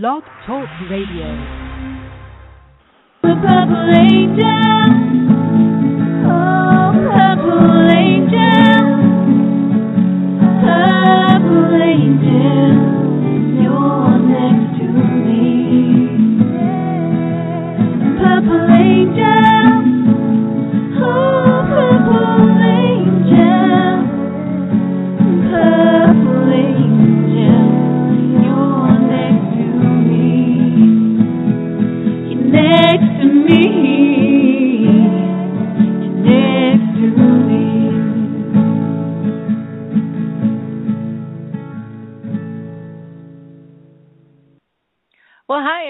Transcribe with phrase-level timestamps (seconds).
[0.00, 1.28] Blog Talk Radio.
[3.20, 5.01] The purple angel.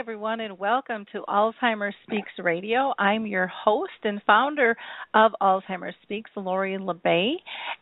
[0.02, 2.92] Everyone, and welcome to Alzheimer Speaks Radio.
[2.98, 4.76] I'm your host and founder
[5.14, 7.34] of Alzheimer Speaks, Lori La Bey.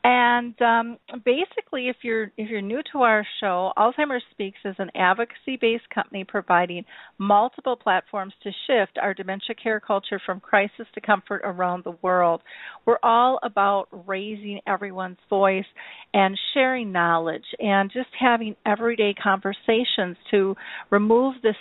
[0.04, 4.90] And um, basically, if you're if you're new to our show, Alzheimer Speaks is an
[4.94, 6.84] advocacy-based company providing
[7.16, 12.42] multiple platforms to shift our dementia care culture from crisis to comfort around the world.
[12.84, 15.64] We're all about raising everyone's voice
[16.12, 20.54] and sharing knowledge and just having everyday conversations to
[20.90, 21.54] remove the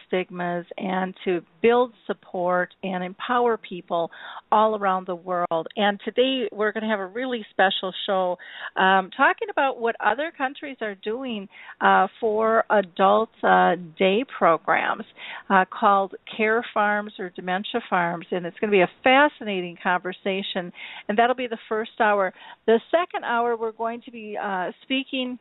[0.50, 4.10] stigmas and to build support and empower people
[4.52, 5.68] all around the world.
[5.76, 8.38] And today we're going to have a really special show
[8.76, 11.48] um, talking about what other countries are doing
[11.82, 15.04] uh, for adult uh, day programs
[15.50, 18.26] uh, called Care Farms or Dementia Farms.
[18.32, 20.72] And it's going to be a fascinating conversation.
[21.08, 22.34] And that'll be the first hour.
[22.66, 25.40] The second hour, we're going to be uh, speaking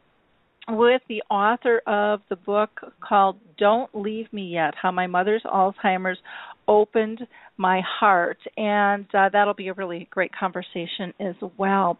[0.68, 6.18] with the author of the book called Don't Leave Me Yet How My Mother's Alzheimer's
[6.66, 7.26] Opened
[7.58, 8.38] My Heart.
[8.56, 11.98] And uh, that'll be a really great conversation as well.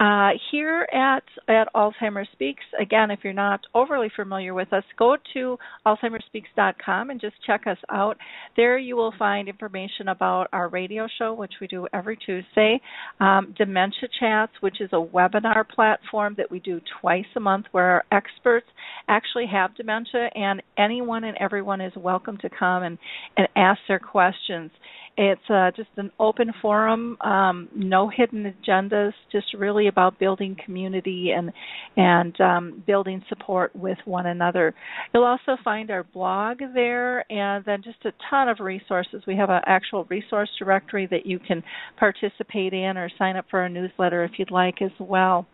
[0.00, 5.16] Uh, here at, at Alzheimer's Speaks, again, if you're not overly familiar with us, go
[5.34, 8.16] to alzheimersspeaks.com and just check us out.
[8.56, 12.80] There you will find information about our radio show, which we do every Tuesday,
[13.20, 17.84] um, Dementia Chats, which is a webinar platform that we do twice a month where
[17.84, 18.66] our experts
[19.08, 22.98] actually have dementia and anyone and everyone is welcome to come and,
[23.36, 24.70] and ask their questions.
[25.16, 31.30] It's uh, just an open forum, um, no hidden agendas, just really about building community
[31.36, 31.52] and
[31.96, 34.74] and um, building support with one another.
[35.12, 39.22] You'll also find our blog there, and then just a ton of resources.
[39.24, 41.62] We have an actual resource directory that you can
[41.96, 45.46] participate in or sign up for our newsletter if you'd like as well.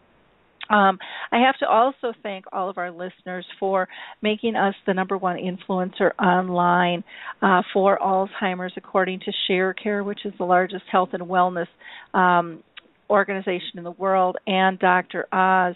[0.71, 0.99] Um,
[1.33, 3.89] I have to also thank all of our listeners for
[4.23, 7.03] making us the number one influencer online
[7.43, 11.67] uh, for Alzheimer's, according to ShareCare, which is the largest health and wellness
[12.15, 12.63] um,
[13.11, 15.27] organization in the world, and Dr.
[15.33, 15.75] Oz.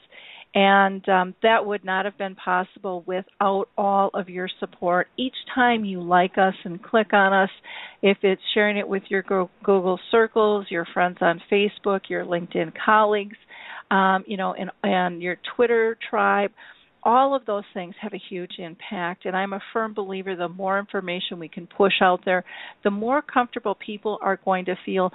[0.56, 5.09] And um, that would not have been possible without all of your support.
[5.19, 7.50] Each time you like us and click on us,
[8.03, 9.22] if it's sharing it with your
[9.65, 13.37] Google circles, your friends on Facebook, your LinkedIn colleagues,
[13.94, 16.50] um, you know, and, and your Twitter tribe.
[17.06, 20.78] All of those things have a huge impact, and I'm a firm believer the more
[20.78, 22.44] information we can push out there,
[22.83, 25.12] the more comfortable people are going to feel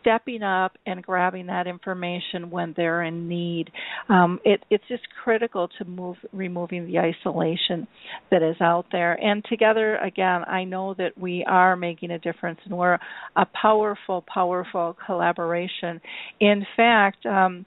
[0.00, 3.70] stepping up and grabbing that information when they're in need.
[4.08, 7.86] Um, it, it's just critical to move removing the isolation
[8.30, 9.12] that is out there.
[9.12, 12.98] And together, again, I know that we are making a difference, and we're
[13.36, 16.00] a powerful, powerful collaboration.
[16.40, 17.26] In fact.
[17.26, 17.66] Um,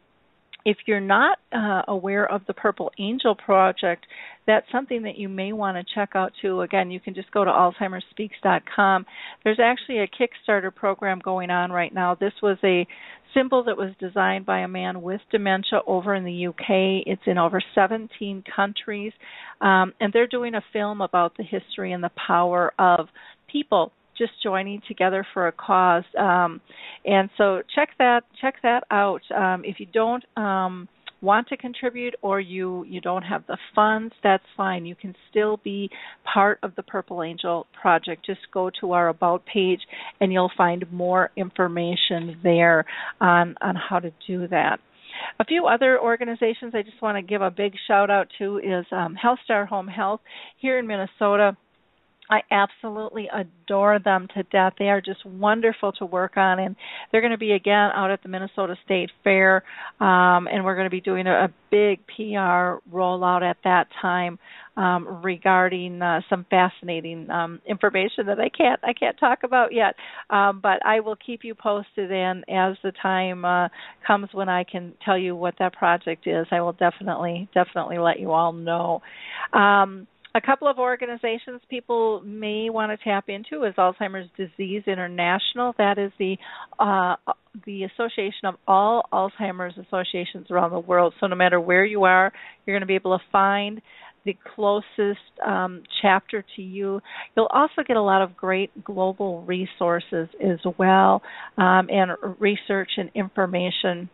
[0.65, 4.05] if you're not uh, aware of the Purple Angel Project,
[4.45, 6.61] that's something that you may want to check out too.
[6.61, 9.05] Again, you can just go to alzheimersspeaks.com.
[9.43, 12.15] There's actually a Kickstarter program going on right now.
[12.15, 12.87] This was a
[13.33, 17.05] symbol that was designed by a man with dementia over in the UK.
[17.05, 19.13] It's in over 17 countries,
[19.61, 23.07] um, and they're doing a film about the history and the power of
[23.51, 26.03] people just joining together for a cause.
[26.17, 26.61] Um,
[27.05, 29.21] and so check that check that out.
[29.35, 30.87] Um, if you don't um,
[31.21, 34.85] want to contribute or you you don't have the funds, that's fine.
[34.85, 35.89] You can still be
[36.31, 38.25] part of the Purple Angel project.
[38.25, 39.81] Just go to our about page
[40.21, 42.85] and you'll find more information there
[43.19, 44.79] on on how to do that.
[45.39, 48.85] A few other organizations I just want to give a big shout out to is
[48.91, 50.21] um, Home Health
[50.57, 51.57] here in Minnesota.
[52.29, 54.73] I absolutely adore them to death.
[54.77, 56.75] They are just wonderful to work on, and
[57.11, 59.63] they're going to be again out at the Minnesota State Fair,
[59.99, 64.37] um, and we're going to be doing a, a big PR rollout at that time
[64.77, 69.95] um, regarding uh, some fascinating um, information that I can't I can't talk about yet.
[70.29, 73.69] Um, but I will keep you posted, and as the time uh,
[74.05, 78.19] comes when I can tell you what that project is, I will definitely definitely let
[78.19, 79.01] you all know.
[79.53, 85.73] Um, a couple of organizations people may want to tap into is Alzheimer's Disease International.
[85.77, 86.37] That is the
[86.77, 87.15] uh,
[87.65, 91.13] the association of all Alzheimer's associations around the world.
[91.19, 92.31] So no matter where you are,
[92.65, 93.81] you're going to be able to find
[94.25, 97.01] the closest um, chapter to you.
[97.35, 101.23] You'll also get a lot of great global resources as well,
[101.57, 104.09] um, and research and information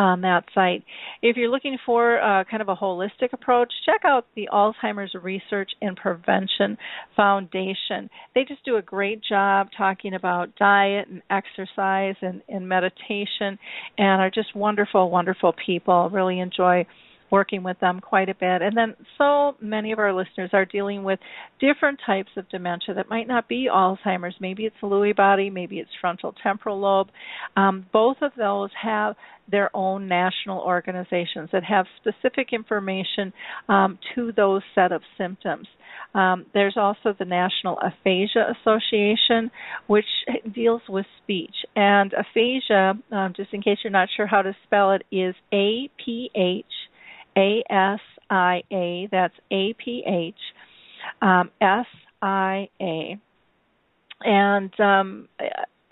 [0.00, 0.82] on that site.
[1.20, 5.70] If you're looking for uh, kind of a holistic approach, check out the Alzheimer's Research
[5.82, 6.78] and Prevention
[7.14, 8.08] Foundation.
[8.34, 13.58] They just do a great job talking about diet and exercise and, and meditation
[13.98, 16.08] and are just wonderful, wonderful people.
[16.10, 16.86] Really enjoy
[17.30, 18.62] working with them quite a bit.
[18.62, 21.18] And then so many of our listeners are dealing with
[21.60, 24.34] different types of dementia that might not be Alzheimer's.
[24.40, 27.08] Maybe it's Lewy body, maybe it's frontal temporal lobe.
[27.56, 29.16] Um, both of those have
[29.50, 33.32] their own national organizations that have specific information
[33.68, 35.66] um, to those set of symptoms.
[36.14, 39.50] Um, there's also the National Aphasia Association,
[39.86, 40.04] which
[40.54, 41.54] deals with speech.
[41.76, 45.88] And aphasia, um, just in case you're not sure how to spell it, is A
[46.04, 46.64] P H
[47.36, 49.08] a S I A.
[49.10, 50.34] That's A P H
[51.22, 51.86] um, S
[52.22, 53.18] I A.
[54.22, 55.28] And um,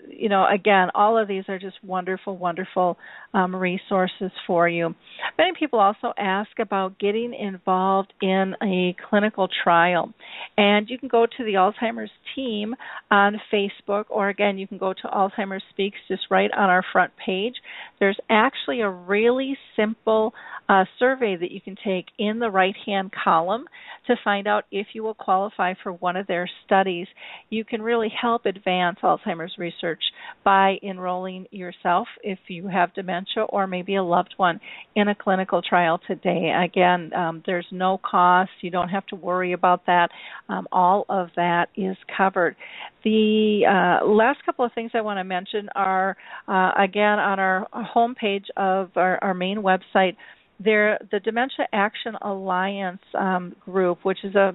[0.09, 2.97] you know, again, all of these are just wonderful, wonderful
[3.33, 4.95] um, resources for you.
[5.37, 10.13] Many people also ask about getting involved in a clinical trial.
[10.57, 12.75] And you can go to the Alzheimer's team
[13.11, 17.11] on Facebook, or again, you can go to Alzheimer's Speaks just right on our front
[17.23, 17.55] page.
[17.99, 20.33] There's actually a really simple
[20.67, 23.65] uh, survey that you can take in the right hand column
[24.07, 27.07] to find out if you will qualify for one of their studies.
[27.49, 29.98] You can really help advance Alzheimer's research
[30.43, 34.59] by enrolling yourself if you have dementia or maybe a loved one
[34.95, 36.51] in a clinical trial today.
[36.63, 38.51] Again, um, there's no cost.
[38.61, 40.09] You don't have to worry about that.
[40.47, 42.55] Um, all of that is covered.
[43.03, 46.17] The uh, last couple of things I want to mention are,
[46.47, 50.15] uh, again, on our homepage of our, our main website
[50.59, 54.53] there, the Dementia Action Alliance um, group, which is a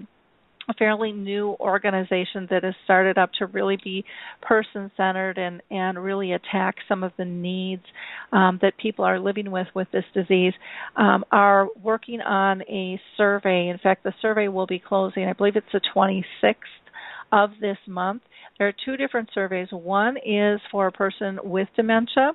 [0.69, 4.05] a fairly new organization that has started up to really be
[4.43, 7.82] person centered and and really attack some of the needs
[8.32, 10.52] um, that people are living with with this disease.
[10.96, 13.69] Um, are working on a survey.
[13.69, 16.55] In fact the survey will be closing i believe it's the 26th
[17.32, 18.22] of this month.
[18.58, 19.69] There are two different surveys.
[19.72, 22.32] One is for a person with dementia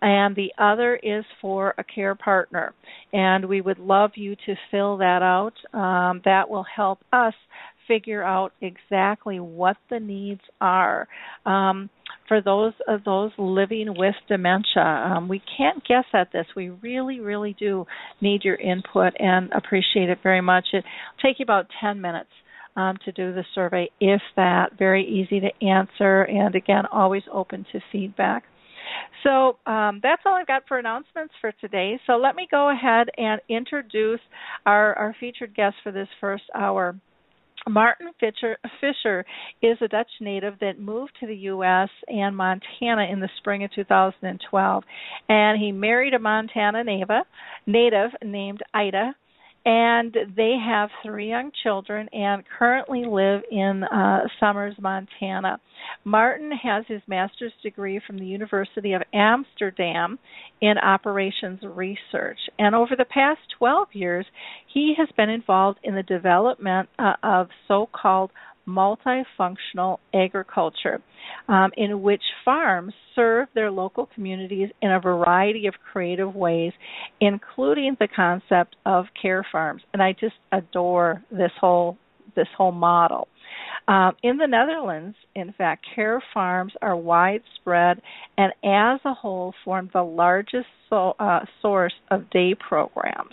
[0.00, 2.74] and the other is for a care partner.
[3.12, 5.54] And we would love you to fill that out.
[5.72, 7.34] Um, that will help us
[7.88, 11.08] figure out exactly what the needs are
[11.46, 11.88] um,
[12.28, 14.82] for those of those living with dementia.
[14.82, 16.46] Um, we can't guess at this.
[16.54, 17.86] We really, really do
[18.20, 20.66] need your input and appreciate it very much.
[20.72, 20.86] It'll
[21.22, 22.30] take you about 10 minutes.
[22.76, 24.78] Um, to do the survey, if that.
[24.78, 28.44] Very easy to answer, and again, always open to feedback.
[29.22, 31.98] So um, that's all I've got for announcements for today.
[32.06, 34.20] So let me go ahead and introduce
[34.66, 36.96] our, our featured guest for this first hour.
[37.68, 39.24] Maarten Fischer, Fischer,
[39.62, 41.88] is a Dutch native that moved to the U.S.
[42.06, 44.84] and Montana in the spring of 2012,
[45.28, 49.14] and he married a Montana native named Ida
[49.68, 55.60] and they have three young children and currently live in uh, Somers, Montana.
[56.06, 60.18] Maarten has his master's degree from the University of Amsterdam
[60.62, 64.24] in operations research, and over the past 12 years,
[64.72, 68.30] he has been involved in the development uh, of so-called
[68.68, 71.00] multifunctional agriculture,
[71.48, 76.72] um, in which farms serve their local communities in a variety of creative ways,
[77.20, 79.82] including the concept of care farms.
[79.92, 81.96] And I just adore this whole
[82.36, 83.26] this whole model.
[83.88, 88.02] Um, in the Netherlands, in fact, care farms are widespread
[88.36, 93.32] and, as a whole, form the largest so, uh, source of day programs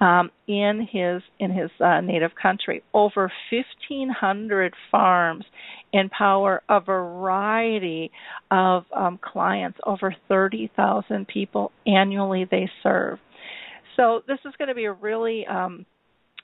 [0.00, 2.82] um, in his in his uh, native country.
[2.92, 5.44] Over 1,500 farms
[5.92, 8.10] empower a variety
[8.50, 9.78] of um, clients.
[9.86, 13.18] Over 30,000 people annually they serve.
[13.96, 15.86] So this is going to be a really um,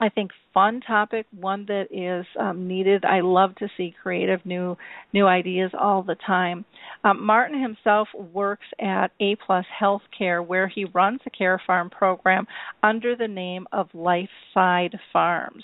[0.02, 3.04] I think fun topic, one that is um, needed.
[3.04, 4.76] I love to see creative new
[5.12, 6.64] new ideas all the time.
[7.04, 12.49] Um, Maarten himself works at A Plus Healthcare, where he runs a care farm program
[12.82, 15.62] under the name of Lifeside Farms.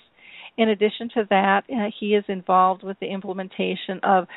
[0.57, 4.29] In addition to that, uh, he is involved with the implementation of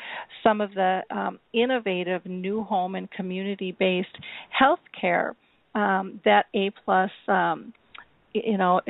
[0.41, 4.17] some of the um, innovative new home and community based
[4.60, 5.34] healthcare
[5.75, 7.72] um, that A Plus um,
[8.33, 8.81] you know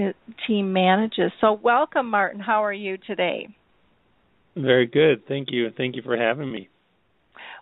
[0.48, 1.32] team manages.
[1.42, 2.42] So welcome, Maarten.
[2.42, 3.48] How are you today?
[4.56, 5.26] Very good.
[5.28, 5.70] Thank you.
[5.76, 6.70] Thank you for having me.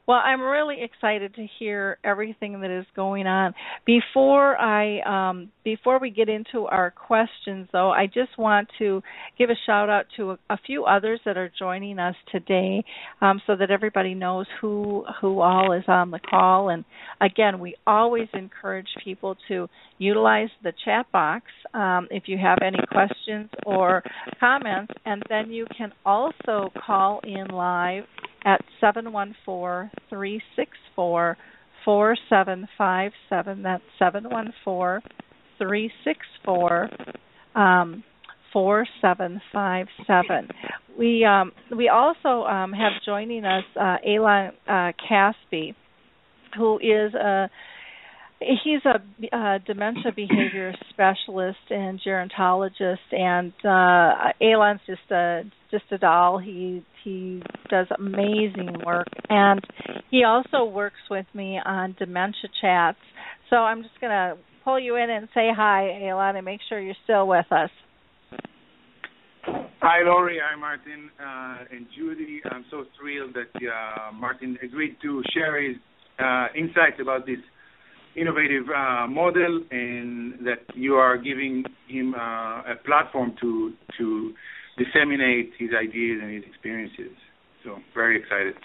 [0.10, 3.54] Well, I'm really excited to hear everything that is going on.
[3.86, 9.04] Before I um, before we get into our questions, though, I just want to
[9.38, 12.84] give a shout out to a, a few others that are joining us today,
[13.22, 16.70] um, so that everybody knows who who all is on the call.
[16.70, 16.86] And
[17.22, 22.80] again, we always encourage people to utilize the chat box um, if you have any
[22.92, 24.01] questions or
[24.39, 28.06] comments, and then you can also call in live
[28.46, 31.38] at 714 364
[31.86, 33.63] 4757.
[33.63, 35.01] That's 714
[35.58, 36.89] 364
[37.56, 38.03] um,
[38.53, 40.50] 4757.
[40.98, 45.75] We um, we also um, have joining us uh, Eilon uh, Caspi,
[46.58, 47.50] who is a
[48.39, 49.01] he's a,
[49.36, 56.38] a dementia behavior specialist and gerontologist, and uh, Eilon's just a just a doll.
[56.38, 59.62] He he does amazing work, and
[60.10, 62.98] he also works with me on dementia chats.
[63.50, 66.96] So I'm just gonna pull you in and say hi, Eilon, and make sure you're
[67.03, 67.70] still with us.
[69.82, 70.39] Hi, Lori.
[70.44, 72.41] Hi, Maarten uh, and Judy.
[72.51, 75.77] I'm so thrilled that uh, Maarten agreed to share his
[76.20, 77.38] uh, insights about this
[78.15, 84.34] innovative uh, model and that you are giving him uh, a platform to to
[84.79, 87.15] disseminate his ideas and his experiences.
[87.63, 88.55] So very excited.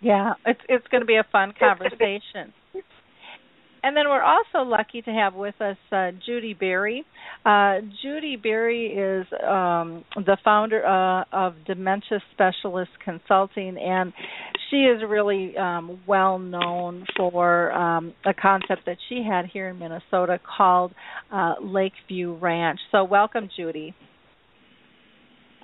[0.00, 2.52] Yeah, it's it's going to be a fun conversation.
[3.86, 7.04] And then we're also lucky to have with us uh, Judy Berry.
[7.44, 14.12] Uh, Judy Berry is um, the founder uh, of Dementia Specialist Consulting, and
[14.70, 19.78] she is really um, well known for um, a concept that she had here in
[19.78, 20.92] Minnesota called
[21.32, 22.80] uh, Lakeview Ranch.
[22.90, 23.94] So, welcome, Judy.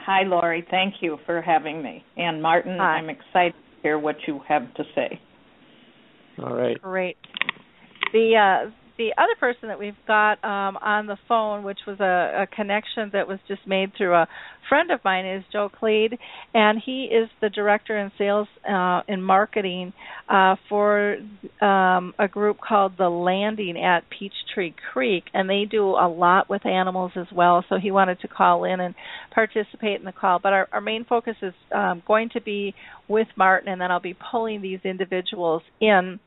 [0.05, 0.67] Hi, Lori.
[0.71, 2.05] Thank you for having me.
[2.17, 2.97] And Maarten, Hi.
[2.97, 5.21] I'm excited to hear what you have to say.
[6.39, 6.81] All right.
[6.81, 7.17] Great.
[8.13, 12.43] The uh, the other person that we've got um, on the phone, which was a,
[12.43, 14.27] a connection that was just made through a
[14.69, 16.19] friend of mine, is Joe Cleed,
[16.55, 19.93] and he is the director in sales uh, and marketing
[20.29, 21.17] uh, for
[21.61, 26.65] um, a group called The Landing at Peachtree Creek, and they do a lot with
[26.67, 27.65] animals as well.
[27.69, 28.95] So he wanted to call in and
[29.35, 30.39] participate in the call.
[30.43, 32.75] But our, our main focus is um, going to be
[33.09, 36.21] with Maarten, and then I'll be pulling these individuals in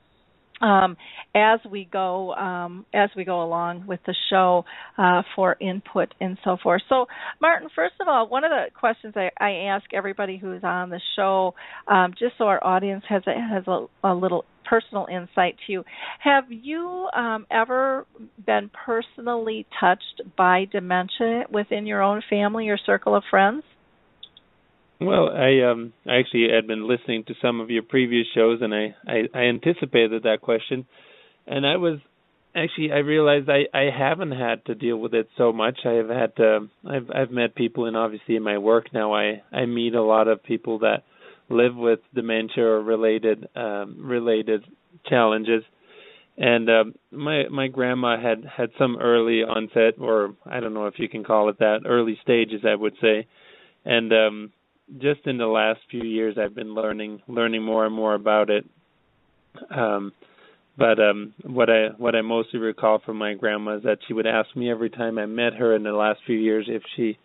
[0.62, 0.98] um,
[1.34, 4.64] as we go um, as we go along with the show
[4.98, 6.82] uh, for input and so forth.
[6.90, 7.08] So,
[7.44, 11.02] Maarten, first of all, one of the questions I, I ask everybody who's on the
[11.16, 11.56] show,
[11.88, 15.84] um, just so our audience has a, has a, a little personal insight to you,
[16.20, 18.06] have you um, ever
[18.46, 23.64] been personally touched by dementia within your own family or circle of friends?
[25.00, 28.74] Well, I um I actually had been listening to some of your previous shows, and
[28.74, 30.86] I I, I anticipated that question,
[31.48, 32.00] and I was
[32.56, 35.80] actually I realized I I haven't had to deal with it so much.
[35.86, 39.42] I have had to I've I've met people, and obviously in my work now I
[39.52, 41.04] I meet a lot of people that
[41.50, 44.64] live with dementia or related um related
[45.08, 45.64] challenges.
[46.38, 51.00] And um my my grandma had had some early onset or I don't know if
[51.00, 53.28] you can call it that, early stages I would say.
[53.86, 54.52] And um
[55.02, 58.66] just in the last few years I've been learning learning more and more about it.
[59.70, 60.12] Um
[60.78, 64.28] but um what I what I mostly recall from my grandma is that she would
[64.28, 67.18] ask me every time I met her in the last few years if she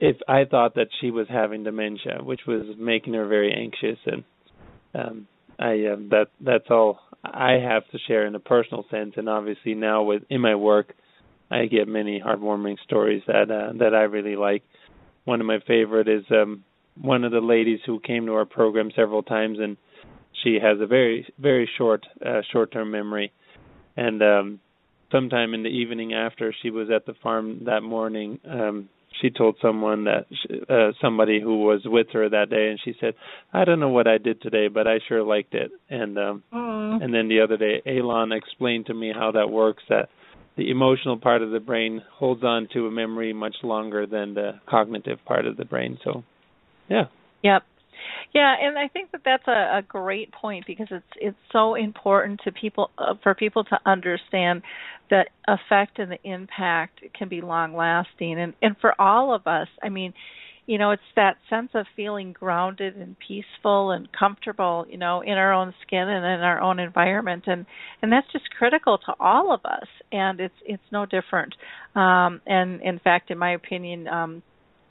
[0.00, 3.98] if I thought that she was having dementia, which was making her very anxious.
[4.06, 4.24] And
[4.94, 5.26] um
[5.58, 9.14] I um that that's all I have to share in a personal sense.
[9.16, 10.94] And obviously now with in my work
[11.50, 14.62] I get many heartwarming stories that uh, that I really like
[15.30, 16.52] one of my favorite is um
[17.14, 19.76] one of the ladies who came to our program several times and
[20.42, 23.28] she has a very very short uh, short term memory
[23.96, 24.46] and um
[25.14, 28.76] sometime in the evening after she was at the farm that morning um
[29.20, 32.92] she told someone that she, uh somebody who was with her that day and she
[33.00, 33.14] said
[33.52, 36.42] i don't know what i did today but i sure liked it and um
[36.90, 37.04] Mm.
[37.04, 40.08] and then the other day Eilon explained to me how that works that
[40.60, 44.60] the emotional part of the brain holds on to a memory much longer than the
[44.68, 45.98] cognitive part of the brain.
[46.04, 46.22] So,
[46.90, 47.04] yeah.
[47.42, 47.62] Yep.
[48.34, 52.40] Yeah, and I think that that's a, a great point because it's it's so important
[52.44, 54.62] to people uh, for people to understand
[55.10, 59.68] that effect and the impact can be long lasting, and and for all of us,
[59.82, 60.12] I mean,
[60.70, 65.32] you know it's that sense of feeling grounded and peaceful and comfortable you know in
[65.32, 67.66] our own skin and in our own environment and
[68.00, 71.54] and that's just critical to all of us and it's it's no different
[71.96, 74.42] um and in fact in my opinion um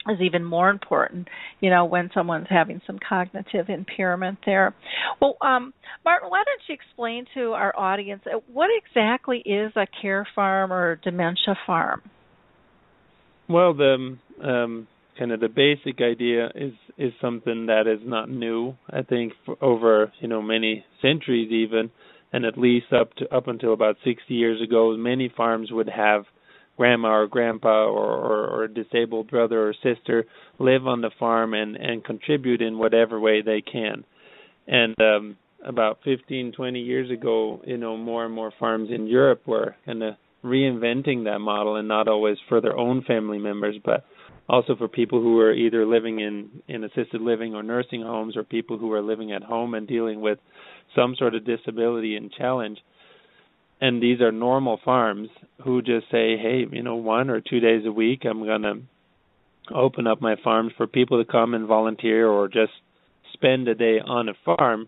[0.07, 1.27] is even more important,
[1.59, 4.73] you know, when someone's having some cognitive impairment there.
[5.21, 5.73] Well, um,
[6.05, 10.71] Maarten, why don't you explain to our audience uh, what exactly is a care farm
[10.71, 12.01] or dementia farm?
[13.49, 14.87] Well, the um,
[15.19, 18.75] kind of the basic idea is is something that is not new.
[18.89, 21.91] I think over you know many centuries even,
[22.31, 26.23] and at least up to up until about 60 years ago, many farms would have
[26.77, 30.25] grandma or grandpa or, or, or a disabled brother or sister
[30.59, 34.05] live on the farm and and contribute in whatever way they can.
[34.67, 39.41] And um about 15 20 years ago, you know, more and more farms in Europe
[39.45, 44.05] were kind of reinventing that model and not always for their own family members but
[44.49, 48.43] also for people who are either living in in assisted living or nursing homes or
[48.43, 50.39] people who are living at home and dealing with
[50.95, 52.79] some sort of disability and challenge.
[53.79, 55.29] And these are normal farms
[55.63, 58.81] who just say hey you know one or two days a week i'm going to
[59.73, 62.71] open up my farms for people to come and volunteer or just
[63.33, 64.87] spend a day on a farm.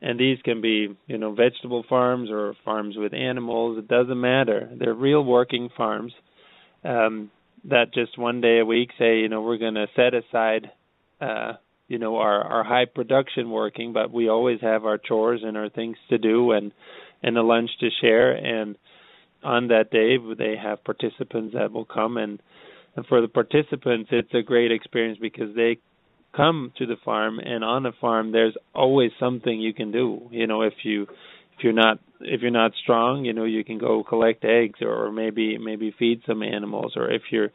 [0.00, 3.78] And these can be you know vegetable farms or farms with animals.
[3.78, 4.70] It doesn't matter.
[4.78, 6.12] They're real working farms.
[6.84, 7.30] Um
[7.64, 10.70] that just one day a week say you know we're going to set aside
[11.20, 11.52] uh
[11.88, 15.68] you know our our high production working but we always have our chores and our
[15.68, 16.72] things to do and
[17.22, 18.32] and a lunch to share.
[18.32, 18.76] And
[19.42, 22.16] on that day they have participants that will come.
[22.16, 22.40] And
[22.94, 25.78] and for the participants it's a great experience because they
[26.36, 27.38] come to the farm.
[27.38, 30.28] And on the farm there's always something you can do.
[30.30, 31.06] You know if you
[31.62, 35.58] you're not if you're not strong, you know, you can go collect eggs or, maybe
[35.58, 37.50] maybe feed some animals or if you're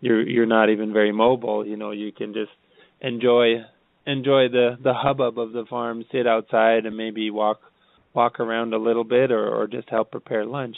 [0.00, 2.52] you're you're not even very mobile, you know, you can just
[3.00, 3.56] enjoy
[4.06, 7.60] enjoy the the hubbub of the farm, sit outside and maybe walk
[8.14, 10.76] walk around a little bit or or just help prepare lunch.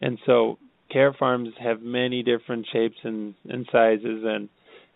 [0.00, 0.58] And so
[0.90, 4.48] care farms have many different shapes and and sizes and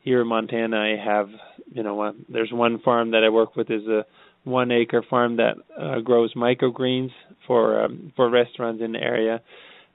[0.02, 1.28] here in Montana I have,
[1.72, 4.06] you know, uh, there's one farm that I work with is a
[4.46, 7.10] one acre farm that uh, grows microgreens
[7.46, 9.42] for um, for restaurants in the area,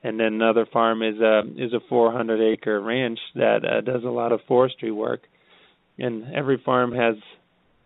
[0.04, 4.10] and then another farm is a is a 400 acre ranch that uh, does a
[4.10, 5.22] lot of forestry work,
[5.98, 7.16] and every farm has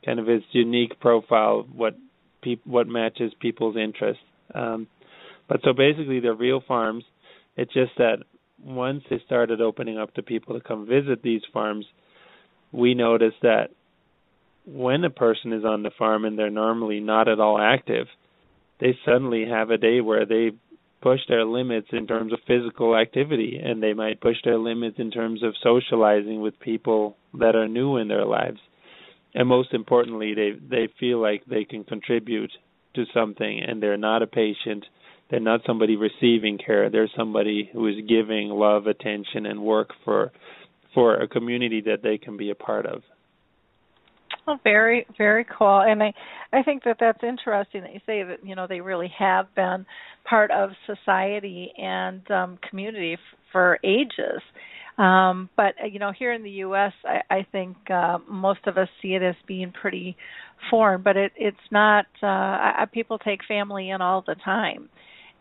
[0.03, 1.95] kind of its unique profile what
[2.41, 4.23] peop- what matches people's interests.
[4.53, 4.87] Um,
[5.47, 7.03] but so basically, they're real farms.
[7.57, 8.17] It's just that
[8.63, 11.85] once they started opening up to people to come visit these farms,
[12.71, 13.69] we noticed that
[14.65, 18.07] when a person is on the farm and they're normally not at all active,
[18.79, 20.51] they suddenly have a day where they
[21.01, 25.11] push their limits in terms of physical activity and they might push their limits in
[25.11, 28.59] terms of socializing with people that are new in their lives.
[29.35, 32.51] And most importantly, they they feel like they can contribute
[32.95, 34.85] to something and they're not a patient,
[35.29, 40.31] they're not somebody receiving care, they're somebody who is giving love, attention and work for
[40.93, 43.03] for a community that they can be a part of.
[44.47, 45.81] Oh, very, very cool.
[45.81, 46.13] And I,
[46.53, 49.85] I think that that's interesting that you say that you know they really have been
[50.27, 54.41] part of society and um, community f- for ages.
[54.97, 58.77] Um, but uh, you know, here in the U.S., I, I think uh, most of
[58.77, 60.15] us see it as being pretty
[60.69, 61.01] foreign.
[61.03, 62.05] But it, it's not.
[62.21, 64.89] Uh, I, people take family in all the time.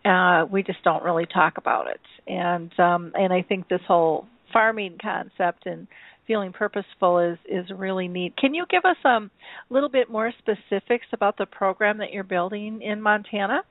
[0.05, 2.01] Uh, we just don't really talk about it.
[2.27, 5.87] And um, and I think this whole farming concept and
[6.27, 8.37] feeling purposeful is is really neat.
[8.37, 9.31] Can you give us um,
[9.71, 13.63] a little bit more specifics about the program that you're building in Montana?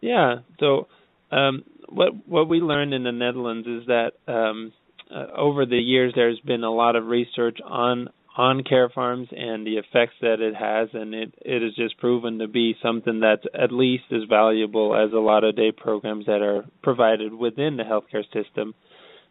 [0.00, 0.36] Yeah.
[0.60, 0.88] So
[1.30, 4.72] um, what what we learned in the Netherlands is that um,
[5.14, 9.66] uh, over the years there's been a lot of research on on care farms and
[9.66, 13.44] the effects that it has, and it it has just proven to be something that's
[13.54, 17.82] at least as valuable as a lot of day programs that are provided within the
[17.82, 18.74] healthcare system.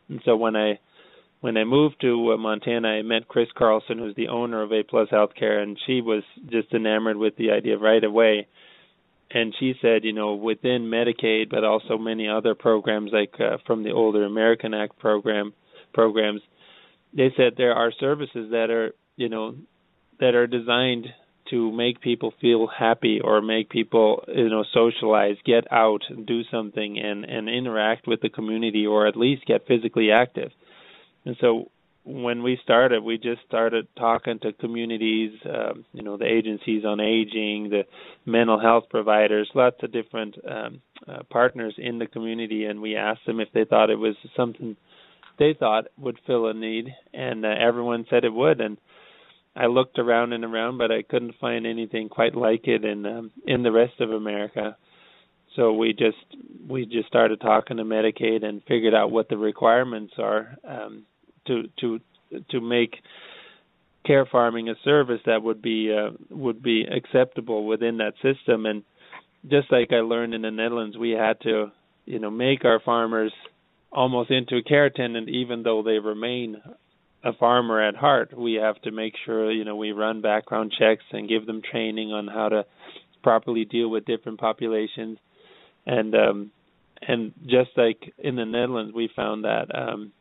[0.09, 0.79] And so when I
[1.41, 4.83] when I moved to uh, Montana, I met Chris Carlson, who's the owner of A
[4.83, 8.47] Plus Healthcare, and she was just enamored with the idea right away.
[9.31, 13.83] And she said, you know, within Medicaid, but also many other programs like uh, from
[13.83, 15.53] the Older American Act program
[15.93, 16.41] programs,
[17.13, 19.55] they said there are services that are, you know,
[20.19, 21.07] that are designed
[21.49, 26.97] to make people feel happy or make people, you know, socialize, get out, do something,
[26.97, 30.51] and and interact with the community, or at least get physically active
[31.25, 31.71] and so
[32.05, 36.99] when we started, we just started talking to communities, um, you know, the agencies on
[36.99, 37.81] aging, the
[38.27, 43.25] mental health providers, lots of different um, uh, partners in the community, and we asked
[43.25, 44.77] them if they thought it was something
[45.37, 48.61] they thought would fill a need, and uh, everyone said it would.
[48.61, 48.77] And
[49.55, 53.31] I looked around and around, but I couldn't find anything quite like it in um,
[53.47, 54.77] in the rest of America.
[55.55, 56.17] So we just
[56.69, 61.05] we just started talking to Medicaid and figured out what the requirements are um,
[61.47, 61.99] to to
[62.49, 62.95] to make
[64.05, 68.65] care farming a service that would be uh, would be acceptable within that system.
[68.65, 68.83] And
[69.49, 71.71] just like I learned in the Netherlands, we had to
[72.05, 73.33] you know make our farmers
[73.91, 76.57] almost into a care attendant, even though they remain
[77.23, 78.37] a farmer at heart.
[78.37, 82.11] We have to make sure you know we run background checks and give them training
[82.11, 82.65] on how to
[83.23, 85.17] properly deal with different populations,
[85.85, 86.51] and um,
[87.01, 90.11] and just like in the Netherlands, we found that um,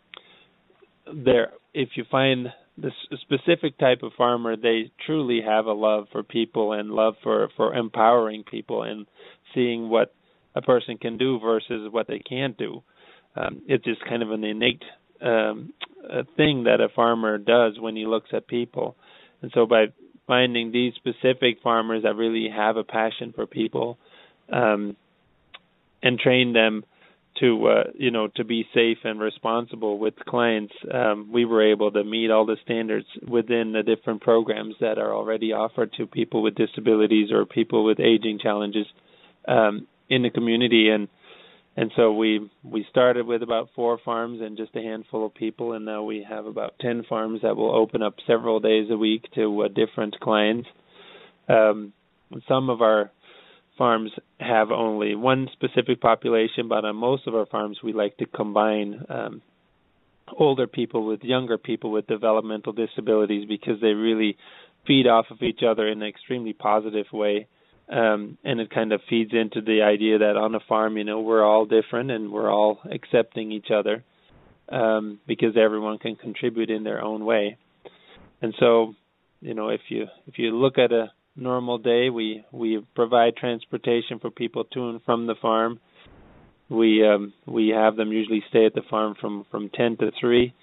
[1.12, 2.90] there if you find the
[3.20, 7.74] specific type of farmer, they truly have a love for people and love for for
[7.74, 9.06] empowering people and
[9.54, 10.14] seeing what
[10.54, 12.82] a person can do versus what they can't do.
[13.36, 14.82] Um, it's just kind of an innate
[15.20, 15.72] um,
[16.36, 18.96] thing that a farmer does when he looks at people.
[19.42, 19.86] And so by
[20.26, 23.98] finding these specific farmers that really have a passion for people
[24.52, 24.96] um,
[26.02, 26.84] and train them
[27.40, 31.90] to uh, you know to be safe and responsible with clients, um, we were able
[31.92, 36.42] to meet all the standards within the different programs that are already offered to people
[36.42, 38.86] with disabilities or people with aging challenges
[39.48, 40.90] um, in the community.
[40.90, 41.08] And
[41.76, 45.72] and so we we started with about four farms and just a handful of people.
[45.72, 49.24] And now we have about 10 farms that will open up several days a week
[49.34, 50.68] to uh, different clients.
[51.48, 51.92] Um,
[52.48, 53.10] some of our
[53.76, 58.26] farms have only one specific population but on most of our farms we like to
[58.26, 59.42] combine um,
[60.38, 64.36] older people with younger people with developmental disabilities because they really
[64.86, 67.46] feed off of each other in an extremely positive way
[67.88, 71.20] um, and it kind of feeds into the idea that on a farm, you know,
[71.20, 74.02] we're all different and we're all accepting each other
[74.70, 77.58] um, because everyone can contribute in their own way.
[78.40, 78.94] And so,
[79.40, 84.18] you know, if you if you look at a normal day, we we provide transportation
[84.18, 85.80] for people to and from the farm.
[86.68, 90.54] We um, we have them usually stay at the farm from from ten to three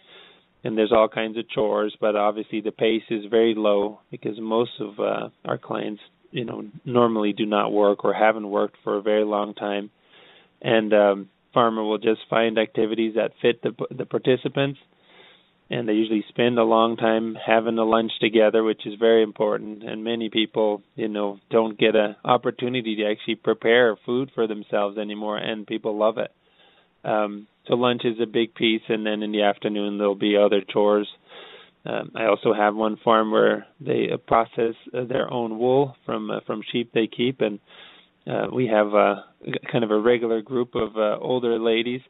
[0.63, 4.69] and there's all kinds of chores, but obviously the pace is very low because most
[4.79, 9.01] of uh, our clients you know normally do not work or haven't worked for a
[9.01, 9.89] very long time
[10.61, 14.79] and um farmer will just find activities that fit the the participants
[15.71, 19.83] and they usually spend a long time having a lunch together which is very important.
[19.83, 24.97] And many people you know don't get a opportunity to actually prepare food for themselves
[24.97, 26.31] anymore and people love it.
[27.03, 30.61] Um so lunch is a big piece and then in the afternoon there'll be other
[30.61, 31.07] chores.
[31.83, 36.29] Um, I also have one farm where they uh, process uh, their own wool from
[36.29, 37.59] uh, from sheep they keep, and
[38.27, 39.25] uh, we have a
[39.71, 42.01] kind of a regular group of uh, older ladies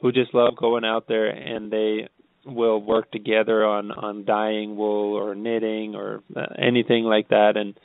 [0.00, 2.08] who just love going out there and they
[2.44, 7.78] will work together on on dyeing wool or knitting or uh, anything like that and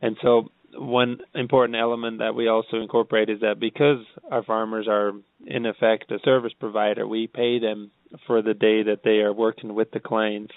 [0.00, 3.98] and so one important element that we also incorporate is that because
[4.30, 5.12] our farmers are
[5.46, 7.90] in effect a service provider, we pay them
[8.26, 10.52] for the day that they are working with the clients.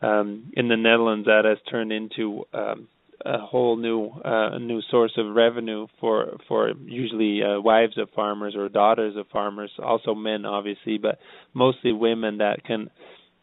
[0.00, 2.86] Um, in the Netherlands, that has turned into um,
[3.24, 8.54] a whole new uh, new source of revenue for for usually uh, wives of farmers
[8.56, 11.18] or daughters of farmers, also men obviously, but
[11.54, 12.90] mostly women that can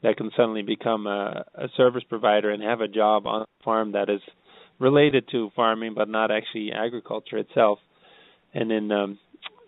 [0.03, 3.93] that can suddenly become a, a service provider and have a job on a farm
[3.93, 4.21] that is
[4.79, 7.79] related to farming but not actually agriculture itself.
[8.53, 9.19] And in um,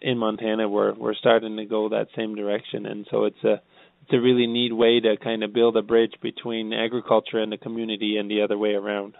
[0.01, 3.61] in Montana, we're we're starting to go that same direction, and so it's a
[4.03, 7.57] it's a really neat way to kind of build a bridge between agriculture and the
[7.57, 9.15] community, and the other way around.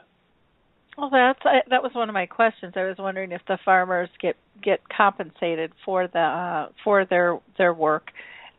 [0.98, 2.74] Well, that's I, that was one of my questions.
[2.76, 7.74] I was wondering if the farmers get get compensated for the uh, for their their
[7.74, 8.08] work,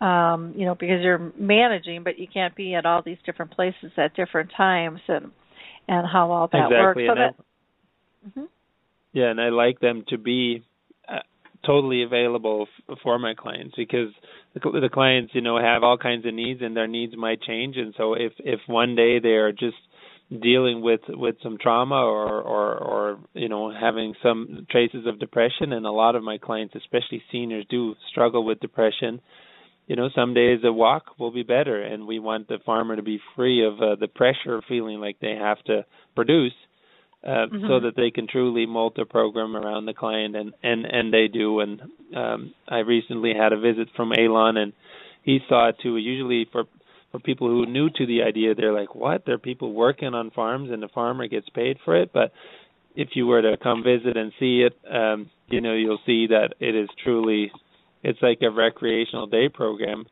[0.01, 3.91] um, you know, because you're managing, but you can't be at all these different places
[3.97, 5.33] at different times, and
[5.89, 7.09] and how all that exactly.
[7.09, 7.11] works.
[7.11, 7.35] So that,
[8.29, 8.47] mm-hmm.
[9.13, 10.63] Yeah, and I like them to be
[11.09, 11.21] uh,
[11.67, 14.13] totally available f- for my clients because
[14.55, 17.77] the, the clients, you know, have all kinds of needs and their needs might change.
[17.77, 19.77] And so if if one day they are just
[20.31, 25.73] dealing with with some trauma or or or you know having some traces of depression.
[25.73, 29.21] And a lot of my clients especially seniors do struggle with depression.
[29.87, 33.03] You know some days a walk will be better and we want the farmer to
[33.03, 36.53] be free of uh, the pressure of feeling like they have to produce
[37.25, 37.67] uh, mm-hmm.
[37.67, 41.29] so that they can truly mold their program around the client and and and they
[41.29, 41.61] do.
[41.61, 41.81] And
[42.15, 44.75] um I recently had a visit from Eilon and
[45.23, 45.97] he saw it too.
[45.97, 46.65] Usually for
[47.11, 49.25] for people who are new to the idea they're like what?
[49.25, 52.13] There are people working on farms and the farmer gets paid for it?
[52.13, 52.33] But
[52.95, 56.55] if you were to come visit and see it um you know you'll see that
[56.59, 57.53] it is truly
[58.03, 60.07] it's like a recreational day program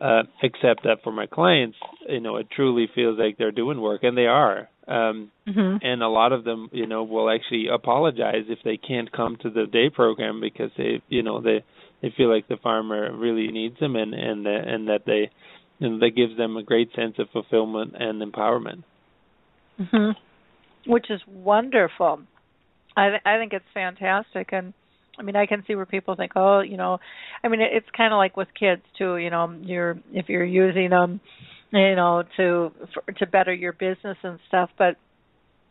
[0.00, 1.76] uh, except that for my clients,
[2.08, 4.68] you know, it truly feels like they're doing work, and they are.
[4.86, 9.10] Um, hmm and a lot of them, you know, will actually apologize if they can't
[9.12, 11.64] come to the day program because they, you know, they
[12.00, 15.30] they feel like the farmer really needs them, and and the, and that they,
[15.80, 18.82] and that gives them a great sense of fulfillment and empowerment.
[19.78, 20.10] hmm
[20.86, 22.20] Which is wonderful.
[22.96, 24.72] I th- I think it's fantastic, and
[25.18, 26.98] I mean I can see where people think, oh, you know,
[27.44, 29.16] I mean it, it's kind of like with kids too.
[29.16, 31.20] You know, you're if you're using them,
[31.72, 34.96] you know, to for, to better your business and stuff, but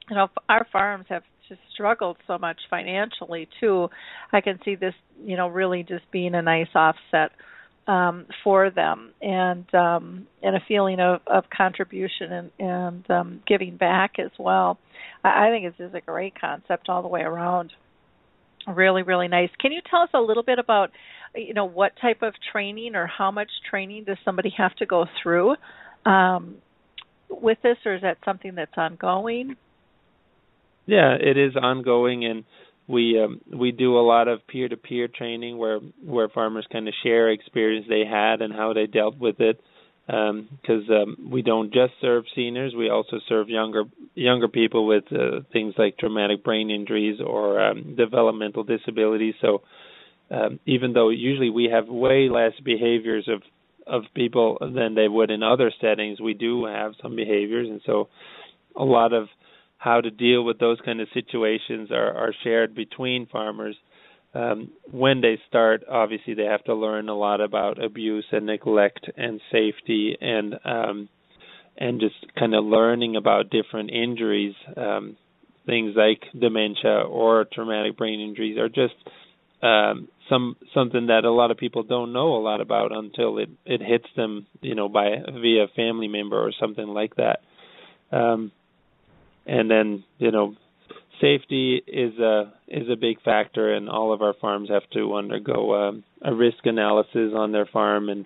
[0.09, 3.89] you know, our farms have just struggled so much financially too.
[4.31, 7.31] I can see this, you know, really just being a nice offset
[7.87, 13.77] um, for them and um, and a feeling of, of contribution and, and um, giving
[13.77, 14.77] back as well.
[15.23, 17.71] I, I think it's just a great concept all the way around.
[18.67, 19.49] Really, really nice.
[19.59, 20.91] Can you tell us a little bit about,
[21.33, 25.05] you know, what type of training or how much training does somebody have to go
[25.23, 25.55] through
[26.05, 26.55] um,
[27.29, 29.55] with this, or is that something that's ongoing?
[30.85, 32.43] Yeah, it is ongoing, and
[32.87, 36.87] we um, we do a lot of peer to peer training where where farmers kind
[36.87, 39.59] of share experience they had and how they dealt with it.
[40.05, 43.83] Because um, um, we don't just serve seniors, we also serve younger
[44.15, 49.35] younger people with uh, things like traumatic brain injuries or um, developmental disabilities.
[49.41, 49.63] So
[50.31, 53.41] um, even though usually we have way less behaviors of
[53.85, 58.07] of people than they would in other settings, we do have some behaviors, and so
[58.77, 59.27] a lot of
[59.77, 63.75] how to deal with those kind of situations are, are shared between farmers.
[64.33, 69.09] Um, when they start, obviously they have to learn a lot about abuse and neglect
[69.15, 71.09] and safety and um,
[71.79, 75.15] and just kind of learning about different injuries, um,
[75.67, 78.95] things like dementia or traumatic brain injuries, are just
[79.61, 83.49] um, some something that a lot of people don't know a lot about until it
[83.65, 85.09] it hits them, you know, by
[85.41, 87.39] via a family member or something like that.
[88.11, 88.51] Um,
[89.47, 90.55] and then you know
[91.21, 95.87] safety is a is a big factor and all of our farms have to undergo
[95.87, 98.09] um, a risk analysis on their farm.
[98.09, 98.25] And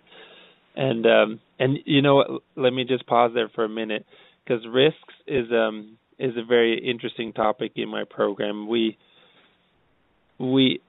[0.75, 4.05] and um and you know let me just pause there for a minute
[4.43, 8.67] because risks is um is a very interesting topic in my program.
[8.67, 8.97] We
[10.39, 10.81] we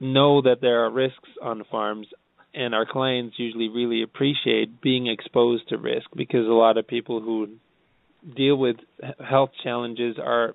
[0.00, 2.06] know that there are risks on farms
[2.54, 7.20] and our clients usually really appreciate being exposed to risk because a lot of people
[7.20, 7.48] who
[8.36, 8.76] deal with
[9.26, 10.54] health challenges are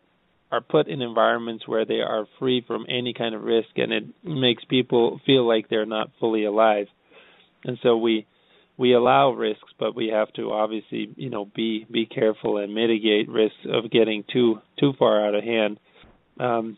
[0.51, 4.03] are put in environments where they are free from any kind of risk and it
[4.23, 6.85] makes people feel like they're not fully alive.
[7.63, 8.27] And so we
[8.77, 13.29] we allow risks but we have to obviously you know be be careful and mitigate
[13.29, 15.79] risks of getting too too far out of hand.
[16.39, 16.77] Um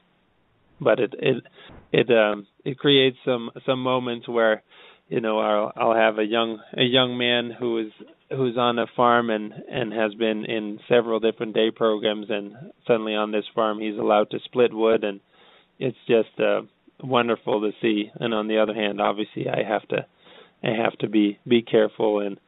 [0.80, 1.44] but it it
[1.92, 4.64] it um it creates some some moments where
[5.10, 7.92] you know I'll I'll have a young a young man who is
[8.30, 12.54] who's on a farm and and has been in several different day programs and
[12.88, 15.20] suddenly on this farm he's allowed to split wood and
[15.80, 16.62] it's just uh
[17.04, 18.10] wonderful to see.
[18.16, 20.06] And on the other hand obviously I have to
[20.64, 22.40] I have to be be careful and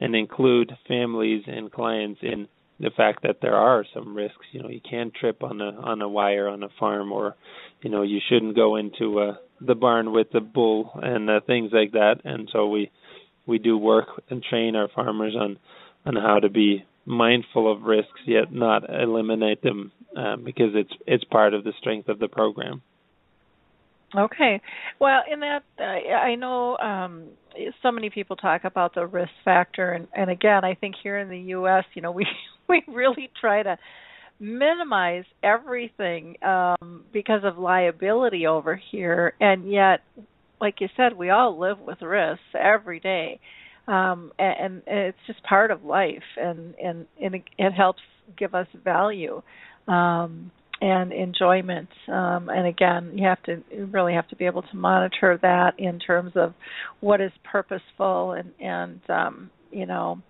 [0.00, 2.48] and include families and clients in
[2.80, 4.46] the fact that there are some risks.
[4.52, 7.36] You know you can trip on a on a wire on a farm or
[7.82, 11.70] you know you shouldn't go into uh the barn with the bull and uh, things
[11.72, 12.16] like that.
[12.24, 12.90] And so we
[13.46, 15.58] we do work and train our farmers on
[16.06, 21.24] on how to be mindful of risks yet not eliminate them um, because it's it's
[21.24, 22.82] part of the strength of the program.
[24.16, 24.60] Okay.
[24.98, 27.28] Well, in that, uh, I know um,
[27.82, 31.28] so many people talk about the risk factor, and, and again, I think here in
[31.28, 32.26] the U.S., you know, we
[32.68, 33.78] we really try to
[34.40, 40.00] minimize everything um, because of liability over here, and yet
[40.60, 43.40] like you said, we all live with risks every day,
[43.86, 48.00] um, and, and it's just part of life, and and, and it, it helps
[48.38, 49.42] give us value
[49.88, 51.88] um, and enjoyment.
[52.08, 55.74] Um, and again, you have to you really have to be able to monitor that
[55.78, 56.54] in terms of
[57.00, 60.22] what is purposeful and and um, you know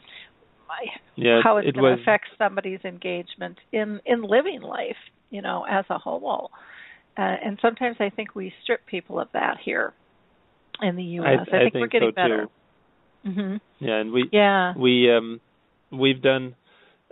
[1.17, 4.97] yeah, how it's it going to affect somebody's engagement in in living life,
[5.31, 6.51] you know, as a whole.
[7.19, 9.93] Uh, and sometimes I think we strip people of that here
[10.83, 11.27] in the U.S.
[11.27, 12.47] I, I, I think, think we're getting so better.
[13.25, 13.31] Too.
[13.33, 14.75] hmm Yeah, and we Yeah.
[14.77, 15.41] we um
[15.91, 16.55] we've done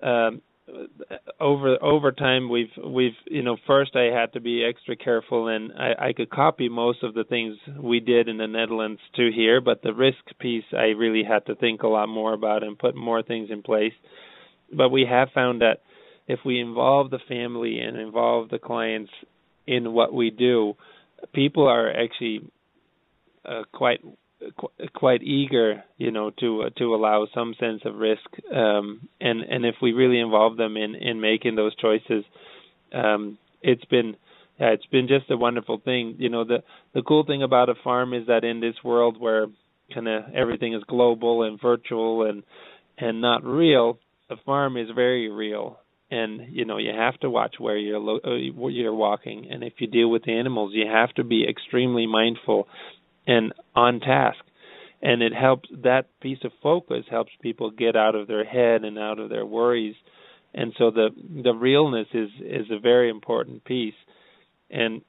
[0.02, 0.42] um
[1.40, 5.72] over over time we've we've you know first I had to be extra careful and
[5.72, 9.60] I I could copy most of the things we did in the Netherlands to here
[9.60, 12.94] but the risk piece I really had to think a lot more about and put
[12.94, 13.94] more things in place
[14.72, 15.80] but we have found that
[16.26, 19.10] if we involve the family and involve the clients
[19.66, 20.74] in what we do
[21.32, 22.42] people are actually
[23.44, 24.00] uh, quite
[24.56, 29.40] qu- quite eager, you know, to uh, to allow some sense of risk, um, and
[29.42, 32.24] and if we really involve them in in making those choices,
[32.92, 34.16] um, it's been
[34.60, 36.16] yeah, it's been just a wonderful thing.
[36.18, 36.62] You know, the
[36.94, 39.46] the cool thing about a farm is that in this world where
[39.94, 42.42] kind of everything is global and virtual and
[42.98, 43.98] and not real,
[44.30, 45.78] a farm is very real.
[46.10, 49.74] And you know you have to watch where you're lo- uh, you're walking, and if
[49.78, 52.66] you deal with the animals, you have to be extremely mindful
[53.28, 54.38] and on task.
[55.00, 58.98] And it helps that piece of focus helps people get out of their head and
[58.98, 59.94] out of their worries.
[60.52, 61.10] And so the
[61.44, 63.94] the realness is is a very important piece.
[64.70, 65.02] And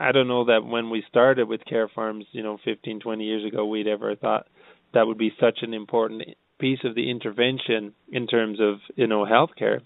[0.00, 3.44] I don't know that when we started with care farms, you know, 15, 20 years
[3.46, 4.48] ago, we'd ever thought
[4.92, 6.22] that would be such an important
[6.58, 9.80] piece of the intervention in terms of, you know, healthcare.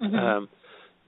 [0.00, 0.14] Mm-hmm.
[0.14, 0.48] Um,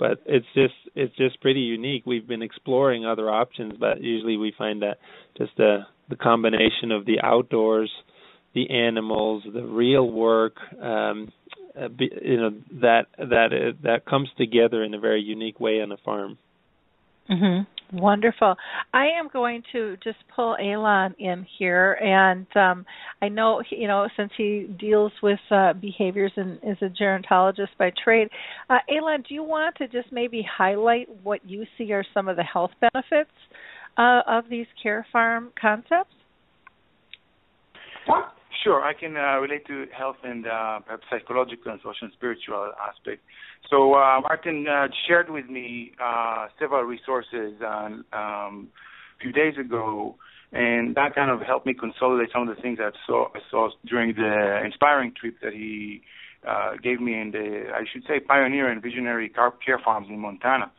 [0.01, 2.05] but it's just it's just pretty unique.
[2.07, 4.99] We've been exploring other options, but usually we find that
[5.37, 7.93] just the the combination of the outdoors,
[8.55, 11.31] the animals, the real work, um,
[11.81, 15.83] uh, be, you know that that uh, that comes together in a very unique way
[15.83, 16.39] on a farm.
[17.29, 17.61] hmm
[17.93, 18.55] Wonderful.
[18.95, 22.87] I am going to just pull Eilon in here, and um,
[23.21, 27.93] I know you know since he deals with uh, behaviors and is a gerontologist by
[28.03, 28.29] trade.
[28.69, 32.37] Uh, Eilon, do you want to just maybe highlight what you see are some of
[32.37, 33.31] the health benefits
[33.99, 36.15] uh, of these care farm concepts?
[38.63, 42.73] Sure, I can uh, relate to health and uh, perhaps psychological and social and spiritual
[42.89, 43.23] aspect.
[43.71, 50.17] So uh, Maarten uh, shared with me uh, several resources um, a few days ago,
[50.53, 53.71] and that kind of helped me consolidate some of the things I saw, I saw
[53.87, 56.03] during the inspiring trip that he
[56.47, 59.31] uh, gave me in the, I should say, pioneer and visionary
[59.65, 60.71] care farms in Montana.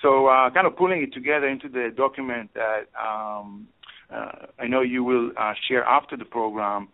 [0.00, 3.68] So uh, kind of pulling it together into the document that um,
[4.14, 6.88] uh, I know you will uh, share after the program,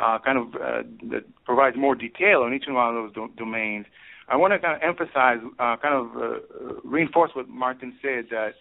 [0.00, 3.86] uh, kind of uh, that provides more detail on each one of those do- domains.
[4.28, 8.54] I want to kind of emphasize, uh, kind of uh, reinforce what Maarten said that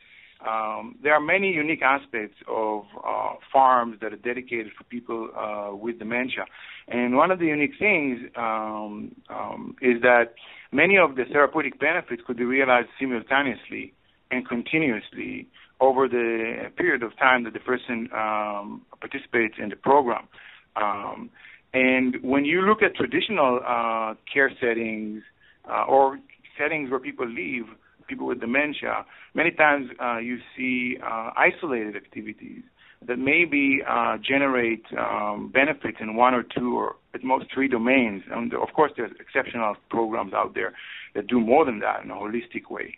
[0.48, 5.76] um, there are many unique aspects of uh, farms that are dedicated for people uh,
[5.76, 6.46] with dementia.
[6.88, 10.34] And one of the unique things um, um, is that
[10.72, 13.94] many of the therapeutic benefits could be realized simultaneously
[14.32, 15.48] and continuously
[15.82, 20.28] over the period of time that the person um, participates in the program.
[20.76, 21.30] Um,
[21.74, 25.22] and when you look at traditional uh, care settings
[25.70, 26.20] uh, or
[26.58, 27.68] settings where people live,
[28.08, 29.06] people with dementia,
[29.36, 32.64] many times uh, you see uh, isolated activities
[33.08, 38.24] that maybe uh, generate um, benefits in one or two or at most three domains.
[38.32, 40.74] And of course, there's exceptional programs out there
[41.16, 42.96] that do more than that in a holistic way.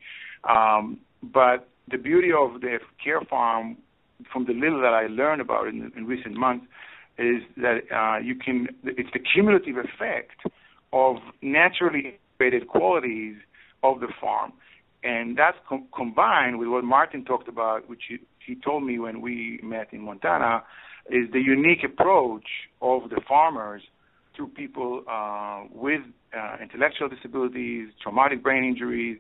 [0.50, 3.78] Um, but the beauty of the care farm,
[4.32, 6.66] from the little that I learned about in, in recent months,
[7.22, 8.68] is that uh, you can.
[8.84, 10.42] It's the cumulative effect
[10.94, 13.36] of naturally integrated qualities
[13.84, 14.54] of the farm,
[15.04, 19.22] and that's com- combined with what Maarten talked about, which he, he told me when
[19.22, 20.64] we met in Montana,
[21.10, 22.46] is the unique approach
[22.82, 23.82] of the farmers
[24.38, 26.02] to people uh, with
[26.38, 29.18] uh, intellectual disabilities, traumatic brain injuries,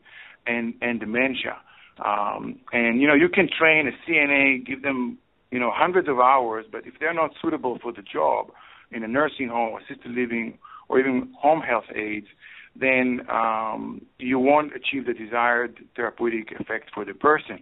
[0.48, 1.58] and and dementia.
[2.04, 5.18] Um, and you know, you can train a CNA, give them
[5.52, 8.52] you know hundreds of hours, but if they're not suitable for the job
[8.92, 10.58] in a nursing home, assisted living,
[10.90, 12.28] or even home health aides,
[12.76, 17.60] then um, you won't achieve the desired therapeutic effect for the person.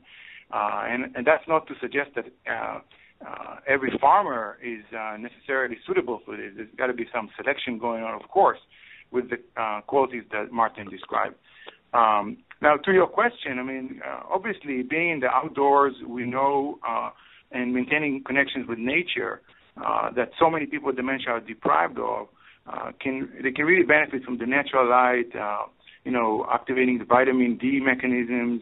[0.51, 2.79] Uh, and, and that's not to suggest that uh,
[3.25, 6.51] uh, every farmer is uh, necessarily suitable for this.
[6.55, 8.59] There's got to be some selection going on, of course,
[9.11, 11.35] with the uh, qualities that Maarten described.
[11.93, 16.79] Um, now, to your question, I mean, uh, obviously, being in the outdoors, we know,
[16.87, 17.09] uh,
[17.51, 19.41] and maintaining connections with nature
[19.83, 22.27] uh, that so many people with dementia are deprived of,
[22.67, 25.63] uh, can they can really benefit from the natural light, uh,
[26.03, 28.61] you know, activating the vitamin D mechanisms,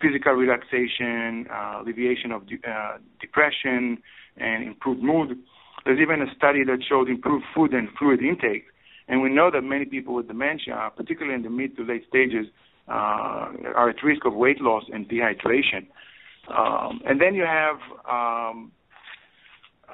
[0.00, 3.98] physical relaxation, uh, alleviation of de- uh, depression,
[4.36, 5.38] and improved mood.
[5.84, 8.66] There's even a study that showed improved food and fluid intake.
[9.08, 12.46] And we know that many people with dementia, particularly in the mid to late stages,
[12.88, 15.86] uh, are at risk of weight loss and dehydration.
[16.48, 17.76] Um, and then you have
[18.10, 18.72] um,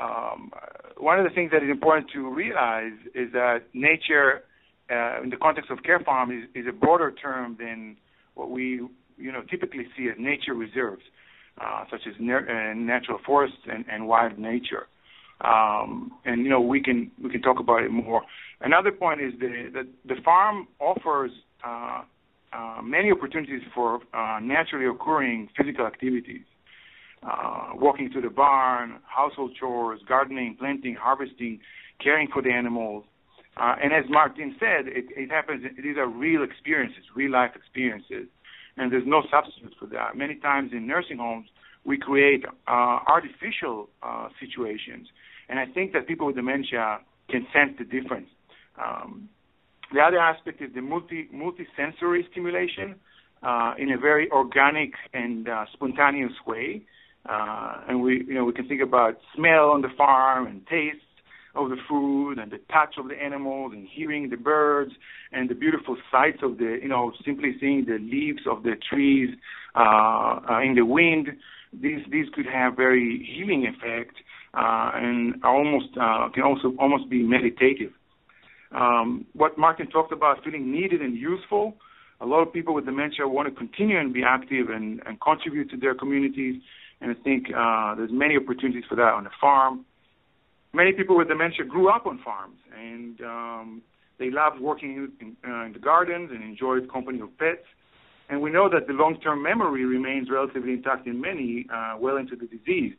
[0.01, 0.51] um,
[0.97, 4.45] one of the things that is important to realize is that nature,
[4.91, 7.97] uh, in the context of care farm, is, is, a broader term than
[8.35, 8.81] what we
[9.17, 11.03] you know typically see as nature reserves,
[11.61, 14.87] uh, such as uh, natural forests and, and wild nature.
[15.41, 18.23] Um, and you know we can we can talk about it more.
[18.61, 21.31] Another point is the the, the farm offers
[21.65, 22.03] uh,
[22.53, 26.45] uh, many opportunities for uh, naturally occurring physical activities.
[27.23, 31.61] uh, walking to the barn, household chores, gardening, planting, harvesting,
[32.03, 33.05] caring for the animals.
[33.57, 35.65] Uh, and as Maarten said, it, it happens.
[35.83, 38.29] These are real experiences, real life experiences,
[38.77, 40.17] and there's no substitute for that.
[40.17, 41.49] Many times in nursing homes,
[41.85, 45.09] we create uh, artificial uh, situations,
[45.49, 48.29] and I think that people with dementia can sense the difference.
[48.79, 49.29] Um,
[49.93, 52.97] the other aspect is the multi multi-sensory stimulation
[53.43, 56.83] uh, in a very organic and uh, spontaneous way.
[57.29, 60.99] Uh, and we, you know, we can think about smell on the farm and taste
[61.55, 64.93] of the food and the touch of the animals and hearing the birds
[65.33, 69.31] and the beautiful sights of the, you know, simply seeing the leaves of the trees
[69.75, 71.29] uh, uh, in the wind.
[71.73, 74.17] These these could have very healing effect
[74.55, 77.93] uh, and almost uh, can also almost be meditative.
[78.73, 81.75] Um, what Maarten talked about, feeling needed and useful.
[82.21, 85.71] A lot of people with dementia want to continue and be active and, and contribute
[85.71, 86.61] to their communities,
[87.01, 89.85] and I think uh, there's many opportunities for that on the farm.
[90.73, 93.83] Many people with dementia grew up on farms, and um,
[94.19, 97.65] they loved working in, uh, in the gardens and enjoyed the company of pets.
[98.29, 102.37] And we know that the long-term memory remains relatively intact in many, uh, well into
[102.37, 102.93] the disease.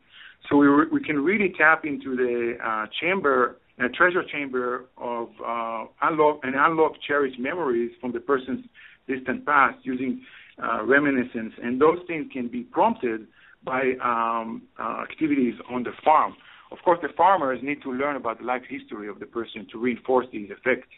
[0.48, 5.28] So we, re- we can really tap into the uh, chamber a treasure chamber of
[5.44, 8.64] uh, unlock and unlock cherished memories from the person's
[9.08, 10.22] distant past using
[10.62, 13.26] uh, reminiscence, and those things can be prompted
[13.64, 16.34] by um, uh, activities on the farm.
[16.70, 19.78] Of course, the farmers need to learn about the life history of the person to
[19.78, 20.88] reinforce these effects.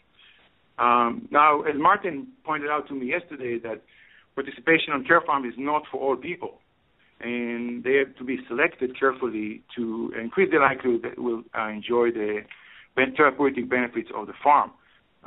[0.77, 3.81] Um, now, as Maarten pointed out to me yesterday, that
[4.35, 6.59] participation on care farm is not for all people,
[7.21, 12.11] and they have to be selected carefully to increase the likelihood that we'll uh, enjoy
[12.11, 12.41] the
[12.95, 14.71] therapeutic benefits of the farm.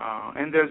[0.00, 0.70] Uh, and there's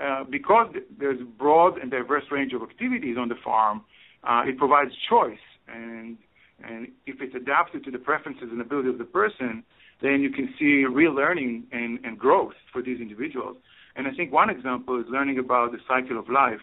[0.00, 3.82] uh, because there's a broad and diverse range of activities on the farm,
[4.24, 5.38] uh, it provides choice.
[5.68, 6.18] And
[6.62, 9.64] and if it's adapted to the preferences and ability of the person,
[10.02, 13.56] then you can see real learning and, and growth for these individuals.
[13.96, 16.60] And I think one example is learning about the cycle of life.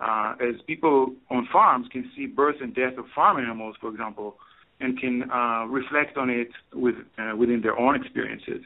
[0.00, 4.36] Uh, as people on farms can see birth and death of farm animals, for example,
[4.80, 8.62] and can uh, reflect on it with, uh, within their own experiences.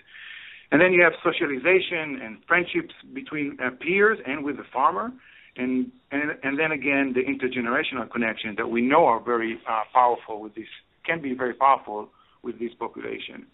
[0.71, 5.11] And then you have socialization and friendships between uh, peers and with the farmer,
[5.57, 10.41] and, and and then again the intergenerational connection that we know are very uh, powerful
[10.41, 10.69] with this
[11.05, 12.11] can be very powerful
[12.43, 13.47] with this population.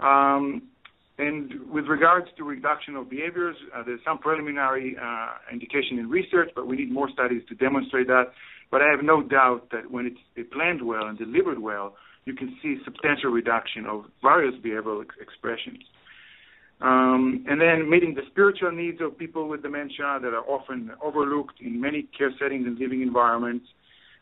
[0.00, 0.62] Um,
[1.18, 6.50] and with regards to reduction of behaviors, uh, there's some preliminary uh, indication in research,
[6.54, 8.26] but we need more studies to demonstrate that.
[8.70, 10.06] But I have no doubt that when
[10.36, 15.16] it's planned well and delivered well, you can see substantial reduction of various behavioral ex-
[15.20, 15.82] expressions.
[16.80, 21.60] Um, and then meeting the spiritual needs of people with dementia that are often overlooked
[21.60, 23.66] in many care settings and living environments.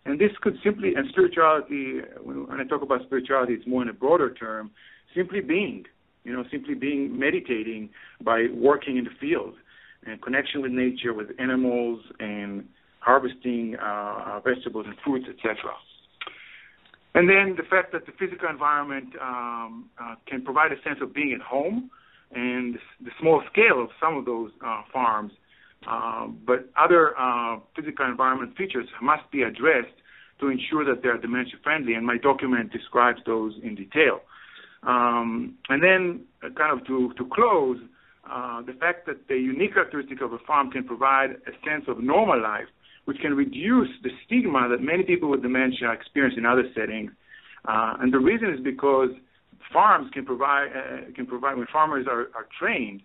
[0.06, 3.92] And this could simply, and spirituality, when I talk about spirituality, it's more in a
[3.92, 4.70] broader term,
[5.14, 5.84] simply being,
[6.24, 7.90] you know, simply being meditating
[8.22, 9.54] by working in the field
[10.06, 12.66] and connection with nature, with animals, and
[13.00, 15.56] harvesting uh, vegetables and fruits, etc.
[17.14, 21.12] And then the fact that the physical environment um, uh, can provide a sense of
[21.12, 21.90] being at home
[22.32, 25.32] and the small scale of some of those uh, farms.
[25.86, 29.94] Uh, but other uh, physical environment features must be addressed
[30.40, 34.20] to ensure that they're dementia friendly, and my document describes those in detail.
[34.82, 37.78] Um, and then, uh, kind of to, to close,
[38.30, 42.00] uh, the fact that the unique characteristic of a farm can provide a sense of
[42.00, 42.66] normal life,
[43.04, 47.12] which can reduce the stigma that many people with dementia experience in other settings.
[47.64, 49.10] And the reason is because
[49.72, 53.02] farms can provide uh, can provide when farmers are, are trained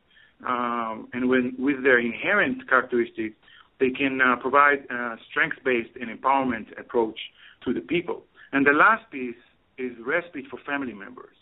[0.47, 3.35] um, and when with their inherent characteristics,
[3.79, 7.19] they can uh, provide a strength-based and empowerment approach
[7.65, 8.23] to the people.
[8.51, 9.35] And the last piece
[9.77, 11.35] is respite for family members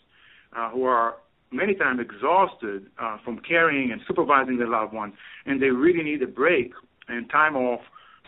[0.56, 1.16] uh, who are
[1.50, 5.14] many times exhausted uh, from caring and supervising their loved ones,
[5.46, 6.72] and they really need a break
[7.08, 7.80] and time off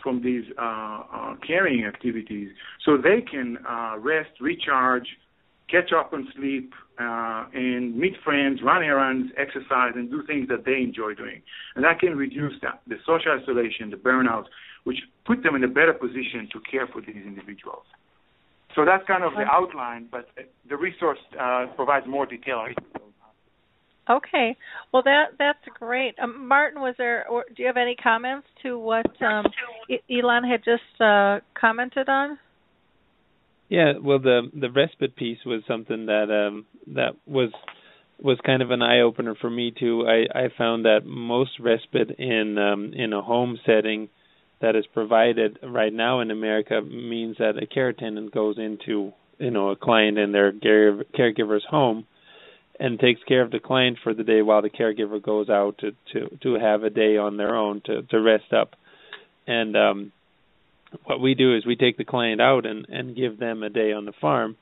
[0.02, 2.50] from these uh, uh, caring activities
[2.84, 5.06] so they can uh, rest, recharge,
[5.72, 10.64] catch up on sleep, uh, and meet friends, run errands, exercise, and do things that
[10.64, 11.40] they enjoy doing.
[11.74, 14.44] And that can reduce the, the social isolation, the burnout,
[14.84, 17.86] which put them in a better position to care for these individuals.
[18.74, 20.28] So that's kind of the outline, but
[20.68, 22.64] the resource uh, provides more detail.
[24.08, 24.56] Okay,
[24.92, 26.18] well that that's great.
[26.18, 27.28] Um, Maarten, was there?
[27.28, 29.44] Or do you have any comments to what um,
[30.10, 32.38] Eilon had just uh, commented on?
[33.72, 37.50] Yeah, well, the the respite piece was something that um that was
[38.20, 40.06] was kind of an eye opener for me too.
[40.06, 44.10] I I found that most respite in um in a home setting
[44.60, 49.50] that is provided right now in America means that a care attendant goes into you
[49.50, 52.04] know a client in their caregiver's home
[52.78, 55.92] and takes care of the client for the day while the caregiver goes out to
[56.12, 58.74] to to have a day on their own to to rest up
[59.46, 60.12] and um
[61.04, 63.92] what we do is we take the client out and and give them a day
[63.92, 64.56] on the farm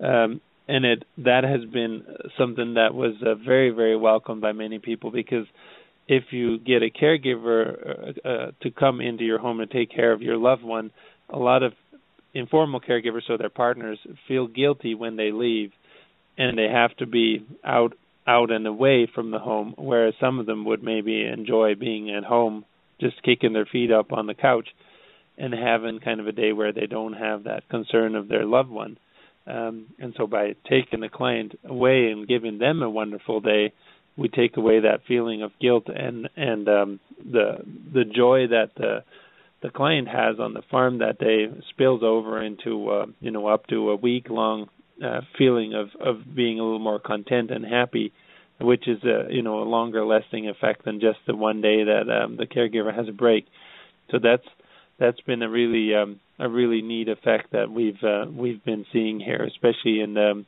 [0.00, 2.04] um and it that has been
[2.38, 5.46] something that was uh, very very welcomed by many people because
[6.08, 10.12] if you get a caregiver uh, uh, to come into your home and take care
[10.12, 10.90] of your loved one,
[11.30, 11.72] a lot of
[12.34, 15.72] informal caregivers, so their partners, feel guilty when they leave,
[16.36, 17.94] and they have to be out
[18.26, 19.74] out and away from the home.
[19.76, 22.64] Whereas some of them would maybe enjoy being at home,
[23.00, 24.68] just kicking their feet up on the couch,
[25.38, 28.70] and having kind of a day where they don't have that concern of their loved
[28.70, 28.98] one.
[29.46, 33.72] Um, and so by taking the client away and giving them a wonderful day,
[34.16, 37.58] we take away that feeling of guilt and and um, the
[37.92, 39.04] the joy that the
[39.62, 43.66] the client has on the farm that day spills over into uh, you know up
[43.68, 44.68] to a week long
[45.04, 48.12] uh, feeling of of being a little more content and happy
[48.60, 52.10] which is a you know a longer lasting effect than just the one day that
[52.10, 53.46] um, the caregiver has a break
[54.10, 54.46] so that's
[55.02, 59.20] that's been a really um, a really neat effect that we've uh, we've been seeing
[59.20, 60.44] here especially in the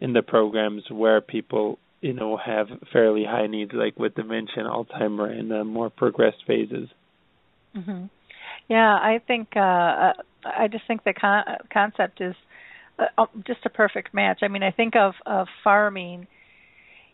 [0.00, 4.66] in the programs where people you know have fairly high needs like with dementia and
[4.66, 6.88] alzheimer in the more progressed phases.
[7.74, 8.06] Hmm
[8.68, 10.12] yeah i think uh
[10.44, 12.34] i just think the con- concept is
[12.98, 14.40] uh, just a perfect match.
[14.42, 16.26] I mean i think of of farming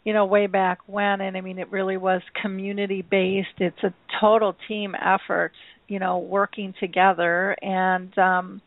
[0.05, 3.95] you know way back when and i mean it really was community based it's a
[4.21, 5.53] total team effort
[5.89, 8.61] you know working together and um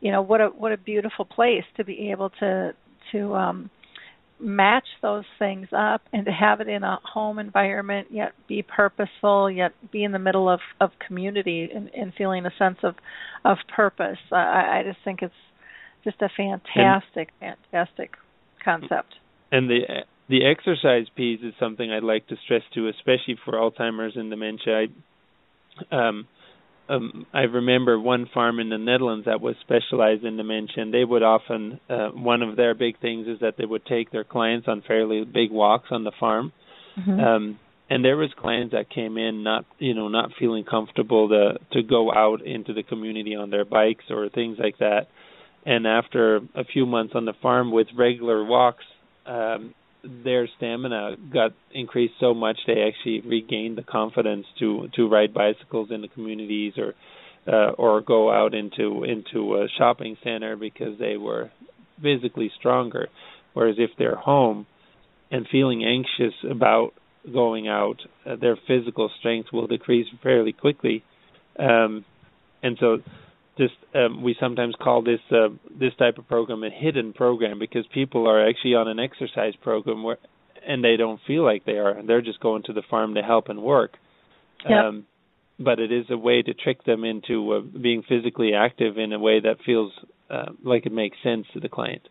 [0.00, 2.74] you know what a what a beautiful place to be able to
[3.12, 3.70] to um
[4.42, 9.50] match those things up and to have it in a home environment yet be purposeful
[9.50, 12.94] yet be in the middle of of community and, and feeling a sense of
[13.44, 14.18] of purpose.
[14.32, 15.34] I i just think it's
[16.04, 18.14] just a fantastic and, fantastic
[18.64, 19.14] concept.
[19.52, 19.80] And the
[20.28, 24.86] the exercise piece is something i'd like to stress too especially for alzheimer's and dementia.
[25.90, 26.26] I, um
[26.90, 30.82] um, I remember one farm in the Netherlands that was specialized in dementia.
[30.82, 34.10] And they would often uh, one of their big things is that they would take
[34.10, 36.52] their clients on fairly big walks on the farm.
[36.98, 37.20] Mm-hmm.
[37.20, 41.58] Um, and there was clients that came in not you know not feeling comfortable to
[41.72, 45.08] to go out into the community on their bikes or things like that.
[45.66, 48.84] And after a few months on the farm with regular walks,
[49.26, 55.34] um, their stamina got increased so much they actually regained the confidence to to ride
[55.34, 56.94] bicycles in the communities or
[57.46, 61.50] uh, or go out into into a shopping center because they were
[62.02, 63.08] physically stronger.
[63.52, 64.66] Whereas if they're home
[65.30, 66.92] and feeling anxious about
[67.32, 71.04] going out uh, their physical strength will decrease fairly quickly.
[71.58, 72.04] Um
[72.62, 72.98] and so
[73.60, 75.48] just um, we sometimes call this uh,
[75.78, 80.02] this type of program a hidden program because people are actually on an exercise program
[80.02, 80.18] where
[80.66, 83.48] and they don't feel like they are they're just going to the farm to help
[83.48, 83.92] and work
[84.68, 84.84] yep.
[84.84, 85.06] um
[85.58, 89.18] but it is a way to trick them into uh, being physically active in a
[89.18, 89.92] way that feels
[90.30, 92.08] uh, like it makes sense to the client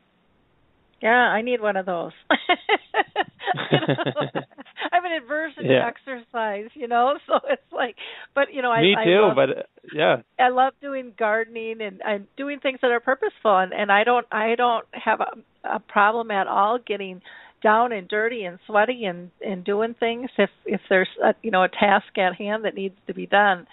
[1.02, 2.12] yeah, I need one of those.
[5.00, 5.80] I'm an aversion yeah.
[5.80, 7.96] to exercise, you know, so it's like,
[8.36, 9.62] but you know, I me too, I love, but uh,
[9.94, 14.04] yeah, I love doing gardening and and doing things that are purposeful, and and I
[14.04, 17.22] don't I don't have a, a problem at all getting
[17.62, 21.64] down and dirty and sweaty and and doing things if if there's a, you know
[21.64, 23.68] a task at hand that needs to be done,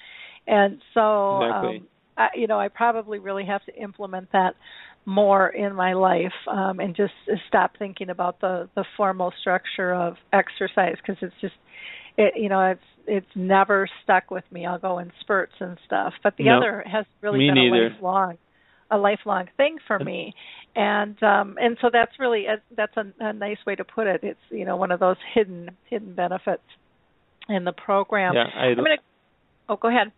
[0.46, 1.76] and so exactly.
[1.78, 4.54] um, I, you know I probably really have to implement that
[5.06, 7.14] more in my life um, and just
[7.48, 11.54] stop thinking about the the formal structure of exercise because it's just
[12.18, 14.66] it you know it's it's never stuck with me.
[14.66, 16.12] I'll go in spurts and stuff.
[16.24, 17.86] But the other has really been neither.
[17.86, 18.38] a lifelong
[18.90, 20.34] a lifelong thing for me.
[20.74, 24.20] And um and so that's really a, that's a, a nice way to put it.
[24.22, 26.62] It's you know one of those hidden hidden benefits
[27.48, 28.34] in the program.
[28.34, 29.02] Yeah I, i'm going to
[29.68, 30.12] oh go ahead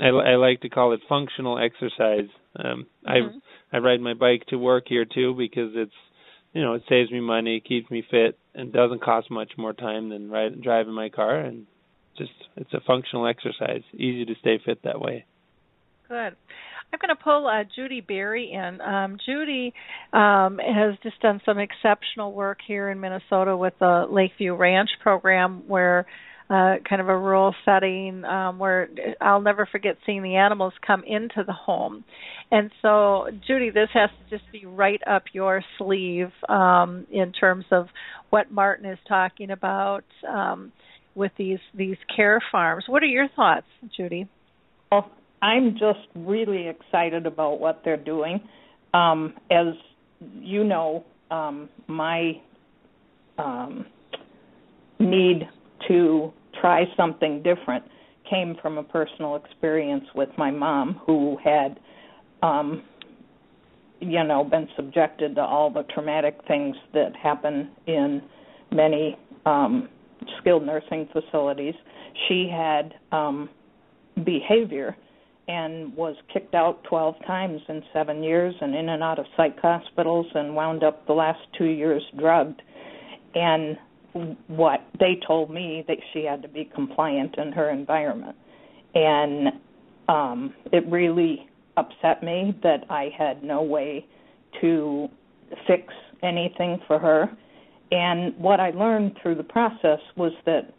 [0.00, 3.08] I, I like to call it functional exercise um mm-hmm.
[3.08, 3.40] i
[3.72, 5.92] I ride my bike to work here too because it's
[6.52, 10.08] you know it saves me money, keeps me fit, and doesn't cost much more time
[10.08, 11.40] than ride, driving my car.
[11.40, 11.66] And
[12.16, 15.24] just it's a functional exercise, easy to stay fit that way.
[16.08, 16.36] Good.
[16.92, 18.80] I'm going to pull uh, Judy Berry in.
[18.80, 19.74] Um, Judy
[20.12, 25.64] um, has just done some exceptional work here in Minnesota with the Lakeview Ranch program,
[25.66, 26.06] where
[26.48, 28.88] uh, kind of a rural setting um, where
[29.20, 32.04] I'll never forget seeing the animals come into the home.
[32.50, 37.64] And so, Judy, this has to just be right up your sleeve um, in terms
[37.72, 37.88] of
[38.30, 40.72] what Maarten is talking about um,
[41.16, 42.84] with these these care farms.
[42.86, 43.66] What are your thoughts,
[43.96, 44.28] Judy?
[44.92, 45.10] Well,
[45.42, 48.40] I'm just really excited about what they're doing.
[48.96, 49.74] um, as
[50.40, 52.40] you know, um, my
[53.38, 53.86] um,
[54.98, 55.48] need
[55.88, 57.84] to try something different
[58.28, 61.78] came from a personal experience with my mom, who had,
[62.42, 62.82] um,
[64.00, 68.22] you know, been subjected to all the traumatic things that happen in
[68.72, 69.88] many um,
[70.40, 71.74] skilled nursing facilities.
[72.28, 73.48] She had um,
[74.24, 74.96] behavior
[75.48, 79.56] and was kicked out 12 times in seven years and in and out of psych
[79.60, 82.60] hospitals and wound up the last two years drugged.
[83.34, 83.78] And
[84.48, 88.36] what they told me that she had to be compliant in her environment.
[88.94, 89.48] And
[90.08, 94.06] um, it really upset me that I had no way
[94.60, 95.08] to
[95.66, 95.92] fix
[96.22, 97.30] anything for her.
[97.90, 100.72] And what I learned through the process was that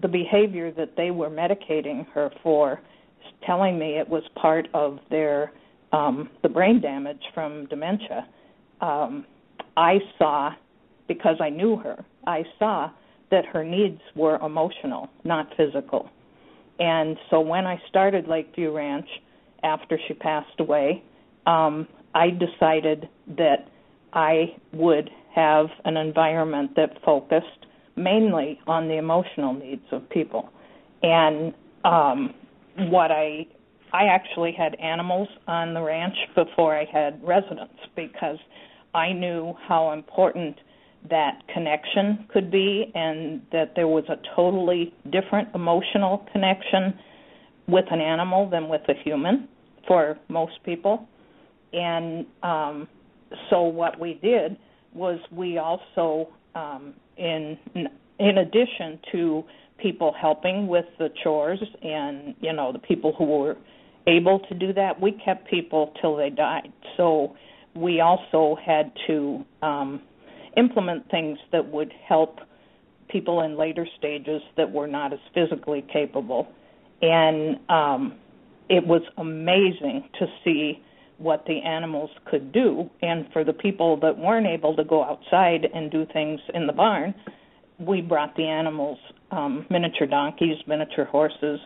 [0.00, 2.80] the behavior that they were medicating her for
[3.46, 5.52] telling me it was part of their
[5.92, 8.26] um, the brain damage from dementia.
[8.80, 9.24] Um,
[9.76, 10.50] I saw
[11.06, 12.04] because I knew her.
[12.26, 12.90] I saw
[13.30, 16.08] that her needs were emotional, not physical.
[16.78, 19.08] And so when I started Lakeview Ranch
[19.62, 21.02] after she passed away,
[21.46, 23.68] um, I decided that
[24.12, 27.66] I would have an environment that focused
[27.96, 30.48] mainly on the emotional needs of people.
[31.02, 31.52] And
[31.84, 32.34] um,
[32.76, 33.46] what I
[33.92, 38.36] I actually had animals on the ranch before I had residents because
[38.94, 40.56] I knew how important
[41.10, 46.98] that connection could be and that there was a totally different emotional connection
[47.66, 49.48] with an animal than with a human
[49.86, 51.06] for most people.
[51.72, 52.88] And um
[53.50, 54.56] so what we did
[54.94, 59.44] was we also um in in addition to
[59.78, 63.56] people helping with the chores and you know the people who were
[64.06, 67.36] able to do that we kept people till they died so
[67.74, 70.00] we also had to um
[70.58, 72.40] implement things that would help
[73.08, 76.48] people in later stages that were not as physically capable.
[77.02, 78.14] And um
[78.68, 80.82] it was amazing to see
[81.16, 82.90] what the animals could do.
[83.00, 86.72] And for the people that weren't able to go outside and do things in the
[86.74, 87.14] barn
[87.78, 88.98] we brought the animals
[89.30, 91.60] um, miniature donkeys, miniature horses,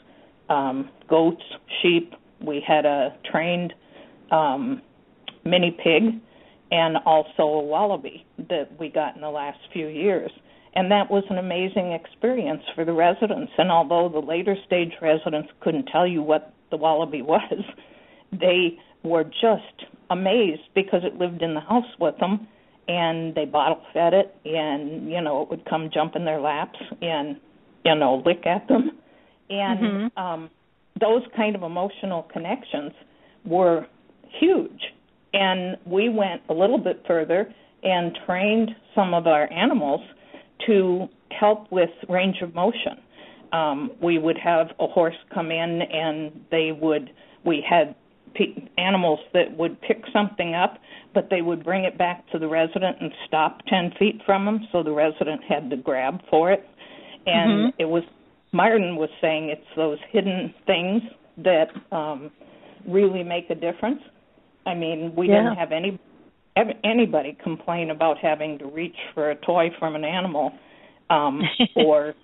[0.48, 1.42] um, goats,
[1.80, 2.14] sheep.
[2.40, 3.72] We had a trained
[4.30, 4.82] um,
[5.44, 6.20] mini pig
[6.70, 10.30] and also a wallaby that we got in the last few years.
[10.74, 13.52] And that was an amazing experience for the residents.
[13.56, 17.64] And although the later stage residents couldn't tell you what the wallaby was,
[18.30, 22.46] they were just amazed because it lived in the house with them
[22.88, 26.78] and they bottle fed it and you know it would come jump in their laps
[27.00, 27.36] and
[27.84, 28.90] you know lick at them
[29.48, 30.22] and mm-hmm.
[30.22, 30.50] um
[31.00, 32.92] those kind of emotional connections
[33.44, 33.86] were
[34.40, 34.82] huge
[35.32, 40.00] and we went a little bit further and trained some of our animals
[40.66, 42.98] to help with range of motion
[43.52, 47.10] um we would have a horse come in and they would
[47.44, 47.94] we had
[48.78, 50.78] animals that would pick something up,
[51.14, 54.60] but they would bring it back to the resident and stop 10 feet from them,
[54.72, 56.66] so the resident had to grab for it.
[57.26, 57.80] And mm-hmm.
[57.80, 58.02] it was,
[58.52, 61.02] Maarten was saying it's those hidden things
[61.38, 62.30] that um
[62.86, 64.00] really make a difference.
[64.66, 65.36] I mean, we yeah.
[65.36, 66.00] didn't have any
[66.84, 70.52] anybody complain about having to reach for a toy from an animal
[71.10, 71.42] um
[71.76, 72.14] or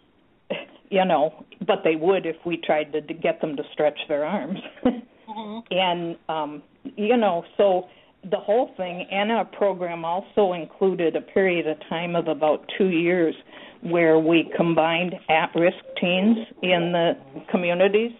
[0.90, 4.24] you know, but they would if we tried to, to get them to stretch their
[4.24, 4.58] arms.
[4.84, 5.58] mm-hmm.
[5.70, 6.62] And um,
[6.96, 7.88] you know, so
[8.30, 12.88] the whole thing and our program also included a period of time of about two
[12.88, 13.34] years
[13.82, 17.12] where we combined at-risk teens in the
[17.50, 18.10] communities,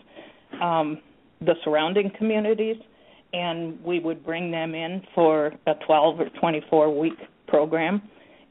[0.63, 0.99] um,
[1.41, 2.77] the surrounding communities,
[3.33, 8.03] and we would bring them in for a 12 or 24 week program,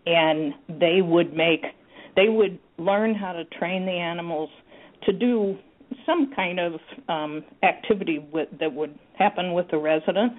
[0.05, 1.63] and they would make,
[2.15, 4.49] they would learn how to train the animals
[5.03, 5.57] to do
[6.05, 6.73] some kind of
[7.09, 10.33] um, activity with, that would happen with the resident,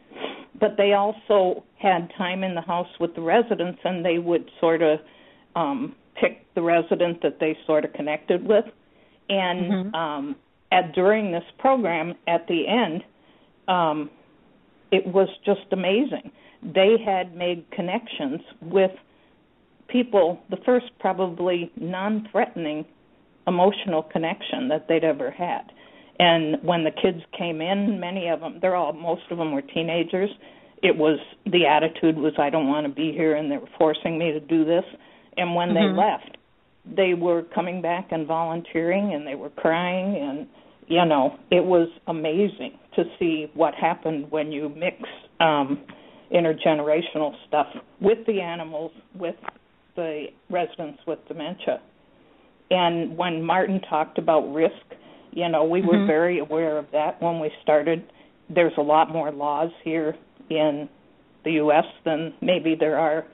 [0.61, 4.83] but they also had time in the house with the residents, and they would sort
[4.83, 4.99] of
[5.57, 8.65] um, pick the resident that they sort of connected with.
[9.29, 9.95] And mm-hmm.
[9.95, 10.37] um,
[10.73, 13.03] at during this program, at the end,
[13.69, 14.11] um,
[14.91, 16.31] it was just amazing.
[16.63, 18.91] They had made connections with
[19.89, 20.41] people.
[20.51, 22.85] The first probably non-threatening
[23.47, 25.73] emotional connection that they'd ever had.
[26.19, 29.63] And when the kids came in, many of them, they're all, most of them were
[29.63, 30.31] teenagers.
[30.83, 34.19] It was the attitude was, I don't want to be here, and they were forcing
[34.19, 34.85] me to do this.
[35.37, 35.97] And when mm-hmm.
[35.97, 36.37] they left,
[36.85, 40.47] they were coming back and volunteering, and they were crying, and
[40.89, 44.97] you know, it was amazing to see what happened when you mix
[45.41, 45.69] um
[46.33, 47.67] intergenerational stuff
[48.01, 49.37] with the animals, with
[49.97, 51.81] the residents with dementia.
[52.71, 54.75] And when Maarten talked about risk,
[55.33, 56.07] you know, we were Mhm.
[56.07, 58.03] very aware of that when we started.
[58.51, 60.17] There's a lot more laws here
[60.51, 60.89] in
[61.45, 61.87] the U.S.
[62.05, 63.25] than maybe there are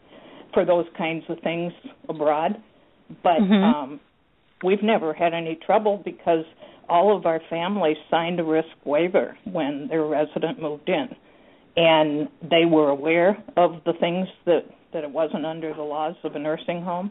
[0.53, 1.73] for those kinds of things
[2.09, 2.61] abroad.
[3.23, 3.63] But Mhm.
[3.65, 4.01] um,
[4.63, 6.45] we've never had any trouble because
[6.89, 11.09] all of our families signed a risk waiver when their resident moved in,
[11.77, 16.37] and they were aware of the things that that it wasn't under the laws of
[16.37, 17.11] a nursing home,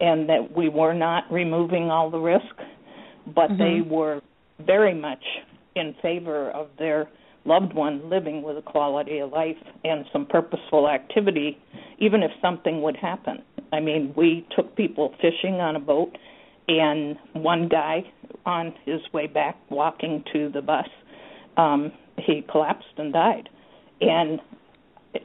[0.00, 2.54] and that we were not removing all the risk,
[3.34, 3.88] but they Mhm.
[3.88, 4.20] were
[4.58, 5.24] very much
[5.74, 7.08] in favor of their
[7.46, 11.56] loved one living with a quality of life and some purposeful activity,
[11.98, 13.42] even if something would happen.
[13.72, 16.16] I mean, we took people fishing on a boat,
[16.68, 18.04] and one guy
[18.46, 20.86] on his way back walking to the bus,
[21.56, 23.48] um, he collapsed and died.
[24.00, 24.40] And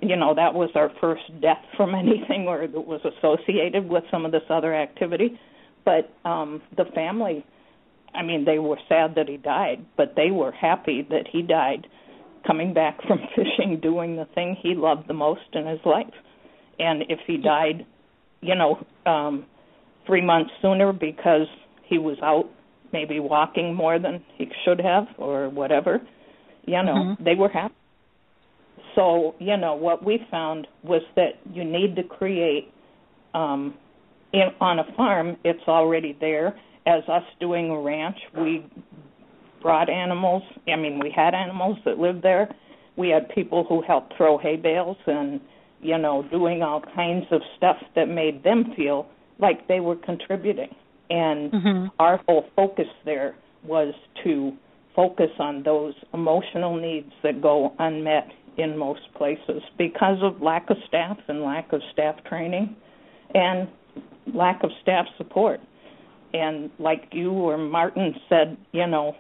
[0.02, 4.26] you know that was our first death from anything or that was associated with some
[4.26, 5.40] of this other activity
[5.86, 7.46] but um the family
[8.14, 11.88] i mean they were sad that he died but they were happy that he died
[12.46, 16.14] coming back from fishing doing the thing he loved the most in his life
[16.80, 17.86] and if he died
[18.42, 19.46] you know um
[20.08, 21.48] 3 months sooner because
[21.84, 22.50] he was out
[22.94, 26.02] maybe walking more than he should have or whatever
[26.66, 27.24] you know Mhm.
[27.24, 27.74] they were happy.
[28.96, 32.72] So you know what we found was that you need to create
[33.34, 33.74] um
[34.34, 36.58] in, on a farm it's already there.
[36.86, 38.64] As us doing a ranch we
[39.62, 42.46] brought animals i mean we had animals that lived there.
[42.96, 45.40] We had people who helped throw hay bales and
[45.82, 49.00] you know doing all kinds of stuff that made them feel
[49.40, 50.74] like they were contributing
[51.10, 51.92] and Mhm.
[52.00, 54.54] our whole focus there was to
[54.96, 60.78] focus on those emotional needs that go unmet in most places because of lack of
[60.88, 62.76] staff and lack of staff training
[63.36, 63.68] and
[64.34, 65.60] lack of staff support.
[66.34, 69.16] And like you or Maarten said, you know,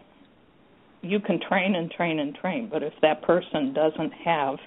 [1.02, 4.58] you can train and train and train, but if that person doesn't have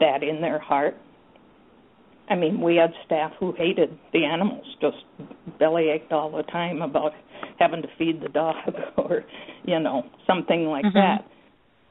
[0.00, 0.96] that in their heart,
[2.28, 4.96] I mean, we had staff who hated the animals, just
[5.58, 7.12] belly ached all the time about
[7.58, 8.56] having to feed the dog
[8.96, 9.24] or,
[9.64, 10.94] you know, something like Mhm.
[10.94, 11.24] that.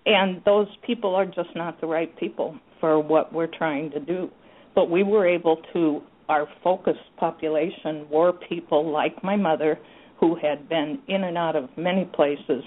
[0.06, 4.30] And those people are just not the right people for what we're trying to do.
[4.76, 9.80] But we were able to, our focus population were people like my mother
[10.18, 12.64] who had been in and out of many places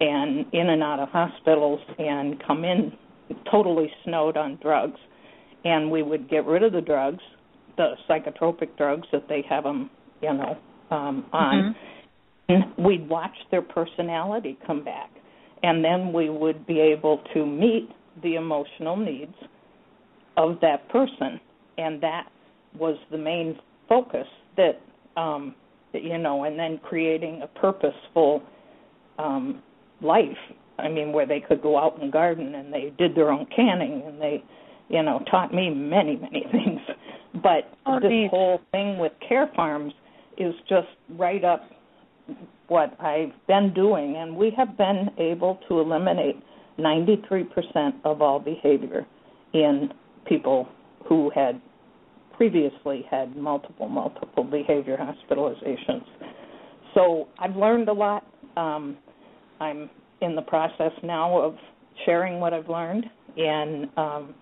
[0.00, 2.92] and in and out of hospitals and come in
[3.50, 4.98] totally snowed on drugs
[5.64, 7.22] and we would get rid of the drugs,
[7.76, 9.90] the psychotropic drugs that they have them,
[10.20, 10.56] you know,
[10.90, 11.74] um, on.
[12.48, 15.10] And we'd watch their personality come back,
[15.62, 17.88] and then we would be able to meet
[18.22, 19.34] the emotional needs
[20.36, 21.40] of that person,
[21.78, 22.24] and that
[22.78, 23.58] was the main
[23.88, 24.26] focus.
[24.56, 24.80] That
[25.16, 25.54] um,
[25.92, 28.42] you know, and then creating a purposeful
[29.18, 29.62] um,
[30.00, 30.36] life.
[30.78, 34.02] I mean, where they could go out and garden, and they did their own canning,
[34.06, 34.42] and they
[34.88, 36.80] you know, taught me many, many things.
[37.42, 38.30] But Oh, this neat.
[38.30, 39.92] whole thing with care farms
[40.38, 41.62] is just right up
[42.68, 46.36] what I've been doing, and we have been able to eliminate
[46.78, 49.06] 93% of all behavior
[49.52, 49.90] in
[50.26, 50.68] people
[51.06, 51.60] who had
[52.36, 56.04] previously had multiple, multiple behavior hospitalizations.
[56.94, 58.24] So I've learned a lot.
[58.56, 58.96] Um,
[59.60, 61.56] I'm in the process now of
[62.06, 63.04] sharing what I've learned,
[63.36, 64.34] and um,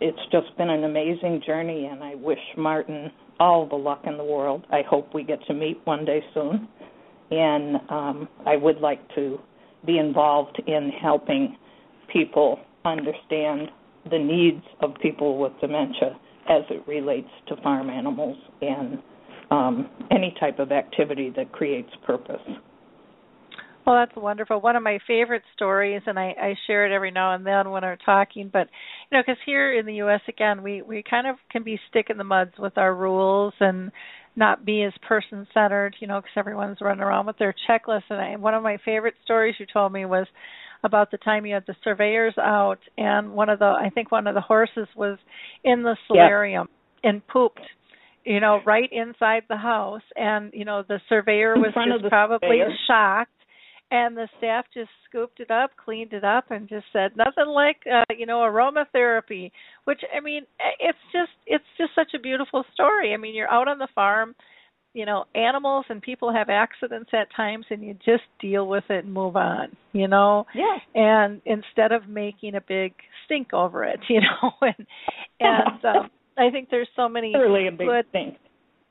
[0.00, 4.24] it's just been an amazing journey, and I wish Maarten all the luck in the
[4.24, 4.66] world.
[4.70, 6.68] I hope we get to meet one day soon,
[7.30, 9.38] and um, I would like to
[9.86, 11.56] be involved in helping
[12.12, 13.70] people understand
[14.10, 16.18] the needs of people with dementia
[16.48, 18.98] as it relates to farm animals and
[19.50, 22.40] um, any type of activity that creates purpose.
[23.88, 24.60] Well, that's wonderful.
[24.60, 27.82] One of my favorite stories, and I, I share it every now and then when
[27.82, 28.50] we're talking.
[28.52, 28.68] But
[29.10, 30.20] you know, because here in the U.S.
[30.28, 33.90] again, we we kind of can be stick in the muds with our rules and
[34.36, 35.96] not be as person centered.
[36.00, 38.02] You know, because everyone's running around with their checklist.
[38.10, 40.26] And I, one of my favorite stories you told me was
[40.84, 44.26] about the time you had the surveyors out, and one of the I think one
[44.26, 45.16] of the horses was
[45.64, 46.68] in the solarium
[47.02, 47.62] and pooped
[48.24, 52.74] you know, right inside the house, and you know the surveyor was just probably surveyor.
[52.86, 53.32] shocked,
[53.90, 57.78] and the staff just scooped it up, cleaned it up, and just said nothing like
[57.90, 59.50] uh, you know aromatherapy.
[59.84, 63.14] Which I mean, eh, it's just it's just such a beautiful story.
[63.14, 64.34] I mean, you're out on the farm,
[64.94, 69.04] you know, animals and people have accidents at times, and you just deal with it
[69.04, 69.68] and move on.
[69.92, 70.76] You know, Yeah.
[70.94, 72.92] and instead of making a big
[73.24, 74.86] stink over it, you know, and
[75.40, 78.36] and um, I think there's so many Clearly a big good, thing.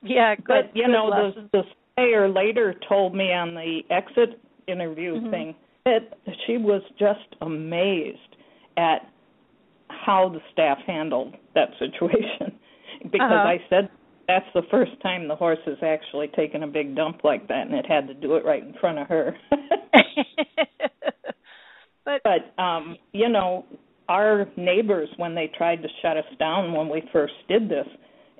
[0.01, 0.45] yeah, good.
[0.47, 1.49] But you good know, the lessons.
[1.53, 1.61] the
[1.95, 5.29] surveyor later told me on the exit interview Mhm.
[5.29, 5.55] thing
[5.85, 6.01] that
[6.45, 8.35] she was just amazed
[8.77, 9.07] at
[9.89, 12.59] how the staff handled that situation
[13.11, 13.47] because Uh-huh.
[13.47, 13.89] I said
[14.27, 17.73] that's the first time the horse has actually taken a big dump like that and
[17.73, 19.35] it had to do it right in front of her.
[22.05, 23.65] but but um you know
[24.09, 27.87] our neighbors when they tried to shut us down when we first did this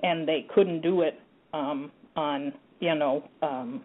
[0.02, 1.18] and they couldn't do it
[1.52, 3.82] um on you know um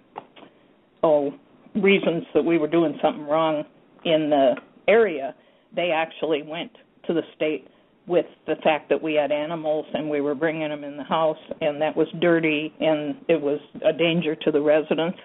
[1.04, 1.34] oh
[1.76, 3.64] reasons that we were doing something wrong
[4.06, 4.56] in the
[4.88, 5.34] area
[5.76, 6.72] they actually went
[7.08, 7.68] to the state
[8.06, 11.38] with the fact that we had animals and we were bringing them in the house
[11.62, 15.18] and that was dirty and it was a danger to the residents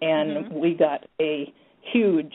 [0.00, 0.52] and Mhm.
[0.52, 1.52] we got a
[1.92, 2.32] huge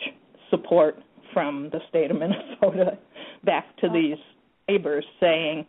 [0.49, 0.97] support
[1.33, 2.97] from the state of Minnesota
[3.43, 3.93] back to Oh.
[3.93, 4.17] these
[4.67, 5.65] neighbors saying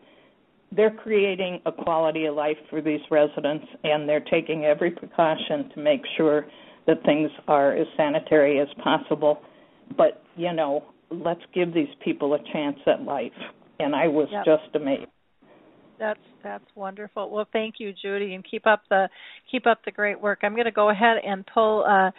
[0.73, 5.81] they're creating a quality of life for these residents and they're taking every precaution to
[5.81, 6.47] make sure
[6.89, 9.39] that things are as sanitary as possible
[9.97, 13.31] but you know let's give these people a chance at life
[13.79, 14.45] and i was Yep.
[14.45, 15.07] just amazed
[15.99, 17.31] That's that's wonderful.
[17.31, 19.09] Well, thank you, Judy, and keep up the
[19.51, 20.39] keep up the great work.
[20.43, 22.11] I'm going to go ahead and pull uh,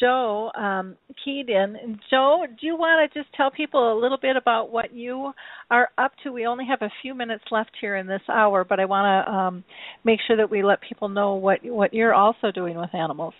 [0.00, 0.96] Joe um.
[1.26, 5.32] And Joe, do you want to just tell people a little bit about what you
[5.70, 6.32] are up to?
[6.32, 9.32] We only have a few minutes left here in this hour, but I want to
[9.32, 9.64] um,
[10.02, 13.34] make sure that we let people know what what you're also doing with animals.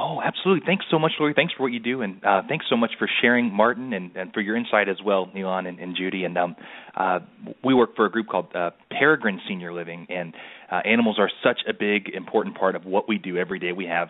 [0.00, 0.64] Oh, absolutely.
[0.64, 1.34] Thanks so much, Lori.
[1.34, 4.32] Thanks for what you do, and uh, thanks so much for sharing, Maarten, and, and
[4.32, 6.22] for your insight as well, Eilon and, and Judy.
[6.22, 6.54] And um,
[6.96, 7.18] uh,
[7.64, 10.34] we work for a group called uh, Peregrine Senior Living, and
[10.70, 13.72] uh, animals are such a big, important part of what we do every day.
[13.72, 14.08] We have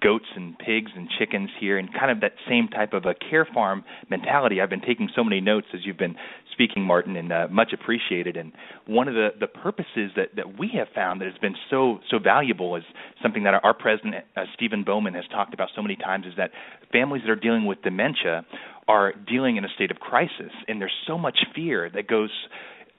[0.00, 3.46] goats and pigs and chickens here, and kind of that same type of a care
[3.52, 4.60] farm mentality.
[4.60, 6.16] I've been taking so many notes as you've been
[6.52, 8.36] speaking, Maarten, and uh, much appreciated.
[8.36, 8.52] And
[8.86, 12.18] one of the, the purposes that, that we have found that has been so so
[12.18, 12.84] valuable is
[13.22, 16.34] something that our, our president uh, Stephen Bowman has talked about so many times is
[16.36, 16.50] that
[16.92, 18.44] families that are dealing with dementia
[18.86, 22.30] are dealing in a state of crisis, and there's so much fear that goes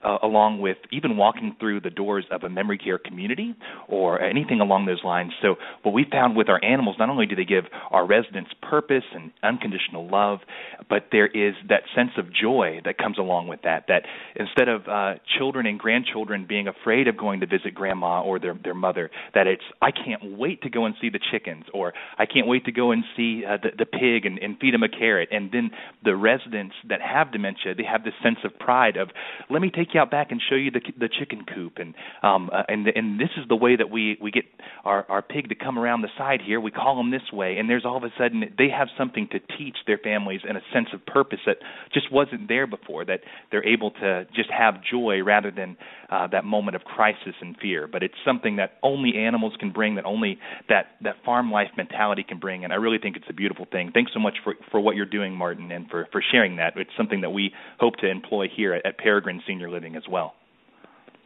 [0.06, 3.54] uh, along with even walking through the doors of a memory care community
[3.88, 5.32] or anything along those lines.
[5.42, 9.04] So, what we found with our animals, not only do they give our residents purpose
[9.12, 10.40] and unconditional love,
[10.88, 13.86] but there is that sense of joy that comes along with that.
[13.88, 14.02] That
[14.36, 18.54] instead of uh, children and grandchildren being afraid of going to visit grandma or their
[18.62, 22.26] their mother, that it's I can't wait to go and see the chickens, or I
[22.26, 24.88] can't wait to go and see uh, the the pig and, and feed him a
[24.88, 25.30] carrot.
[25.32, 25.70] And then
[26.04, 29.08] the residents that have dementia, they have this sense of pride of
[29.50, 32.50] let me take you out back and show you the the chicken coop, and um
[32.52, 34.44] uh, and and this is the way that we we get
[34.84, 36.60] our our pig to come around the side here.
[36.60, 39.38] We call them this way, and there's all of a sudden they have something to
[39.58, 41.56] teach their families and a sense of purpose that
[41.92, 43.04] just wasn't there before.
[43.04, 43.20] That
[43.50, 45.76] they're able to just have joy rather than
[46.10, 47.86] uh, that moment of crisis and fear.
[47.86, 50.38] But it's something that only animals can bring, that only
[50.68, 53.90] that that farm life mentality can bring, and I really think it's a beautiful thing.
[53.92, 56.74] Thanks so much for for what you're doing, Maarten, and for for sharing that.
[56.76, 60.32] It's something that we hope to employ here at, at Peregrine Senior Living as well.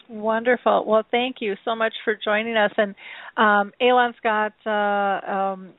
[0.08, 0.84] Wonderful.
[0.84, 2.72] Well, thank you so much for joining us.
[2.76, 2.96] And
[3.36, 5.70] um, Eilon's got uh, um,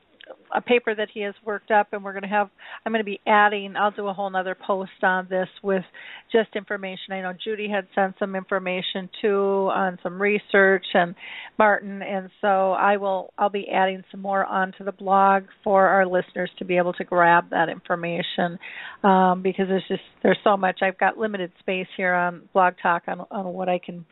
[0.54, 2.50] a paper that he has worked up, and we're going to have.
[2.84, 3.74] I'm going to be adding.
[3.76, 5.84] I'll do a whole other post on this with
[6.30, 7.12] just information.
[7.12, 11.14] I know Judy had sent some information too on some research, and
[11.58, 13.32] Maarten, and so I will.
[13.38, 17.04] I'll be adding some more onto the blog for our listeners to be able to
[17.04, 18.58] grab that information
[19.02, 20.80] um, because there's just there's so much.
[20.82, 24.04] I've got limited space here on Blog Talk on on what I can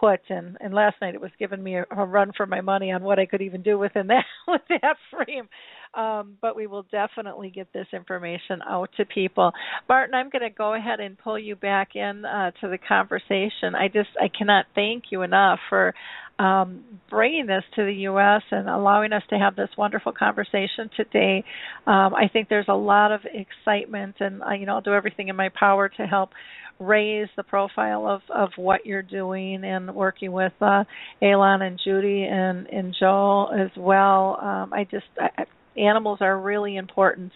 [0.00, 2.90] put and and last night it was giving me a, a run for my money
[2.90, 5.48] on what I could even do within that with that frame
[5.94, 9.52] um, but we will definitely get this information out to people
[9.88, 13.74] Maarten I'm going to go ahead and pull you back in uh, to the conversation
[13.74, 15.94] I just I cannot thank you enough for
[16.40, 18.42] um, bringing this to the U.S.
[18.50, 21.44] and allowing us to have this wonderful conversation today.
[21.86, 25.28] Um, I think there's a lot of excitement, and uh, you know I'll do everything
[25.28, 26.30] in my power to help
[26.78, 30.82] raise the profile of of what you're doing and working with uh
[31.22, 34.38] Eilon and Judy and and Joel as well.
[34.40, 35.44] Um I just I,
[35.76, 37.32] animals are really important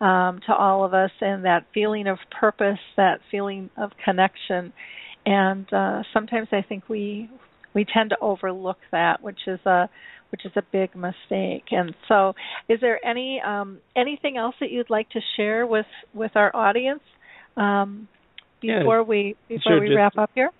[0.00, 4.72] um to all of us and that feeling of purpose, that feeling of connection.
[5.26, 7.28] And uh sometimes I think we
[7.74, 9.88] we tend to overlook that, which is a
[10.30, 11.64] which is a big mistake.
[11.70, 12.34] And so,
[12.68, 17.00] is there any um, anything else that you'd like to share with with our audience
[17.56, 18.08] um,
[18.60, 20.50] Yeah, before we before sure, we just- wrap up here?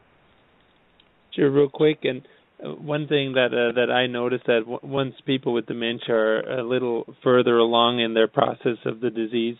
[1.34, 2.22] Sure, real quick, and
[2.60, 6.62] one thing that uh, that I noticed that w- once people with dementia are a
[6.68, 9.56] little further along in their process of the disease,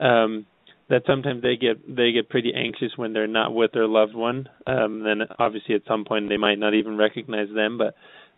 [0.00, 0.46] um,
[0.88, 4.48] that sometimes they get they get pretty anxious when they're not with their loved one.
[4.66, 7.78] Um, then obviously at some point they might not even recognize them.
[7.78, 7.94] But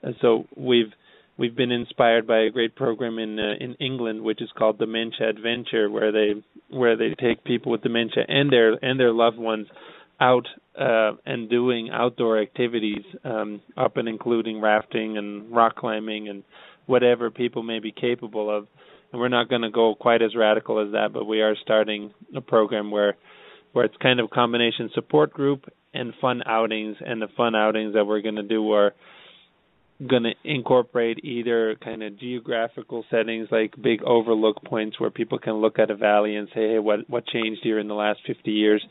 [0.06, 0.92] uh, so we've
[1.38, 5.30] we've been inspired by a great program in uh, in England which is called Dementia
[5.30, 6.34] Adventure, where they
[6.68, 9.68] where they take people with dementia and their and their loved ones
[10.22, 10.46] out
[10.78, 16.44] uh, and doing outdoor activities, um, up and including rafting and rock climbing and
[16.86, 18.66] whatever people may be capable of.
[19.10, 22.12] And we're not going to go quite as radical as that, but we are starting
[22.34, 23.16] a program where
[23.72, 25.64] where it's kind of combination support group
[25.94, 26.96] and fun outings.
[27.00, 28.94] And the fun outings that we're going to do are
[30.06, 35.54] going to incorporate either kind of geographical settings like big overlook points where people can
[35.54, 38.50] look at a valley and say, hey, what what changed here in the last 50
[38.50, 38.84] years?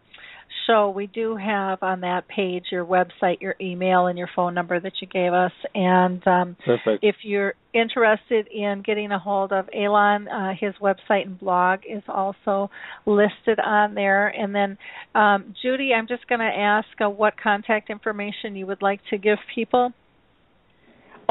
[0.68, 4.80] show, we do have on that page your website, your email, and your phone number
[4.80, 5.54] that you gave us.
[5.74, 7.04] And um, Perfect.
[7.04, 12.04] if you're interested in getting a hold of Eilon, uh, his website and blog is
[12.08, 12.70] also
[13.06, 14.28] listed on there.
[14.28, 14.78] And then,
[15.16, 19.18] um, Judy, I'm just going to ask uh, what contact information you would like to
[19.18, 19.94] give people.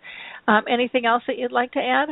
[0.49, 2.09] Um, anything else that you'd like to add?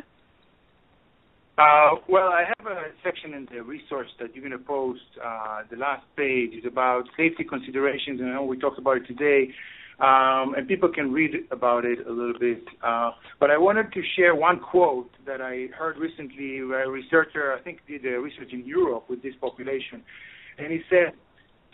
[1.58, 5.00] Uh, well, I have a section in the resource that you're going to post.
[5.20, 9.08] Uh, the last page is about safety considerations, and I know we talked about it
[9.08, 9.52] today,
[9.98, 12.62] um, and people can read about it a little bit.
[12.80, 16.62] Uh, but I wanted to share one quote that I heard recently.
[16.62, 20.04] Where a researcher, I think, did research in Europe with this population,
[20.58, 21.14] and he said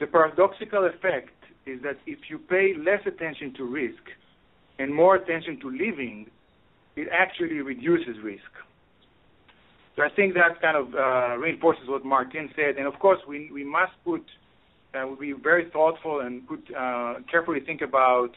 [0.01, 4.03] the paradoxical effect is that if you pay less attention to risk
[4.79, 6.31] and more attention to living,
[6.97, 8.51] it actually reduces risk.
[9.97, 12.77] So I think that kind of uh, reinforces what Maarten said.
[12.77, 14.25] And of course, we we must put
[14.95, 18.31] uh, be very thoughtful and put uh, carefully think about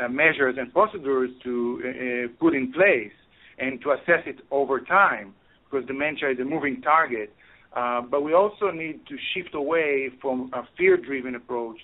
[0.00, 3.12] uh, measures and procedures to uh, put in place
[3.58, 5.34] and to assess it over time
[5.64, 7.32] because dementia is a moving target.
[7.74, 11.76] Uh, but we also need to shift away from a fear-driven approach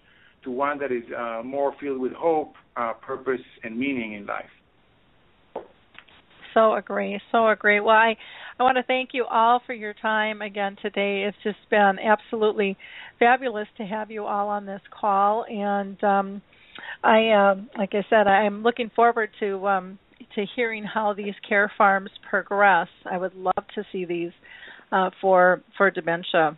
[0.43, 4.51] to one that is uh, more filled with hope, uh, purpose, and meaning in life.
[6.55, 7.81] So agree, so agree.
[7.81, 8.17] Well, I,
[8.59, 11.25] I want to thank you all for your time again today.
[11.27, 12.77] It's just been absolutely
[13.19, 16.43] fabulous to have you all on this call, and um,
[17.03, 19.99] I, uh, like I said, I'm looking forward to um,
[20.35, 22.89] to hearing how these care farms progress.
[23.11, 24.31] I would love to see these
[24.91, 26.57] uh, for for dementia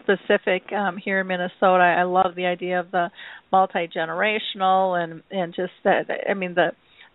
[0.00, 1.82] specific um, here in Minnesota.
[1.82, 3.10] I love the idea of the
[3.50, 6.04] multi generational and and just that.
[6.28, 6.68] I mean the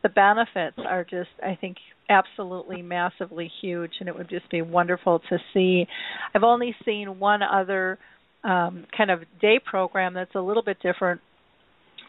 [0.04, 1.78] the benefits are just I think
[2.10, 5.86] absolutely massively huge, and it would just be wonderful to see.
[6.34, 7.98] I've only seen one other
[8.44, 11.22] um, kind of day program that's a little bit different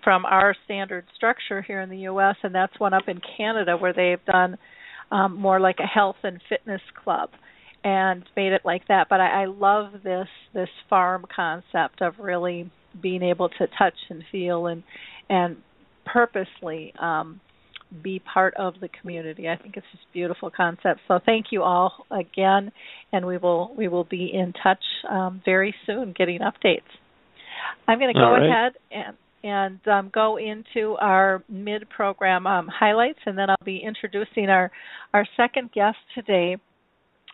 [0.04, 3.92] from our standard structure here in the U.S., and that's one up in Canada where
[3.92, 4.56] they've done
[5.10, 7.30] um, more like a health and fitness club
[7.84, 9.08] and made it like that.
[9.08, 12.70] But I, I love this this farm concept of really
[13.00, 14.82] being able to touch and feel and
[15.28, 15.56] and
[16.04, 17.40] purposely um,
[18.02, 19.48] be part of the community.
[19.48, 21.00] I think it's just a beautiful concept.
[21.08, 22.72] So thank you all again,
[23.12, 26.88] and we will we will be in touch um, very soon, getting updates.
[27.86, 28.46] I'm going to go right.
[28.46, 34.48] ahead and and um, go into our mid-program um, highlights, and then I'll be introducing
[34.48, 34.70] our
[35.14, 36.56] our second guest today.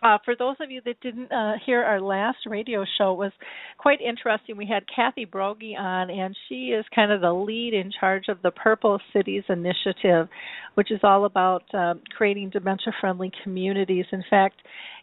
[0.05, 3.31] Uh, for those of you that didn't uh, hear our last radio show, it was
[3.79, 4.55] quite interesting.
[4.55, 8.39] We had Kathy Brogy on, and she is kind of the lead in charge of
[8.43, 10.27] the Purple Cities Initiative,
[10.75, 14.05] which is all about um, creating dementia friendly communities.
[14.11, 14.57] In fact,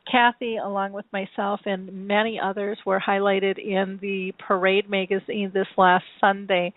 [0.08, 6.04] Kathy, along with myself and many others, were highlighted in the Parade magazine this last
[6.20, 6.72] Sunday.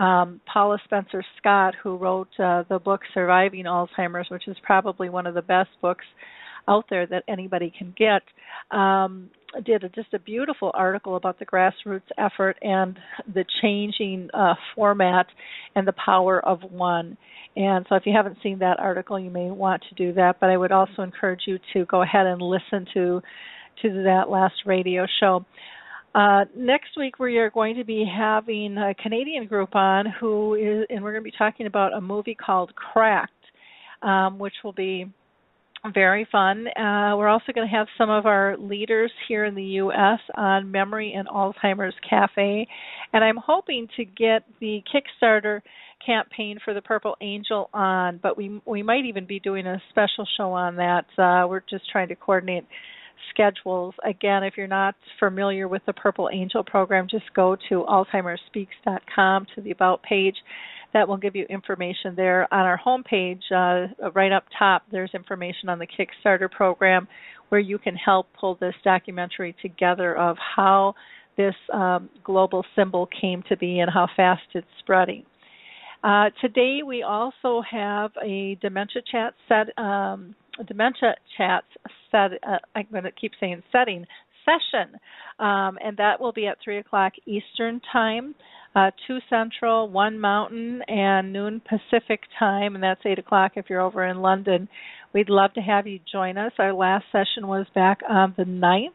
[0.00, 5.28] Um, Paula Spencer Scott, who wrote uh, the book Surviving Alzheimer's, which is probably one
[5.28, 6.04] of the best books
[6.68, 8.22] out there that anybody can get,
[8.76, 9.30] um,
[9.64, 12.98] did a, just a beautiful article about the grassroots effort and
[13.34, 15.26] the changing uh, format
[15.74, 17.16] and the power of one.
[17.56, 20.36] And so, if you haven't seen that article, you may want to do that.
[20.40, 23.22] But I would also encourage you to go ahead and listen to
[23.82, 25.44] to that last radio show.
[26.14, 30.86] Uh, next week we are going to be having a Canadian group on who is,
[30.90, 33.32] and we're going to be talking about a movie called Cracked,
[34.02, 35.06] um, which will be
[35.94, 36.66] very fun.
[36.68, 40.18] Uh, we're also going to have some of our leaders here in the U.S.
[40.34, 42.66] on Memory and Alzheimer's Cafe,
[43.12, 45.60] and I'm hoping to get the Kickstarter
[46.04, 50.26] campaign for the Purple Angel on, but we we might even be doing a special
[50.36, 51.06] show on that.
[51.16, 52.64] Uh, we're just trying to coordinate
[53.30, 53.94] schedules.
[54.04, 59.60] Again, if you're not familiar with the Purple Angel program, just go to alzheimersspeaks.com to
[59.60, 60.36] the About page.
[60.94, 62.52] That will give you information there.
[62.52, 67.06] On our homepage, uh, right up top, there's information on the Kickstarter program
[67.50, 70.94] where you can help pull this documentary together of how
[71.36, 75.24] this um, global symbol came to be and how fast it's spreading.
[76.04, 80.34] Uh, today we also have a dementia chat set, um,
[80.66, 81.64] dementia chat
[82.10, 82.32] set.
[82.46, 84.04] Uh, I'm going to keep saying setting
[84.44, 84.94] session,
[85.38, 88.34] um, and that will be at three o'clock Eastern time,
[88.78, 93.80] uh, two Central, one Mountain, and noon Pacific time, and that's eight o'clock if you're
[93.80, 94.68] over in London.
[95.12, 96.52] We'd love to have you join us.
[96.58, 98.88] Our last session was back on the 9th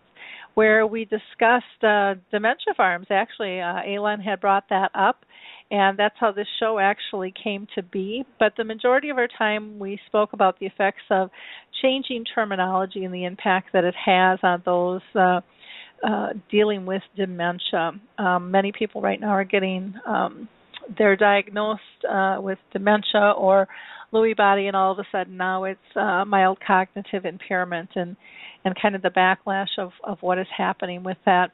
[0.54, 3.08] where we discussed uh, dementia farms.
[3.10, 5.26] Actually, uh, Eilon had brought that up,
[5.72, 8.24] and that's how this show actually came to be.
[8.40, 11.32] But the majority of our time, we spoke about the effects of
[11.82, 15.02] changing terminology and the impact that it has on those.
[15.16, 15.42] Uh,
[16.04, 17.92] uh, dealing with dementia.
[18.18, 20.48] Um, many people right now are getting um,
[20.98, 23.68] they're diagnosed uh, with dementia or
[24.12, 28.16] Lewy body, and all of a sudden now it's uh, mild cognitive impairment, and
[28.66, 31.52] and kind of the backlash of of what is happening with that.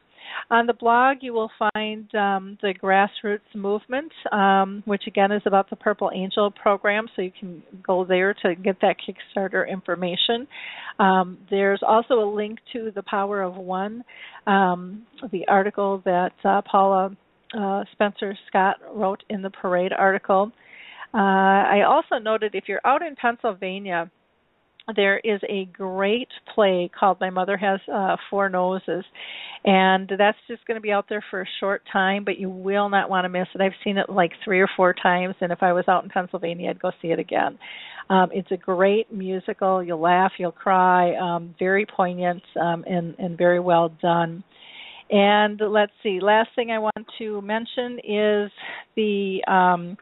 [0.51, 5.69] On the blog, you will find um, the grassroots movement, um, which again is about
[5.69, 10.47] the Purple Angel program, so you can go there to get that Kickstarter information.
[10.97, 14.03] Um, there's also a link to the Power of One,
[14.47, 17.15] um, the article that uh, Paula
[17.57, 20.51] uh, Spencer Scott wrote in the Parade article.
[21.13, 24.11] Uh, I also noted if you're out in Pennsylvania,
[24.95, 29.03] there is a great play called My Mother Has uh, Four Noses,
[29.63, 32.89] and that's just going to be out there for a short time, but you will
[32.89, 33.61] not want to miss it.
[33.61, 36.69] I've seen it like three or four times, and if I was out in Pennsylvania,
[36.69, 37.57] I'd go see it again.
[38.09, 39.83] Um, it's a great musical.
[39.83, 41.15] You'll laugh, you'll cry.
[41.15, 44.43] Um, very poignant um, and and very well done.
[45.11, 48.51] And let's see, last thing I want to mention is
[48.95, 49.97] the um,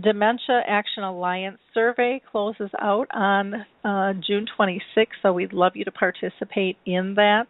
[0.00, 3.54] Dementia Action Alliance survey closes out on
[3.84, 7.46] uh, June 26th, so we'd love you to participate in that.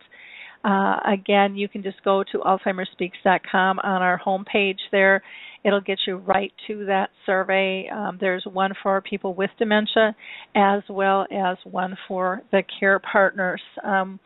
[0.64, 5.22] Uh, again, you can just go to AlzheimersSpeaks.com on our homepage there.
[5.62, 7.88] It'll get you right to that survey.
[7.88, 10.16] Um, there's one for people with dementia
[10.54, 13.62] as well as one for the care partners.
[13.82, 14.18] Um,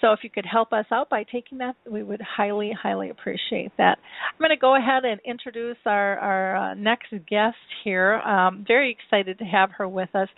[0.00, 3.72] so if you could help us out by taking that, we would highly, highly appreciate
[3.78, 3.98] that.
[4.32, 8.14] I'm going to go ahead and introduce our, our uh, next guest here.
[8.20, 10.28] Um, very excited to have her with us.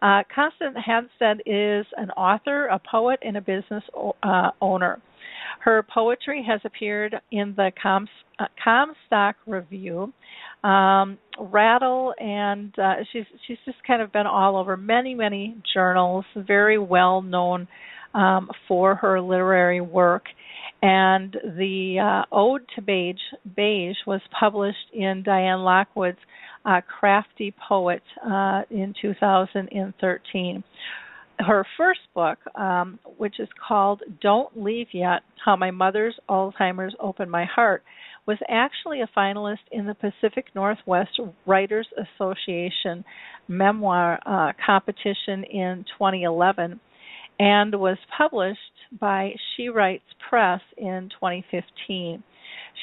[0.00, 3.82] Uh, Constance Hanstedt is an author, a poet, and a business
[4.22, 5.00] uh, owner.
[5.60, 8.08] Her poetry has appeared in the Com-
[8.38, 10.12] uh, Comstock Review,
[10.62, 16.24] um, Rattle, and uh, she's she's just kind of been all over many many journals.
[16.36, 17.66] Very well known
[18.14, 20.24] um, for her literary work.
[20.80, 23.16] And the uh, Ode to Beige,
[23.56, 26.18] Beige was published in Diane Lockward's
[26.64, 30.64] uh, Crafty Poet uh, in 2013.
[31.40, 37.30] Her first book, um, which is called Don't Leave Yet How My Mother's Alzheimer's Opened
[37.30, 37.82] My Heart,
[38.26, 43.04] was actually a finalist in the Pacific Northwest Writers Association
[43.48, 46.78] memoir uh, competition in 2011
[47.38, 48.58] and was published
[49.00, 52.22] by She Writes Press in 2015.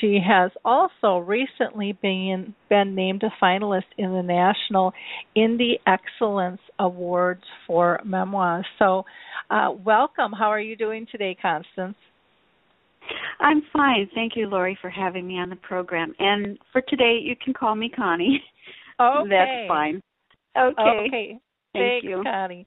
[0.01, 4.93] She has also recently been been named a finalist in the National
[5.37, 8.65] Indie Excellence Awards for memoirs.
[8.77, 9.05] So,
[9.49, 10.33] uh, welcome.
[10.33, 11.95] How are you doing today, Constance?
[13.39, 14.09] I'm fine.
[14.15, 16.13] Thank you, Lori, for having me on the program.
[16.19, 18.43] And for today, you can call me Connie.
[18.97, 19.29] Okay.
[19.29, 20.01] That's fine.
[20.57, 20.73] Okay.
[20.79, 21.39] Okay.
[21.73, 22.23] Thank Thanks, you.
[22.23, 22.65] Connie.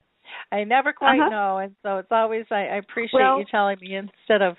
[0.53, 1.31] I never quite Uh-huh.
[1.31, 4.57] know, and so it's always I, I appreciate Well- you telling me instead of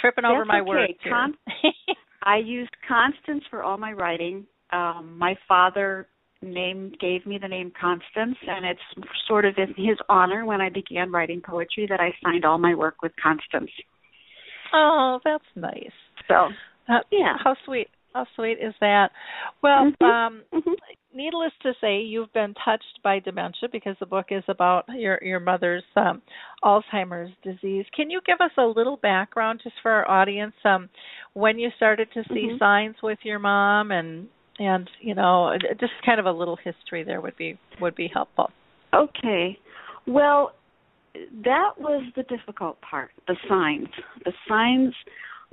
[0.00, 0.68] tripping over my okay.
[0.68, 0.92] words.
[1.08, 1.36] Con-
[2.22, 4.46] I used Constance for all my writing.
[4.72, 6.06] Um, my father
[6.42, 10.68] name gave me the name Constance, and it's sort of in his honor when I
[10.70, 13.70] began writing poetry that I signed all my work with Constance.
[14.72, 15.90] oh, that's nice.
[16.28, 16.48] So,
[16.88, 17.36] Uh, Yeah.
[17.42, 17.88] How sweet.
[18.14, 19.12] How sweet is that?
[19.62, 20.02] Well, Mhm.
[20.02, 20.76] um, mhm.
[21.14, 25.40] Needless to say, you've been touched by dementia because the book is about your your
[25.40, 26.22] mother's um,
[26.64, 27.86] Alzheimer's disease.
[27.94, 30.54] Can you give us a little background just for our audience?
[30.64, 30.88] Um,
[31.34, 32.58] when you started to see Mhm.
[32.58, 34.28] signs with your mom, and
[34.58, 38.50] and you know, just kind of a little history there would be would be helpful.
[38.92, 39.58] Okay.
[40.06, 40.52] Well,
[41.44, 43.88] that was the difficult part, the signs.
[44.24, 44.94] The signs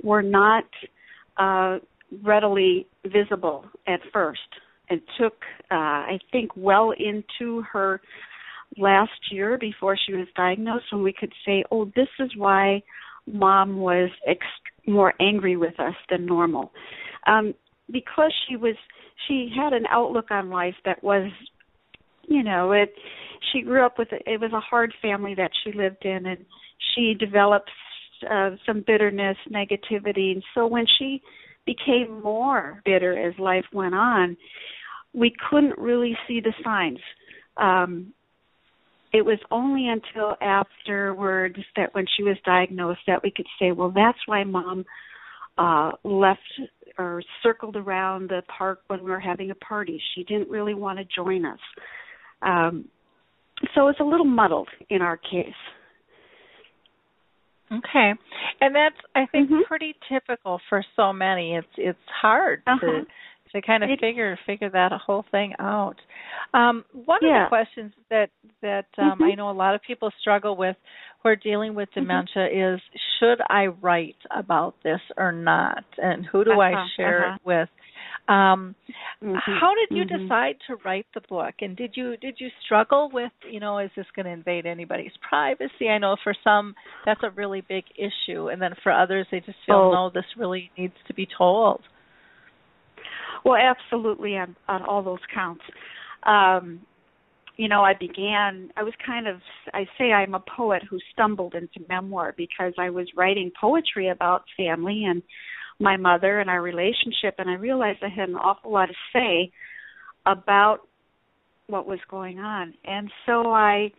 [0.02, 0.64] were not
[1.36, 1.78] uh,
[2.22, 4.40] readily visible at first.
[4.90, 5.34] It took,
[5.70, 8.00] uh, I think, well into her
[8.76, 12.82] last year before she was diagnosed when we could say, oh, this is why
[13.26, 14.46] mom was ex-
[14.86, 16.72] more angry with us than normal.
[17.26, 17.54] Um,
[17.90, 18.76] because she was,
[19.26, 21.30] she had an outlook on life that was
[22.28, 22.92] you know it
[23.52, 26.44] she grew up with it was a hard family that she lived in and
[26.94, 27.70] she developed
[28.30, 31.20] uh, some bitterness negativity and so when she
[31.66, 34.36] became more bitter as life went on
[35.14, 36.98] we couldn't really see the signs
[37.56, 38.12] um
[39.12, 43.90] it was only until afterwards that when she was diagnosed that we could say well
[43.94, 44.84] that's why mom
[45.56, 46.40] uh left
[46.98, 50.98] or circled around the park when we were having a party she didn't really want
[50.98, 51.58] to join us
[52.42, 52.88] um,
[53.74, 55.52] so it's a little muddled in our case.
[57.70, 58.14] Okay,
[58.60, 59.64] and that's I think Mhm.
[59.64, 61.54] pretty typical for so many.
[61.54, 62.86] It's it's hard Uh-huh.
[62.86, 63.06] to
[63.52, 65.96] to kind of It- figure figure that whole thing out.
[66.54, 68.30] Um, one of the questions that
[68.62, 69.32] that um, Mhm.
[69.32, 70.76] I know a lot of people struggle with
[71.22, 71.94] who are dealing with Mhm.
[71.94, 72.80] dementia is
[73.18, 77.34] should I write about this or not, and who do I Uh-huh, share uh-huh.
[77.34, 77.68] it with?
[78.28, 78.74] Um,
[79.22, 80.08] Mhm, How did you mhm.
[80.20, 81.54] decide to write the book?
[81.62, 85.16] And did you did you struggle with you know is this going to invade anybody's
[85.18, 85.88] privacy?
[85.90, 89.58] I know for some that's a really big issue, and then for others they just
[89.64, 89.92] feel Oh.
[89.92, 91.82] no, this really needs to be told.
[93.44, 95.62] Well, absolutely on on all those counts.
[96.24, 96.80] Um,
[97.56, 98.70] you know, I began.
[98.76, 99.40] I was kind of.
[99.74, 104.44] I say I'm a poet who stumbled into memoir because I was writing poetry about
[104.56, 105.22] family and
[105.80, 109.52] my mother and our relationship, and I realized I had an awful lot to say
[110.26, 110.78] about
[111.66, 113.92] what was going on, and so I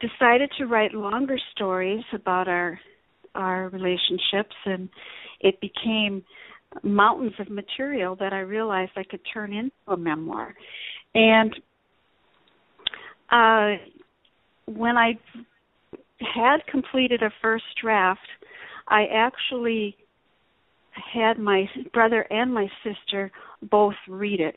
[0.00, 2.78] decided to write longer stories about our
[3.34, 4.88] our relationships, and
[5.40, 6.22] it became
[6.82, 10.54] mountains of material that I realized I could turn into a memoir.
[11.14, 11.54] And
[13.30, 13.76] uh,
[14.66, 15.18] when I
[16.34, 18.20] had completed a first draft,
[18.88, 19.96] I actually
[21.12, 23.30] had my brother and my sister
[23.70, 24.56] both read it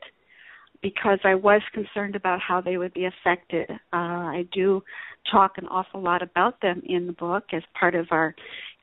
[0.82, 3.70] because I was concerned about how they would be affected.
[3.70, 4.82] Uh, I do
[5.30, 8.34] talk an awful lot about them in the book as part of our,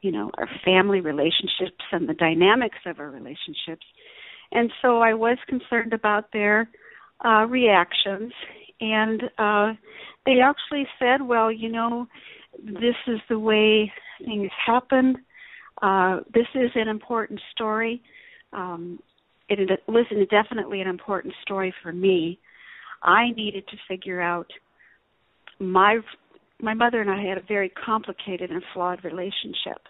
[0.02, 3.86] you know, our family relationships and the dynamics of our relationships.
[4.52, 6.70] And so I was concerned about their
[7.24, 8.32] uh, reactions.
[8.82, 9.74] And uh,
[10.26, 12.08] they actually said, well, you know,
[12.64, 13.92] this is the way
[14.24, 15.16] things happen.
[15.82, 18.02] Uh, this is an important story.
[18.54, 19.00] Um,
[19.50, 22.40] it was definitely an important story for me.
[23.04, 24.48] I needed to figure out
[25.60, 26.00] my
[26.62, 29.82] my mother and I had a very complicated and flawed relationship,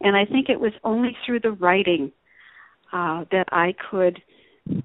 [0.00, 2.12] and I think it was only through the writing
[2.92, 4.20] uh, that I could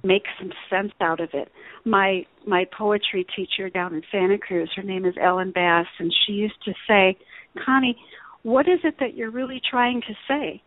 [0.03, 1.51] make some sense out of it.
[1.85, 6.33] My my poetry teacher down in Santa Cruz, her name is Ellen Bass, and she
[6.33, 7.17] used to say,
[7.65, 7.97] "Connie,
[8.43, 10.61] what is it that you're really trying to say?"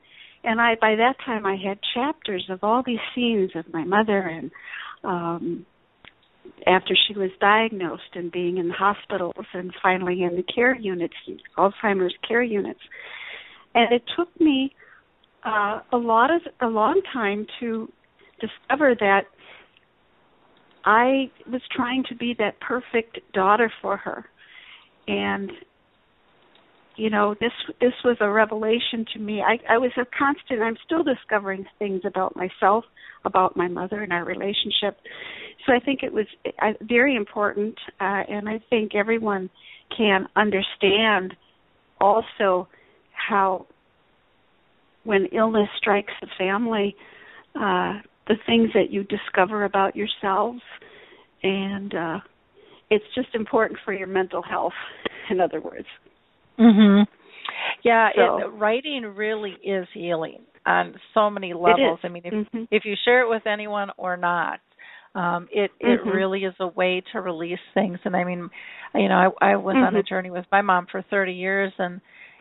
[0.45, 4.19] And I by that time I had chapters of all these scenes of my mother
[4.19, 4.51] and
[5.05, 5.67] um
[6.67, 11.15] after she was diagnosed and being in hospitals and finally in the care units,
[11.57, 12.81] Alzheimer's care units.
[13.75, 14.73] And it took me
[15.45, 17.91] uh a lot of a long time to
[18.41, 19.23] discover that
[20.85, 24.25] I was trying to be that perfect daughter for her.
[25.07, 25.51] And
[27.01, 29.41] you know this this was a revelation to me.
[29.41, 32.85] I i was a constant i'm still discovering things about myself
[33.25, 34.99] about my mother and our relationship.
[35.65, 36.27] So i think it was
[36.61, 39.49] uh, very important uh and i think everyone
[39.97, 41.35] can understand
[42.01, 42.69] also
[43.13, 43.67] how
[45.05, 46.95] when illness strikes the family
[47.55, 47.95] uh
[48.29, 50.61] the things that you discover about yourselves
[51.43, 52.19] and uh
[52.91, 54.79] it's just important for your mental health
[55.31, 55.89] in other words
[56.61, 57.07] Mhm.
[57.83, 61.99] Yeah, So- it, writing really is healing on so many levels.
[62.05, 62.69] I mean, if Mhm.
[62.71, 64.61] if you share it with anyone or not,
[65.15, 66.13] um, it it Mhm.
[66.13, 67.99] really is a way to release things.
[68.05, 68.51] And I mean,
[68.95, 70.07] you know, I I was on a Mhm.
[70.07, 72.01] journey with my mom for 30 years, and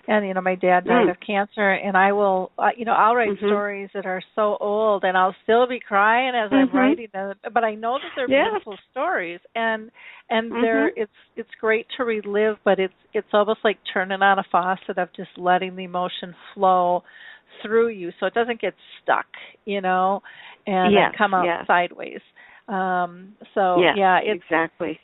[0.09, 1.11] and you know, my dad died Mm.
[1.11, 3.45] of cancer, and I will, uh, you know, I'll write Mhm.
[3.45, 6.75] stories that are so old, and I'll still be crying as I'm Mhm.
[6.75, 8.43] writing them, but I know that they're Yeah.
[8.43, 9.91] beautiful stories, and
[10.31, 10.63] and Mhm.
[10.63, 14.97] they're it's it's great to relive, but it's it's almost like turning on a faucet
[14.97, 17.03] of just letting the emotion flow
[17.61, 18.73] through you, so it doesn't get
[19.03, 19.27] stuck,
[19.65, 20.23] you know,
[20.65, 21.67] and Yes, come out yes.
[21.67, 22.21] sideways.
[22.67, 24.99] Um, so yes, yeah, it's exactly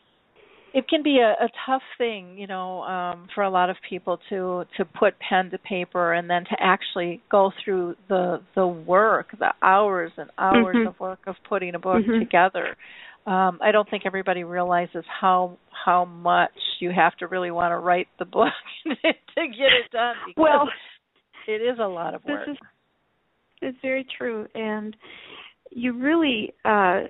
[0.75, 4.19] it can be a, a tough thing, you know, um, for a lot of people
[4.29, 9.27] to to put pen to paper and then to actually go through the the work,
[9.39, 10.87] the hours and hours Mhm.
[10.87, 12.19] of work of putting a book Mhm.
[12.19, 12.75] together.
[13.25, 17.77] Um, I don't think everybody realizes how how much you have to really want to
[17.77, 18.53] write the book
[18.85, 20.69] to get it done because well
[21.47, 22.45] it is a lot of work.
[22.45, 22.59] this is
[23.61, 24.95] it's very true and
[25.71, 27.03] you really uh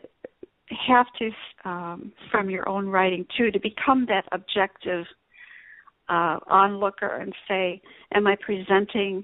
[0.87, 1.29] have to
[1.69, 5.05] um from your own writing too to become that objective
[6.09, 7.81] uh onlooker and say
[8.13, 9.23] am i presenting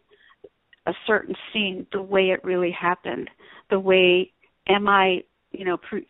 [0.87, 3.29] a certain scene the way it really happened?
[3.69, 4.31] The way
[4.67, 6.07] am i you know pre-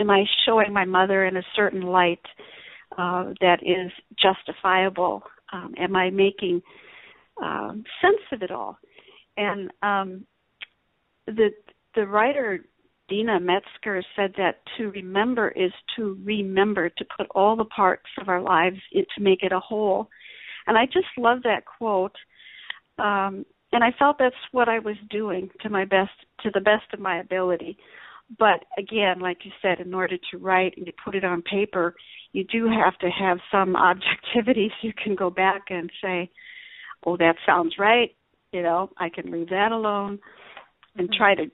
[0.00, 2.24] am i showing my mother in a certain light
[2.98, 3.90] uh that is
[4.20, 5.22] justifiable?
[5.52, 6.62] Um am i making
[7.42, 8.78] um sense of it all?
[9.36, 10.26] And um
[11.26, 11.50] the
[11.94, 12.64] the writer
[13.08, 18.28] Deena Metzger said that to remember is to remember to put all the parts of
[18.28, 20.08] our lives in, to make it a whole.
[20.66, 22.16] And I just love that quote.
[22.98, 26.12] Um and I felt that's what I was doing to my best
[26.42, 27.78] to the best of my ability.
[28.38, 31.94] But again like you said in order to write and to put it on paper
[32.32, 34.68] you do have to have some objectivity.
[34.68, 36.30] So you can go back and say
[37.04, 38.16] oh that sounds right.
[38.52, 40.18] You know I can leave that alone
[40.96, 41.44] and try to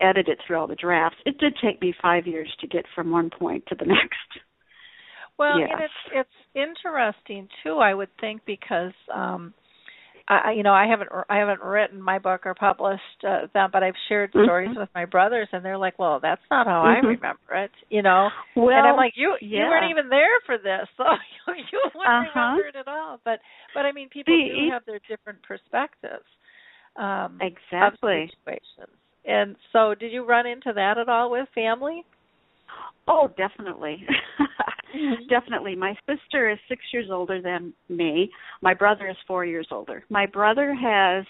[0.00, 1.18] edit it through all the drafts.
[1.26, 4.44] It did take me five years to get from one point to the next.
[5.38, 5.70] Well, Yes.
[5.72, 7.78] and it's it's interesting too.
[7.78, 9.54] I would think because um,
[10.28, 13.82] I you know I haven't I haven't written my book or published uh, them, but
[13.82, 14.44] I've shared Mhm.
[14.44, 17.16] stories with my brothers, and they're like, "Well, that's not how I Mhm.
[17.16, 18.28] remember it," you know.
[18.54, 19.70] Well, and I'm like, "You you yeah.
[19.70, 21.04] weren't even there for this, so
[21.48, 22.54] you, you wouldn't Uh-huh.
[22.54, 23.40] remember it at all." But
[23.74, 26.28] but I mean, people do have their different perspectives
[26.96, 28.24] um, exactly.
[28.24, 28.99] of situations.
[29.24, 32.04] And so, did you run into that at all with family?
[33.06, 34.06] Oh, definitely.
[35.28, 35.74] definitely.
[35.74, 38.30] My sister is six years older than me.
[38.62, 40.04] My brother is four years older.
[40.08, 41.24] My brother has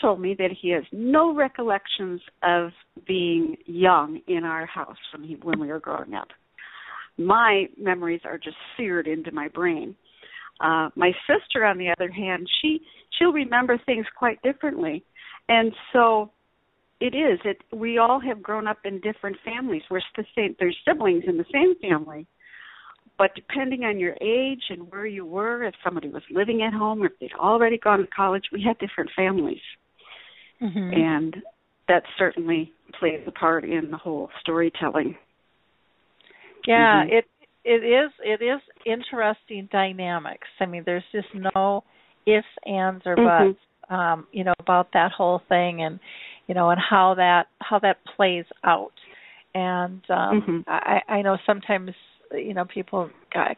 [0.00, 2.70] told me that he has no recollections of
[3.06, 6.28] being young in our house when he when we were growing up.
[7.18, 9.96] My memories are just seared into my brain.
[10.60, 12.80] Uh, my sister, on the other hand, she
[13.18, 15.02] she'll remember things quite differently,
[15.48, 16.30] and so
[17.00, 17.40] it is.
[17.44, 19.82] It we all have grown up in different families.
[19.90, 20.54] We're the same.
[20.58, 22.26] There's siblings in the same family,
[23.18, 27.02] but depending on your age and where you were, if somebody was living at home
[27.02, 29.62] or if they'd already gone to college, we had different families,
[30.60, 30.94] Mhm.
[30.94, 31.36] and
[31.88, 35.16] that certainly plays a part in the whole storytelling.
[36.66, 37.12] Yeah, Mhm.
[37.12, 37.24] it
[37.64, 40.48] it is it is interesting dynamics.
[40.60, 41.84] I mean, there's just no
[42.26, 43.54] ifs, ands, or Mhm.
[43.54, 43.58] buts.
[43.88, 45.98] Um, you know about that whole thing, and
[46.50, 48.90] you know, and how that how that plays out.
[49.54, 50.64] And um, Mhm.
[50.66, 51.92] I I know sometimes
[52.32, 53.08] you know people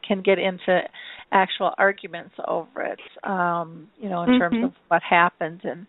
[0.06, 0.82] can get into
[1.32, 3.00] actual arguments over it.
[3.24, 4.64] Um, you know, in terms Mhm.
[4.64, 5.86] of what happened and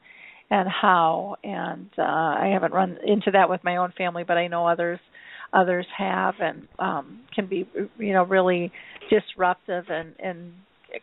[0.50, 1.36] and how.
[1.44, 5.02] And uh, I haven't run into that with my own family, but I know others
[5.52, 7.68] others have and um can be
[8.00, 8.72] you know really
[9.10, 10.54] disruptive and and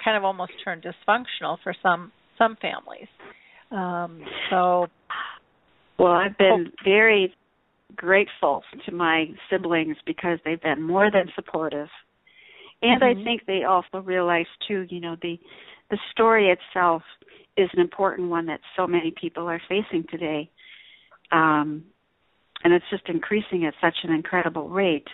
[0.02, 3.06] kind of almost turn dysfunctional for some some families
[3.70, 4.20] um
[4.50, 4.88] so
[6.00, 7.34] Well, I've been very
[7.94, 11.88] grateful to my siblings because they've been more than supportive.
[12.80, 13.24] And I Mhm.
[13.24, 15.38] think they also realize too, you know, the
[15.90, 17.02] the story itself
[17.56, 20.48] is an important one that so many people are facing today.
[21.32, 21.84] Um
[22.64, 25.08] and it's just increasing at such an incredible rate.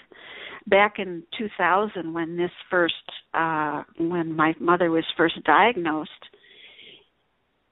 [0.68, 6.30] Back in 2000 when this first uh when my mother was first diagnosed,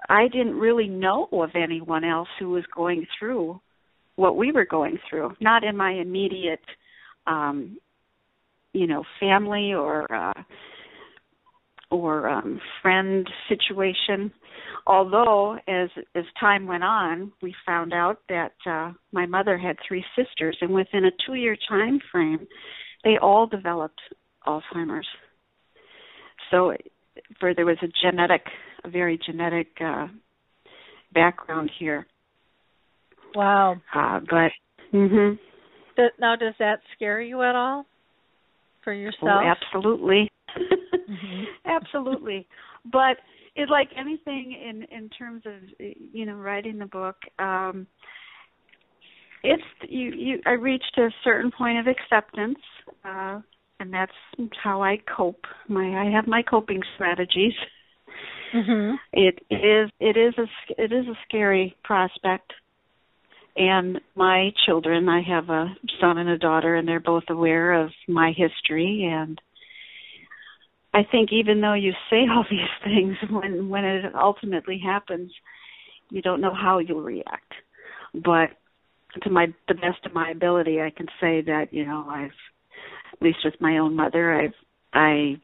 [0.09, 3.61] I didn't really know of anyone else who was going through
[4.17, 5.33] what we were going through.
[5.41, 6.65] Not in my immediate,
[7.27, 7.79] um,
[8.73, 10.43] you know, family or uh,
[11.91, 14.33] or um, friend situation.
[14.87, 20.05] Although, as as time went on, we found out that uh, my mother had three
[20.17, 22.47] sisters, and within a two-year time frame,
[23.05, 24.01] they all developed
[24.47, 25.07] Alzheimer's.
[26.51, 26.75] So,
[27.41, 28.43] for there was a genetic,
[28.85, 30.07] a very genetic uh,
[31.13, 32.07] background here.
[33.35, 34.51] wow Uh, but
[34.93, 35.39] mhm.
[36.19, 37.87] Now does that scare you at all
[38.83, 40.31] for Oh, yourself absolutely.
[41.09, 41.45] Mhm.
[41.67, 42.49] absolutely.
[42.91, 43.19] But
[43.57, 47.17] it's like anything in in terms of you know writing the book.
[47.39, 47.87] Um,
[49.43, 52.59] it's you you I reached a certain point of acceptance,
[53.05, 53.41] uh,
[53.81, 54.13] and that's
[54.63, 55.45] how I cope.
[55.69, 57.55] My I have my coping strategies.
[58.55, 58.99] Mhm.
[59.13, 60.49] It is it is a
[60.83, 62.53] it is a scary prospect.
[63.57, 67.91] And my children, I have a son and a daughter, and they're both aware of
[68.09, 69.05] my history.
[69.05, 69.41] And
[70.93, 75.33] I think even though you say all these things, when when it ultimately happens,
[76.11, 77.53] you don't know how you'll react.
[78.15, 78.51] But
[79.23, 82.31] to my the best of my ability, I can say that you know I've
[83.13, 84.55] at least with my own mother, I've
[84.93, 85.41] I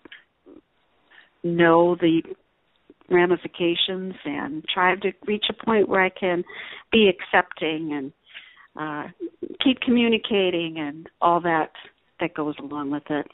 [1.43, 2.23] know the
[3.11, 6.45] ramifications and try to reach a point where I can
[6.93, 8.13] be accepting and
[8.79, 9.09] uh
[9.65, 11.71] keep communicating and all that
[12.21, 13.27] that goes along with it.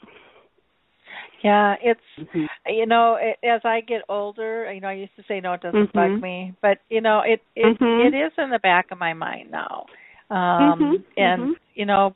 [1.43, 2.45] yeah it's Mm-hmm.
[2.67, 5.61] you know it, as i get older you know i used to say no it
[5.61, 5.93] doesn't Mhm.
[5.93, 8.07] bug me but you know it it Mhm.
[8.07, 9.85] it is in the back of my mind now
[10.31, 11.55] um Mhm, and mhm.
[11.75, 12.15] you know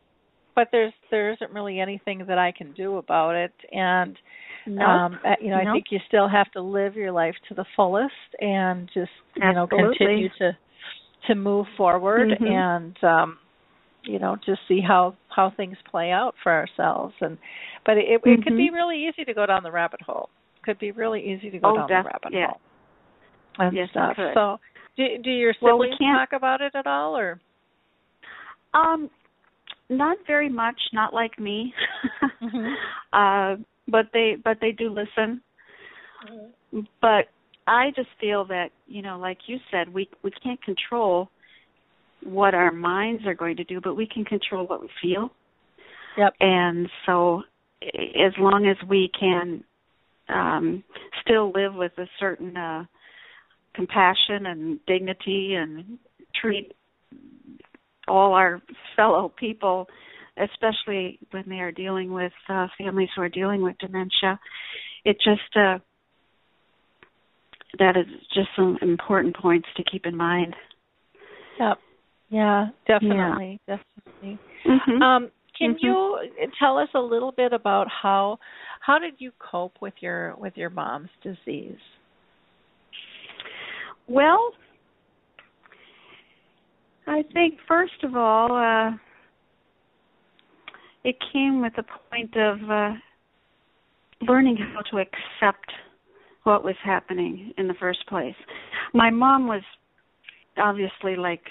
[0.56, 4.18] but there's there isn't really anything that i can do about it and
[4.68, 4.88] Nope.
[4.88, 7.66] um uh, you know i think you still have to live your life to the
[7.76, 10.52] fullest and just you know continue to
[11.28, 12.48] to move forward Mhm.
[12.48, 13.38] and um
[14.04, 17.38] you know just see how how things play out for ourselves and
[17.86, 18.74] but it it, it could be Mhm.
[18.74, 20.30] really easy to go down the rabbit hole
[20.64, 22.48] could be really easy to go Oh, down def- the rabbit yeah.
[22.48, 22.62] hole
[23.60, 24.60] and Yes, stuff so
[24.98, 27.40] do do your Well, we siblings talk about it at all or
[28.74, 29.10] Um,
[29.90, 30.80] not very much.
[30.94, 31.74] Not like me.
[32.42, 32.76] Mhm.
[33.14, 33.56] uh,
[33.92, 35.42] but they but they do listen.
[37.02, 37.26] But
[37.68, 41.30] I just feel that you know, like you said, we we can't control
[42.24, 45.30] what our minds are going to do, but we can control what we feel.
[46.18, 46.34] Yep.
[46.40, 47.44] And so,
[47.82, 49.64] as long as we can
[50.30, 50.84] um,
[51.22, 52.86] still live with a certain uh,
[53.74, 55.98] compassion and dignity and
[56.40, 56.74] treat
[58.08, 58.62] all our
[58.96, 59.88] fellow people,
[60.42, 64.40] especially when they are dealing with uh, families who are dealing with dementia,
[65.06, 65.78] it just uh,
[67.80, 70.56] that is just some important points to keep in mind.
[71.60, 71.78] yep
[72.30, 75.02] yeah definitely definitely Mm-hmm.
[75.02, 75.82] Um, can Mhm.
[75.82, 78.40] you tell us a little bit about how
[78.80, 81.80] how did you cope with your with your mom's disease?
[84.08, 84.54] Well,
[87.08, 88.92] I think first of all, uh,
[91.04, 92.94] it came with a point of uh,
[94.22, 95.72] learning how to accept
[96.44, 98.36] what was happening in the first place.
[98.94, 99.62] My mom was
[100.58, 101.44] obviously like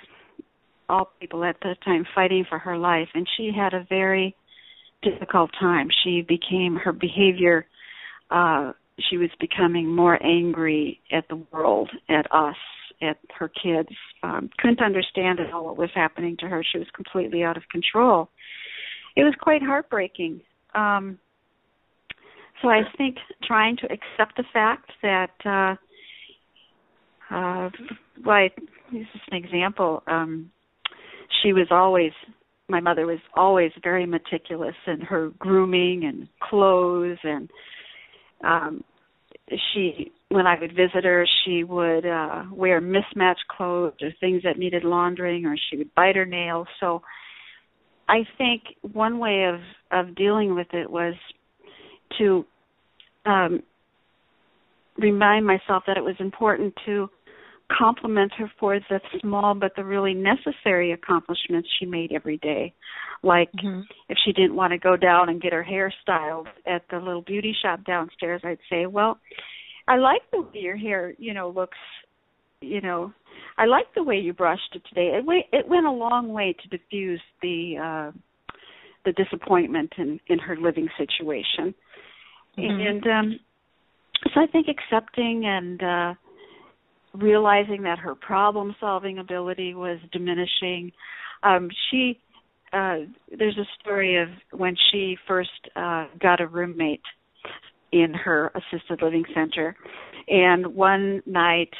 [0.88, 4.34] all people at the time fighting for her life and she had a very
[5.02, 5.88] difficult time.
[6.04, 7.66] She became her behavior
[8.30, 8.72] uh
[9.08, 12.56] she was becoming more angry at the world, at us,
[13.00, 13.88] at her kids.
[14.22, 16.64] Um couldn't understand at all what was happening to her.
[16.70, 18.28] She was completely out of control.
[19.16, 20.40] It was quite heartbreaking.
[20.74, 21.18] Um
[22.62, 27.70] so I think trying to accept the fact that uh uh
[28.24, 28.54] like
[28.92, 30.50] this is an example um
[31.42, 32.12] she was always
[32.68, 37.50] my mother was always very meticulous in her grooming and clothes and
[38.44, 38.84] um
[39.72, 44.58] she when I would visit her she would uh wear mismatched clothes or things that
[44.58, 47.02] needed laundering or she would bite her nails so
[48.10, 48.62] I think
[48.92, 49.60] one way of
[49.92, 51.14] of dealing with it was
[52.18, 52.44] to
[53.24, 53.62] um
[54.98, 57.08] remind myself that it was important to
[57.78, 62.74] compliment her for the small but the really necessary accomplishments she made every day.
[63.22, 63.86] Like Mhm.
[64.08, 67.22] if she didn't want to go down and get her hair styled at the little
[67.22, 69.20] beauty shop downstairs, I'd say, "Well,
[69.86, 71.78] I like the way your hair, you know, looks,
[72.60, 73.12] you know,
[73.58, 76.54] I like the way you brushed it today." It went it went a long way
[76.62, 78.12] to diffuse the uh
[79.04, 81.74] the disappointment in in her living situation.
[82.58, 82.88] Mhm.
[82.88, 83.40] And um
[84.34, 86.14] so I think accepting and uh
[87.14, 90.92] realizing that her problem solving ability was diminishing
[91.42, 92.20] um she
[92.72, 92.98] uh
[93.36, 97.02] there's a story of when she first uh got a roommate
[97.92, 99.74] in her assisted living center
[100.28, 101.70] and one night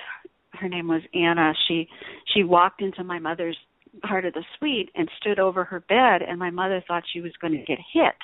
[0.55, 1.53] her name was Anna.
[1.69, 1.89] She
[2.35, 3.57] she walked into my mother's
[4.03, 7.33] part of the suite and stood over her bed and my mother thought she was
[7.41, 8.15] going to get hit.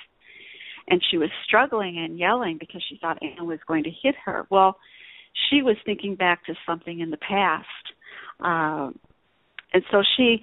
[0.88, 4.46] And she was struggling and yelling because she thought Anna was going to hit her.
[4.50, 4.76] Well
[5.50, 7.66] she was thinking back to something in the past.
[8.40, 8.98] Um
[9.72, 10.38] and so she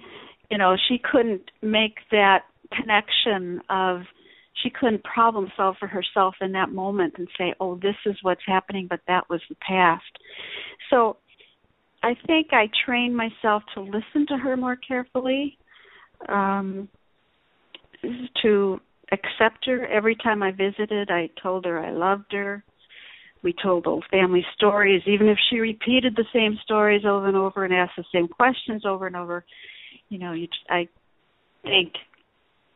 [0.50, 2.42] you know she couldn't make that
[2.72, 4.02] connection of
[4.62, 8.42] she couldn't problem solve for herself in that moment and say oh this is what's
[8.46, 10.04] happening but that was the past.
[10.90, 11.16] So
[12.04, 15.56] i think i trained myself to listen to her more carefully
[16.28, 16.88] um
[18.42, 18.78] to
[19.12, 22.62] accept her every time i visited i told her i loved her
[23.44, 27.64] we told old family stories, even if she repeated the same stories over and over
[27.64, 29.44] and asked the same questions over and over.
[30.08, 30.88] You know, you, I
[31.62, 31.92] think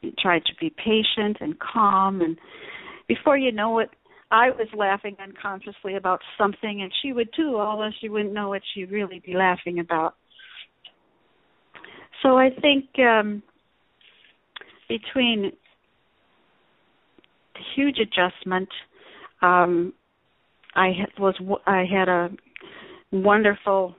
[0.02, 2.36] you tried to be patient and calm, and
[3.09, 3.88] before you know it,
[4.30, 8.62] I was laughing unconsciously about something, and she would too, although she wouldn't know what
[8.74, 10.14] she'd really be laughing about.
[12.22, 13.42] So I think um,
[14.88, 15.52] between
[17.74, 18.68] huge adjustment.
[19.42, 19.92] Um,
[20.74, 21.34] I was
[21.66, 22.30] I had a
[23.12, 23.94] wonderful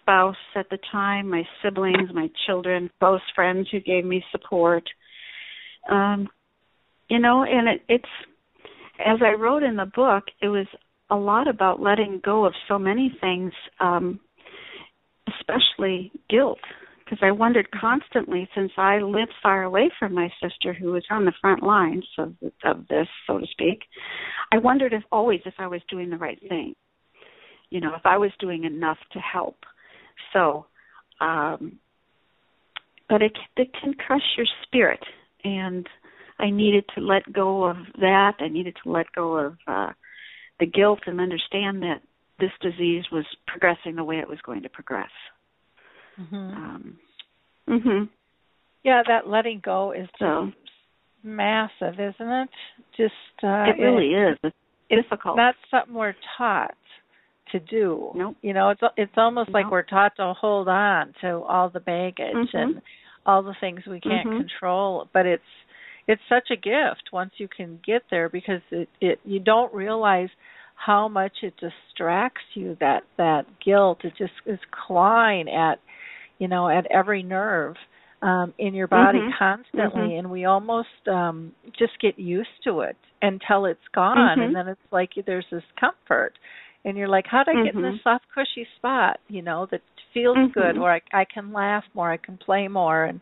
[0.00, 4.84] spouse at the time, my siblings, my children, close friends who gave me support.
[5.90, 6.28] Um,
[7.08, 8.04] you know, and it, it's
[9.04, 10.66] as I wrote in the book, it was
[11.10, 14.20] a lot about letting go of so many things, um,
[15.28, 16.58] especially guilt,
[17.04, 21.24] because I wondered constantly since I lived far away from my sister who was on
[21.24, 22.34] the front lines of
[22.64, 23.80] of this, so to speak.
[24.52, 26.74] I wondered if always if I was doing the right thing.
[27.70, 29.58] You know, if I was doing enough to help.
[30.32, 30.66] So,
[31.20, 31.78] um
[33.08, 35.00] but it it can crush your spirit
[35.44, 35.86] and
[36.38, 38.34] I needed to let go of that.
[38.40, 39.92] I needed to let go of uh
[40.60, 42.02] the guilt and understand that
[42.38, 45.10] this disease was progressing the way it was going to progress.
[46.20, 46.56] Mhm.
[46.56, 46.98] Um,
[47.68, 48.08] mhm.
[48.84, 50.52] Yeah, that letting go is just So
[51.22, 52.48] massive, isn't it?
[52.96, 53.14] Just
[53.44, 54.38] uh it really is.
[54.42, 54.56] It's
[54.90, 55.36] it's difficult.
[55.36, 56.74] not something we're taught
[57.52, 58.10] to do.
[58.14, 58.36] Nope.
[58.42, 62.34] You know, it's it's almost like we're taught to hold on to all the baggage
[62.34, 62.54] Mhm.
[62.54, 62.82] and
[63.24, 64.38] all the things we can't Mhm.
[64.38, 65.42] control, but it's
[66.08, 70.28] it's such a gift once you can get there because it it you don't realize
[70.74, 75.78] how much it distracts you that that guilt it just is clawing at
[76.38, 77.76] you know at every nerve
[78.22, 79.38] um in your body Mhm.
[79.38, 80.18] constantly Mhm.
[80.18, 84.44] and we almost um just get used to it until it's gone Mhm.
[84.46, 86.34] and then it's like there's this comfort
[86.84, 89.82] and you're like how do I get in this soft cushy spot you know that
[90.12, 93.20] feels good where I I can laugh more I can play more and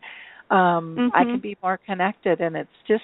[0.51, 1.31] um I Mhm.
[1.31, 3.03] can be more connected and it's just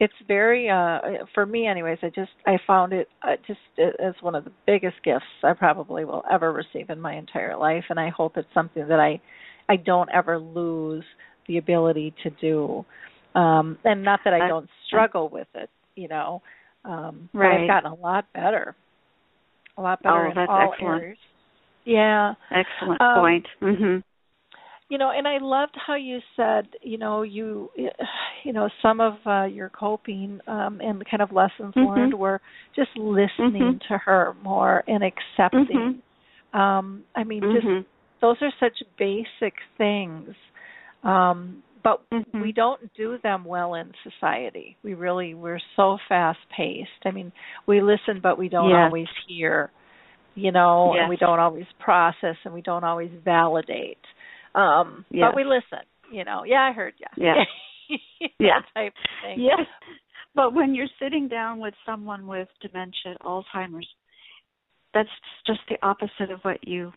[0.00, 1.00] it's very uh
[1.34, 4.96] for me anyways I just I found it uh, just as one of the biggest
[5.04, 8.86] gifts I probably will ever receive in my entire life and I hope it's something
[8.88, 9.20] that I
[9.68, 11.04] I don't ever lose
[11.48, 12.84] the ability to do
[13.34, 16.40] um and not that I Uh, don't struggle with it you know
[16.84, 17.62] um Right.
[17.62, 18.76] I've gotten a lot better
[19.76, 21.02] a lot better Oh, in all excellent.
[21.02, 21.18] areas.
[21.84, 22.34] Yeah.
[22.50, 23.46] Excellent Um, point.
[23.60, 24.02] Mhm.
[24.88, 27.68] You know and i loved how you said you know you
[28.44, 31.86] you know some of uh your coping um and kind of lessons Mhm.
[31.86, 32.40] learned were
[32.74, 33.88] just listening Mhm.
[33.88, 36.02] to her more and accepting
[36.52, 37.84] um i mean just Mhm.
[38.20, 40.34] those are such basic things
[41.02, 42.40] um but Mhm.
[42.40, 47.32] we don't do them well in society we really we're so fast paced i mean
[47.66, 48.86] we listen but we don't Yes.
[48.86, 49.70] always hear
[50.34, 51.00] you know Yes.
[51.02, 53.98] and we don't always process and we don't always validate
[54.56, 55.28] um Yes.
[55.30, 57.44] but we listen you know yeah i heard you Yeah.
[58.40, 58.60] Yeah.
[58.74, 59.66] type of thing Yes.
[60.34, 63.88] But when you're sitting down with someone with dementia, Alzheimer's,
[64.92, 65.08] that's
[65.46, 66.92] just the opposite of what you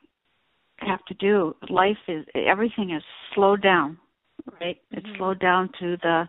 [0.79, 1.55] have to do.
[1.69, 3.01] Life is everything is
[3.33, 3.97] slowed down,
[4.59, 4.77] right?
[4.91, 5.15] It's Mhm.
[5.17, 6.27] slowed down to the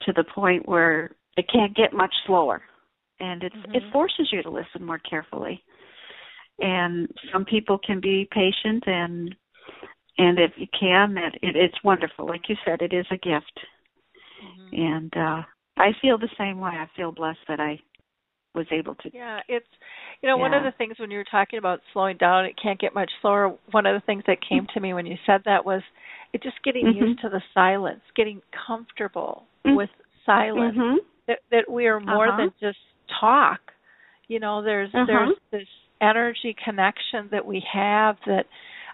[0.00, 2.62] to the point where it can't get much slower.
[3.20, 3.92] And it's it Mhm.
[3.92, 5.62] forces you to listen more carefully.
[6.60, 9.36] And some people can be patient and
[10.18, 12.26] and if you can that it, it's wonderful.
[12.26, 13.60] Like you said, it is a gift
[14.42, 14.72] Mhm.
[14.72, 15.42] and uh
[15.76, 16.70] I feel the same way.
[16.70, 17.80] I feel blessed that I
[18.54, 19.10] was able to.
[19.12, 19.66] Yeah, it's
[20.22, 22.78] you know one of the things when you were talking about slowing down, it can't
[22.78, 23.56] get much slower.
[23.72, 25.82] One of the things that came to me when you said that was
[26.32, 26.94] it just getting Mhm.
[26.94, 29.76] used to the silence, getting comfortable Mm.
[29.76, 29.90] with
[30.24, 30.76] silence.
[30.76, 30.98] Mhm.
[31.26, 32.36] That that we are more Uh-huh.
[32.36, 32.78] than just
[33.20, 33.72] talk.
[34.28, 35.06] You know, there's Uh-huh.
[35.06, 35.68] there's this
[36.00, 38.46] energy connection that we have that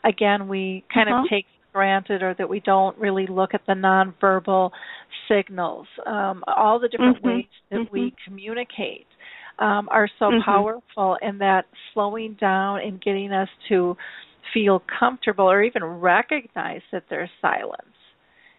[0.05, 1.25] again we kind Uh-huh.
[1.25, 4.71] of take for granted or that we don't really look at the nonverbal
[5.29, 5.87] signals.
[6.07, 7.25] Um all the different Mhm.
[7.25, 9.07] ways that we communicate
[9.59, 10.45] um, are so Mhm.
[10.45, 13.97] powerful and that slowing down and getting us to
[14.55, 17.95] feel comfortable or even recognize that there's silence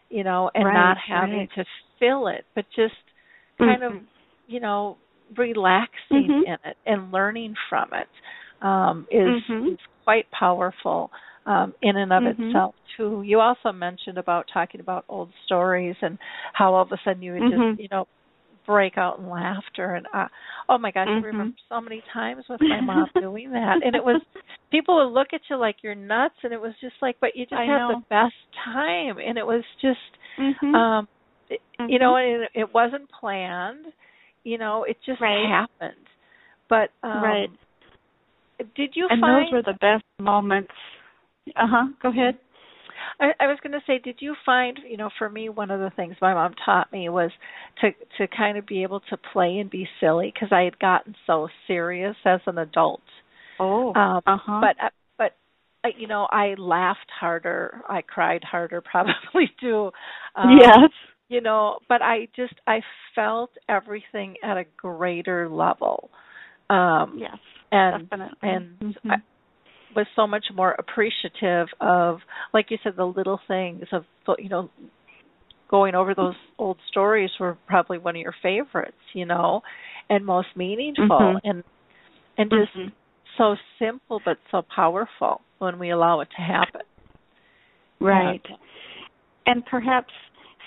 [0.10, 1.50] you know and Right, not having right.
[1.56, 1.66] to
[2.00, 2.94] fill it but just
[3.60, 4.06] kind of Mhm.
[4.48, 4.98] you know
[5.38, 6.44] relaxing Mhm.
[6.46, 8.08] in it and learning from it
[8.66, 9.74] um, is, Mhm.
[9.74, 11.12] is quite powerful
[11.46, 12.52] um, in and of Mhm.
[12.52, 13.24] itself too.
[13.26, 16.18] You also mentioned about talking about old stories and
[16.54, 17.72] how all of a sudden you would Mhm.
[17.72, 18.06] just you know
[18.66, 20.28] break out in laughter and uh,
[20.70, 21.24] oh my gosh, I Mhm.
[21.24, 24.22] remember so many times with my mom doing that, and it was
[24.72, 27.46] people would look at you like you're nuts, and it was just like, but you
[27.46, 27.96] just I had know.
[27.96, 30.00] the best time, and it was just
[30.40, 30.76] Mhm.
[30.76, 31.08] um
[31.50, 32.44] it, you know Mhm.
[32.44, 33.86] it, it wasn't planned
[34.44, 35.46] you know it just Right.
[35.48, 36.08] happened
[36.70, 37.50] but um Right.
[38.76, 40.72] did you and find those were the best moments.
[41.56, 41.88] Uh huh.
[42.02, 42.38] Go ahead.
[43.20, 45.80] I, I was going to say did you find you know for me one of
[45.80, 47.32] the things my mom taught me was
[47.82, 51.16] to to kind of be able to play and be silly because I had gotten
[51.28, 53.02] so serious as an adult
[53.60, 53.94] Oh.
[53.96, 54.62] um uh huh.
[54.62, 55.36] but uh, but
[55.84, 59.92] uh, you know I laughed harder I cried harder probably too
[60.36, 60.90] um, yes.
[61.30, 62.82] you know but i just i
[63.16, 66.10] felt everything at a greater level
[66.70, 67.38] um Yes.
[67.72, 68.38] and definitely.
[68.44, 69.22] and Mhm.
[69.96, 72.20] Was so much more appreciative of
[72.54, 74.04] like you said the little things of
[74.40, 74.70] you know
[75.70, 79.62] going over those old stories were probably one of your favorites you know
[80.10, 81.40] and most meaningful Mhm.
[81.44, 81.64] and
[82.38, 82.92] and just Mhm.
[83.38, 86.82] so simple but so powerful when we allow it to happen
[88.02, 88.42] Right.
[89.46, 90.12] And perhaps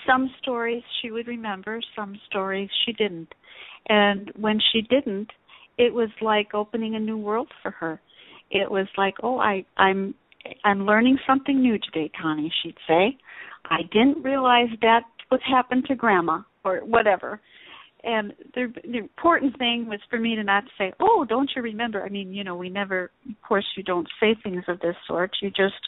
[0.06, 3.34] some stories she would remember, some stories she didn't.
[3.88, 5.30] And when she didn't,
[5.76, 8.00] it was like opening a new world for her.
[8.50, 10.14] It was like, "Oh, I I'm
[10.64, 13.16] I'm learning something new today, Connie," she'd say.
[13.70, 17.40] "I didn't realize that was happened to grandma or whatever."
[18.04, 22.04] And the the important thing was for me to not say, "Oh, don't you remember?"
[22.04, 25.30] I mean, you know, we never of course you don't say things of this sort.
[25.40, 25.80] You just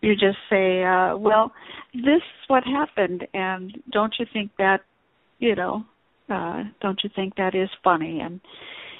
[0.00, 1.52] you just say, uh, well,
[1.92, 4.80] this is what happened, and don't you think that,
[5.38, 5.84] you know,
[6.30, 8.20] uh, don't you think that is funny?
[8.20, 8.40] And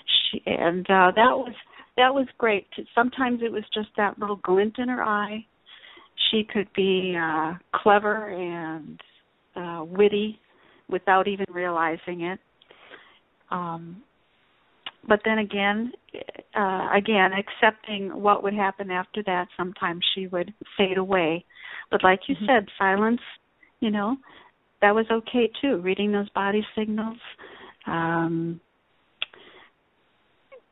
[0.06, 1.54] she, and uh, that was
[1.98, 2.66] that was great.
[2.94, 5.44] Sometimes it was just that little glint in her eye.
[6.30, 9.00] She could be uh, clever and
[9.56, 10.38] uh, witty
[10.88, 12.38] without even realizing it.
[13.50, 14.02] Um,
[15.08, 15.92] but then again,
[16.54, 21.44] uh, again, accepting what would happen after that, sometimes she would fade away.
[21.90, 22.46] But like you Mhm.
[22.46, 23.22] said, silence,
[23.80, 24.16] you know,
[24.80, 25.78] that was okay too.
[25.78, 27.18] Reading those body signals,
[27.86, 28.60] um,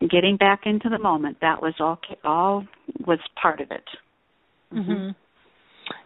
[0.00, 1.98] getting back into the moment, that was all.
[2.24, 2.66] All
[3.06, 3.84] was part of it.
[4.72, 5.14] Mhm.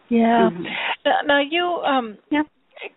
[0.09, 0.49] Yeah.
[0.49, 0.75] Mhm.
[1.05, 2.47] Now, now you um Yep.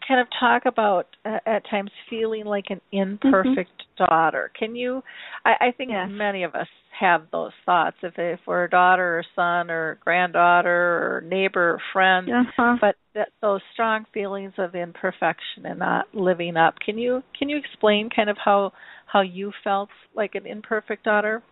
[0.07, 4.51] Kind of talk about uh, at times feeling like an imperfect daughter.
[4.59, 5.03] Can you
[5.45, 6.09] I, I think Yes.
[6.11, 6.67] many of us
[6.99, 11.81] have those thoughts if if we're a daughter or son or granddaughter or neighbor or
[11.93, 12.77] friend Uh-huh.
[12.81, 17.57] but that, those strong feelings of imperfection and not living up can you can you
[17.57, 18.73] explain kind of how
[19.07, 21.43] how you felt like an imperfect daughter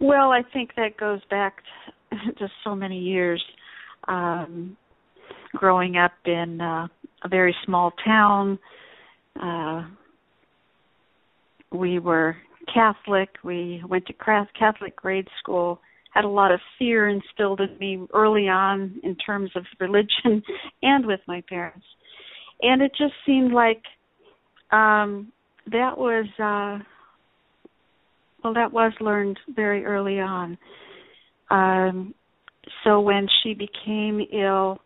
[0.00, 1.56] Well, I think that goes back
[2.10, 3.42] to just so many years.
[4.08, 4.76] Um,
[5.54, 6.88] growing up in uh,
[7.24, 8.58] a very small town,
[9.40, 9.82] uh,
[11.72, 12.36] we were
[12.72, 13.30] Catholic.
[13.42, 14.12] We went to
[14.58, 15.80] Catholic grade school.
[16.12, 20.42] Had a lot of fear instilled in me early on in terms of religion
[20.82, 21.86] and with my parents,
[22.60, 23.82] and it just seemed like
[24.70, 25.32] um,
[25.70, 26.26] that was.
[26.38, 26.84] Uh,
[28.44, 30.58] well, that was learned very early on.
[31.50, 32.12] Um,
[32.82, 34.80] so when she became ill,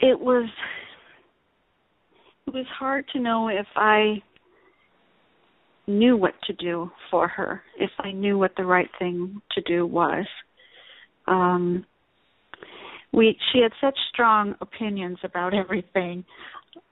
[0.00, 0.48] it was
[2.46, 4.22] it was hard to know if I
[5.86, 9.86] knew what to do for her, if I knew what the right thing to do
[9.86, 10.26] was.
[11.26, 11.84] Um,
[13.12, 16.24] we she had such strong opinions about everything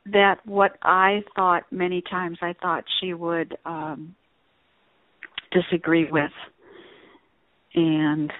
[0.06, 4.14] that what I thought many times I thought she would um
[5.52, 6.32] disagree with
[7.74, 8.32] and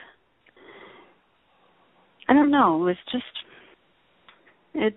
[2.28, 3.24] I don't know, it was just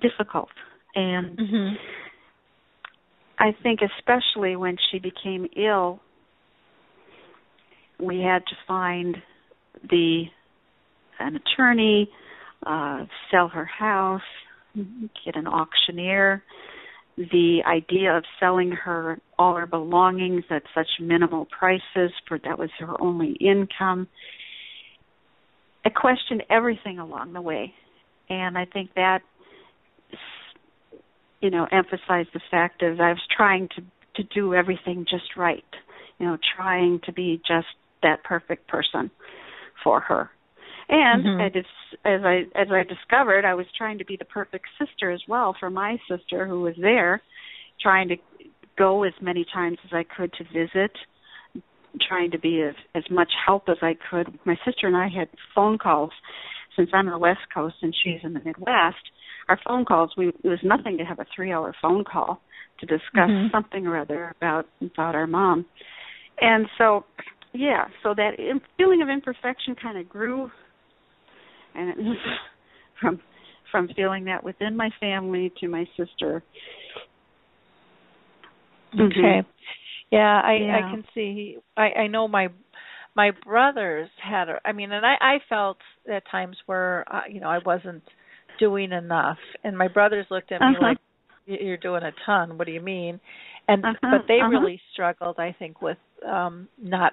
[0.02, 0.50] difficult
[0.96, 1.74] and mhm
[3.42, 6.02] I think especially when she became ill
[8.00, 9.18] we had to find
[9.90, 10.24] the
[11.20, 12.10] an attorney,
[12.66, 14.22] uh sell her house,
[15.26, 16.44] get an auctioneer.
[17.18, 22.70] The idea of selling her all her belongings at such minimal prices for that was
[22.80, 24.08] her only income.
[25.86, 27.74] I questioned everything along the way.
[28.30, 29.20] And I think that
[31.42, 33.84] you know, emphasize the fact of I was trying to
[34.16, 35.64] to do everything just right.
[36.18, 37.68] You know, trying to be just
[38.04, 39.10] that perfect person
[39.84, 40.30] for her.
[40.90, 41.42] And Mhm.
[41.42, 41.68] I just,
[42.04, 45.56] as I as I discovered, I was trying to be the perfect sister as well
[45.60, 47.22] for my sister who was there,
[47.80, 48.18] trying to
[48.78, 50.92] go as many times as I could to visit,
[52.02, 54.40] trying to be as as much help as I could.
[54.46, 56.12] My sister and I had phone calls
[56.80, 59.04] since I'm on the West Coast and she's in the Midwest.
[59.50, 62.42] Our phone calls, we it was nothing to have a three hour phone call
[62.80, 63.52] to discuss Mhm.
[63.52, 65.66] something or other about about our mom.
[66.40, 67.04] And so
[67.52, 68.38] yeah, so that
[68.78, 70.50] feeling of imperfection kind of grew
[71.76, 72.18] and it was
[73.02, 73.20] from
[73.72, 76.42] from feeling that within my family to my sister.
[79.00, 79.42] Okay.
[80.12, 80.78] Yeah, I Yeah.
[80.78, 81.58] I can see.
[81.76, 82.48] I I know my
[83.20, 84.48] my brothers had.
[84.48, 85.78] a- I mean, and I I felt
[86.10, 88.04] at times where uh, you know I wasn't
[88.60, 90.82] doing enough, and my brothers looked at me Uh-huh.
[90.88, 90.98] like,
[91.46, 92.58] "You're doing a ton.
[92.58, 93.20] What do you mean?"
[93.68, 94.50] And Uh-huh, but they uh-huh.
[94.56, 95.98] really struggled, I think, with
[96.36, 97.12] um not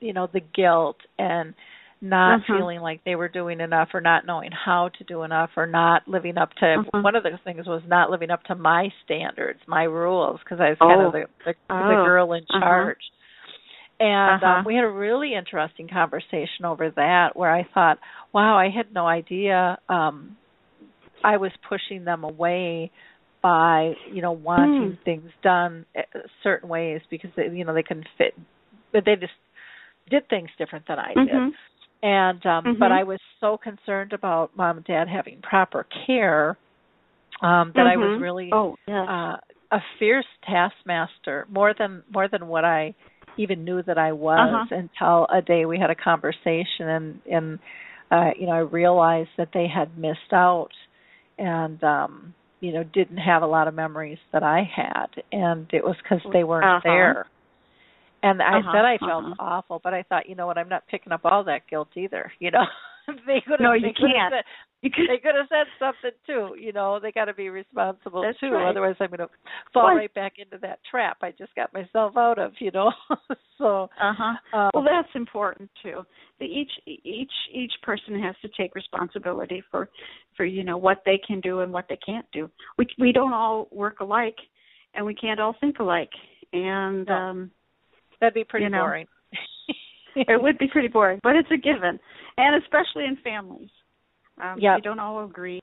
[0.00, 1.54] you know the guilt and
[2.00, 2.54] not Uh-huh.
[2.58, 5.98] feeling like they were doing enough or not knowing how to do enough or not
[6.16, 7.00] living up to Uh-huh.
[7.08, 10.70] one of the things was not living up to my standards my rules because i
[10.70, 11.06] was kind Oh.
[11.06, 12.04] of the the, the Oh.
[12.10, 12.60] girl in Uh-huh.
[14.00, 14.58] And Uh-huh.
[14.58, 17.98] um, we had a really interesting conversation over that where i thought
[18.32, 20.36] wow i had no idea um
[21.22, 22.90] i was pushing them away
[23.42, 24.98] by you know wanting Mm.
[25.04, 26.02] things done uh,
[26.42, 28.34] certain ways because they, you know they couldn't fit
[28.92, 29.32] but they just
[30.10, 31.50] did things different than i did Mhm.
[32.02, 32.92] and um but Mhm.
[32.92, 36.56] I was so concerned about mom and dad having proper care
[37.42, 38.20] um that I was Mhm.
[38.20, 39.08] really Oh, yes.
[39.08, 39.36] uh
[39.70, 42.94] a fierce taskmaster more than more than what I
[43.36, 44.76] even knew that I was Uh-huh.
[44.82, 47.58] until a day we had a conversation and and
[48.10, 50.70] uh you know I realized that they had missed out
[51.38, 55.84] and um you know didn't have a lot of memories that I had and it
[55.84, 56.80] was cuz they weren't Uh-huh.
[56.84, 57.26] there
[58.22, 59.34] and I Uh-huh, said I felt uh-huh.
[59.38, 62.32] awful, but I thought, you know what, I'm not picking up all that guilt either.
[62.38, 62.64] You know,
[63.26, 63.60] they could have.
[63.60, 64.32] No, you can't.
[64.32, 64.44] Said,
[64.82, 66.56] You can- they could have said something too.
[66.60, 68.50] You know, they got to be responsible That's too.
[68.50, 68.68] right.
[68.68, 69.28] Otherwise, I'm going to
[69.72, 72.52] fall Well- right back into that trap I just got myself out of.
[72.60, 72.92] You know,
[73.58, 73.88] so.
[74.00, 74.58] Uh-huh.
[74.58, 76.02] Um, well, that's important too.
[76.38, 79.88] That each each each person has to take responsibility for
[80.36, 82.50] for you know what they can do and what they can't do.
[82.78, 84.36] We we don't all work alike,
[84.94, 86.10] and we can't all think alike.
[86.52, 87.14] And No.
[87.14, 87.50] um
[88.20, 89.06] that'd be pretty you know, boring.
[90.28, 91.98] it would be pretty boring, but it's a given,
[92.36, 93.70] and especially in families.
[94.42, 94.76] Um, Yep.
[94.76, 95.60] We don't all agree,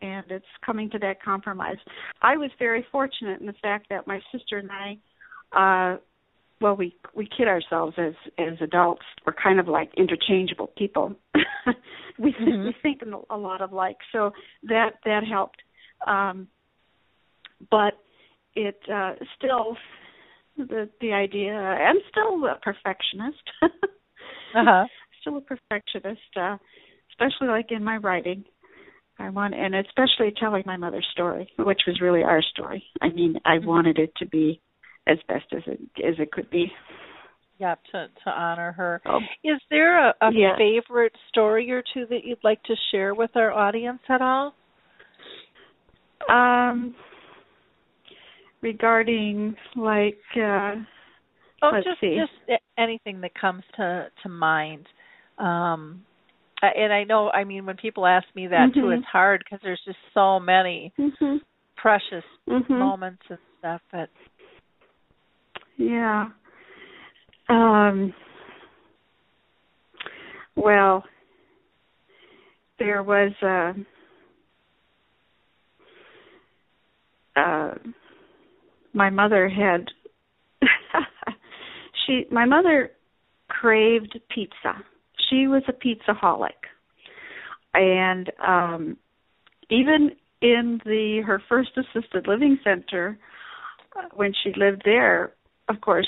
[0.00, 1.78] and it's coming to that compromise.
[2.20, 4.98] I was very fortunate in the fact that my sister and I,
[5.52, 5.98] uh,
[6.60, 9.02] well, we we kid ourselves as as adults.
[9.26, 11.14] We're kind of like interchangeable people.
[12.18, 12.66] we Mhm.
[12.66, 13.00] we think
[13.30, 14.32] a lot of like, so
[14.64, 15.62] that that helped.
[16.06, 16.48] Um,
[17.70, 17.94] but
[18.54, 19.76] it uh, still
[20.56, 21.52] the the idea.
[21.52, 23.42] I'm still a perfectionist.
[24.54, 24.86] Uh-huh.
[25.22, 26.58] Still a perfectionist, uh,
[27.10, 28.44] especially like in my writing.
[29.18, 32.84] I want, and especially telling my mother's story, which was really our story.
[33.00, 33.64] I mean, I Mhm.
[33.64, 34.60] wanted it to be
[35.06, 36.70] as best as it as it could be.
[37.58, 39.00] Yeah, to to honor her.
[39.06, 40.56] Oh, Is there a, a Yeah.
[40.58, 44.54] favorite story or two that you'd like to share with our audience at all?
[46.28, 46.94] um,
[48.62, 50.74] regarding like, uh,
[51.64, 52.16] Oh, just see.
[52.18, 54.86] just anything that comes to to mind.
[55.38, 56.04] Um
[56.62, 58.98] and I know, I mean, when people ask me that too, Mhm.
[58.98, 61.40] it's hard because there's just so many mhm,
[61.76, 62.68] precious mhm.
[62.70, 63.80] moments and stuff.
[63.92, 64.10] But
[65.76, 66.30] Yeah.
[67.48, 68.12] Um
[70.56, 71.04] well
[72.78, 73.72] there was uh
[77.36, 77.74] uh
[78.92, 79.86] my mother had
[82.06, 82.90] she my mother
[83.48, 84.74] craved pizza.
[85.28, 86.50] She was a pizza holic.
[87.74, 88.96] And um
[89.70, 90.10] even
[90.42, 93.18] in the her first assisted living center
[93.96, 95.32] uh, when she lived there
[95.68, 96.06] of course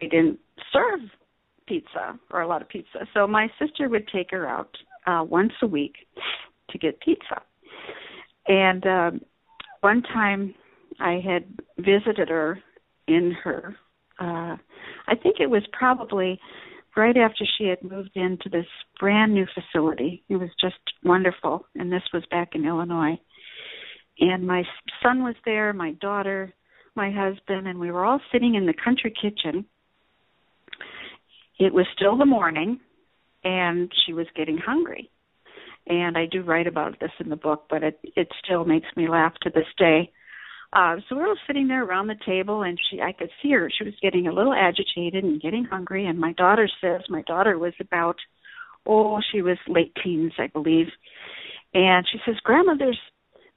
[0.00, 0.38] they didn't
[0.72, 1.00] serve
[1.68, 4.74] pizza or a lot of pizza so my sister would take her out
[5.06, 5.94] uh once a week
[6.70, 7.42] to get pizza
[8.48, 9.20] and um
[9.82, 10.54] one time
[11.00, 11.44] i had
[11.78, 12.58] visited her
[13.08, 13.76] in her
[14.20, 14.56] uh
[15.08, 16.38] i think it was probably
[16.96, 18.66] right after she had moved into this
[19.00, 20.22] brand new facility.
[20.28, 23.18] It was just wonderful and this was back in illinois.
[24.20, 24.62] And my
[25.02, 26.52] son was there my daughter
[26.94, 29.64] my husband and we were all sitting in the country kitchen.
[31.58, 32.80] It was still the morning
[33.44, 35.10] and she was getting hungry.
[35.86, 39.08] And i do write about this in the book but it it still makes me
[39.08, 40.10] laugh to this day
[40.72, 43.52] uh so we were all sitting there around the table and she i could see
[43.52, 43.70] her.
[43.76, 47.58] She was getting a little agitated and getting hungry and my daughter says my daughter
[47.58, 48.16] was about
[48.86, 50.88] oh she was late teens i believe.
[51.74, 53.00] And she says grandma there's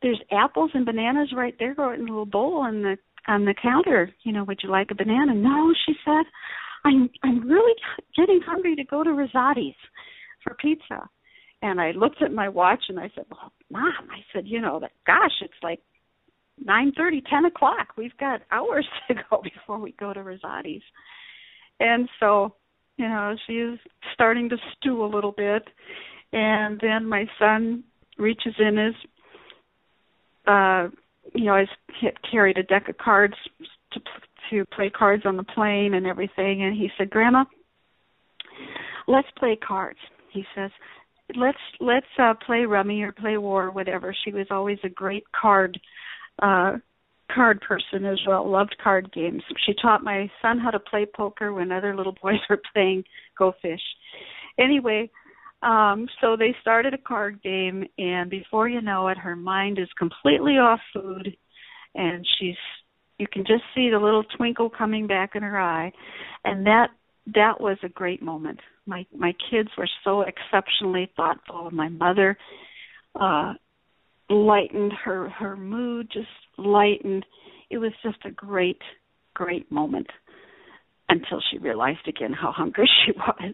[0.02, 2.98] there's apples and bananas right there in a little bowl on the
[3.28, 4.14] on the counter.
[4.24, 5.34] You know would you like a banana?
[5.34, 6.26] No she said.
[6.84, 7.74] I'm i'm really
[8.16, 9.76] getting hungry to go to rosati's
[10.44, 11.10] for pizza.
[11.62, 14.80] And i looked at my watch and i said well mom i said you know
[14.80, 15.80] that gosh it's like
[16.64, 20.84] nine thirty ten o'clock we've got hours to go before we go to rosati's
[21.80, 22.54] and so
[22.98, 23.78] you know she's
[24.14, 25.64] starting to stew a little bit
[26.34, 27.84] and then my son
[28.18, 28.96] reaches in his
[30.48, 30.88] uh
[31.34, 31.64] you know,
[32.02, 33.36] had carried a deck of cards
[33.94, 34.00] to
[34.52, 37.46] to play cards on the plane and everything, and he said, "Grandma,
[39.08, 40.00] let's play cards."
[40.30, 40.72] He says,
[41.36, 45.24] "Let's let's uh play rummy or play war or whatever." She was always a great
[45.32, 45.80] card
[46.42, 46.78] uh
[47.34, 48.50] card person as well.
[48.50, 49.42] Loved card games.
[49.66, 53.04] She taught my son how to play poker when other little boys were playing
[53.38, 53.82] Go Fish.
[54.60, 55.10] Anyway,
[55.62, 59.90] um, so they started a card game, and before you know it, her mind is
[59.98, 61.36] completely off food,
[61.96, 62.56] and she's
[63.18, 65.92] you can just see the little twinkle coming back in her eye,
[66.44, 66.90] and that
[67.34, 68.60] that was a great moment.
[68.86, 71.72] My my kids were so exceptionally thoughtful.
[71.72, 72.38] My mother
[73.20, 73.54] uh
[74.30, 76.28] lightened her her mood, just
[76.58, 77.26] lightened.
[77.70, 78.82] It was just a great
[79.34, 80.08] great moment
[81.10, 83.54] until she realized again how hungry she was.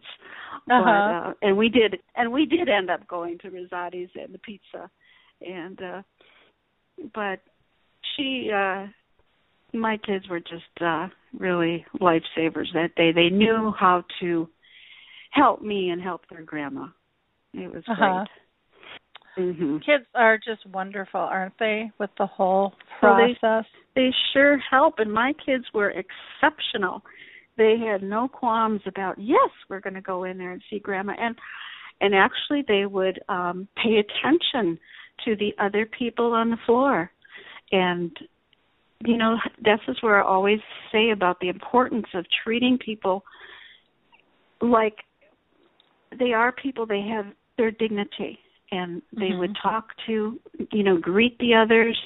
[0.69, 1.29] Uh-huh.
[1.29, 4.89] uh, and we did, and we did end up going to Rosati's and the pizza,
[5.41, 6.01] and uh
[7.13, 7.39] but
[8.15, 8.85] she, uh
[9.73, 11.07] my kids were just uh
[11.37, 13.11] really lifesavers that day.
[13.11, 14.47] They knew how to
[15.31, 16.87] help me and help their grandma.
[17.53, 17.95] It was Uh-huh.
[17.95, 18.27] great.
[19.37, 19.83] Mhm.
[19.83, 21.91] kids are just wonderful, aren't they?
[21.97, 23.65] With the whole Well, they- process.
[23.95, 27.03] they sure help and my kids were exceptional
[27.57, 31.13] they had no qualms about yes we're going to go in there and see grandma
[31.19, 31.37] and
[31.99, 34.79] and actually they would um pay attention
[35.25, 37.11] to the other people on the floor
[37.73, 38.17] and
[39.05, 43.25] you know this is where i always say about the importance of treating people
[44.61, 45.03] like
[46.17, 47.25] they are people they have
[47.57, 48.39] their dignity
[48.71, 49.39] and they Mhm.
[49.39, 50.39] would talk to
[50.71, 51.97] you know greet the others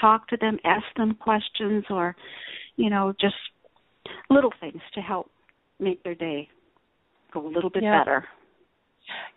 [0.00, 2.16] talk to them ask them questions or
[2.76, 3.34] you know just
[4.30, 5.30] little things to help
[5.78, 6.48] make their day
[7.32, 7.98] go a little bit Yeah.
[8.00, 8.28] better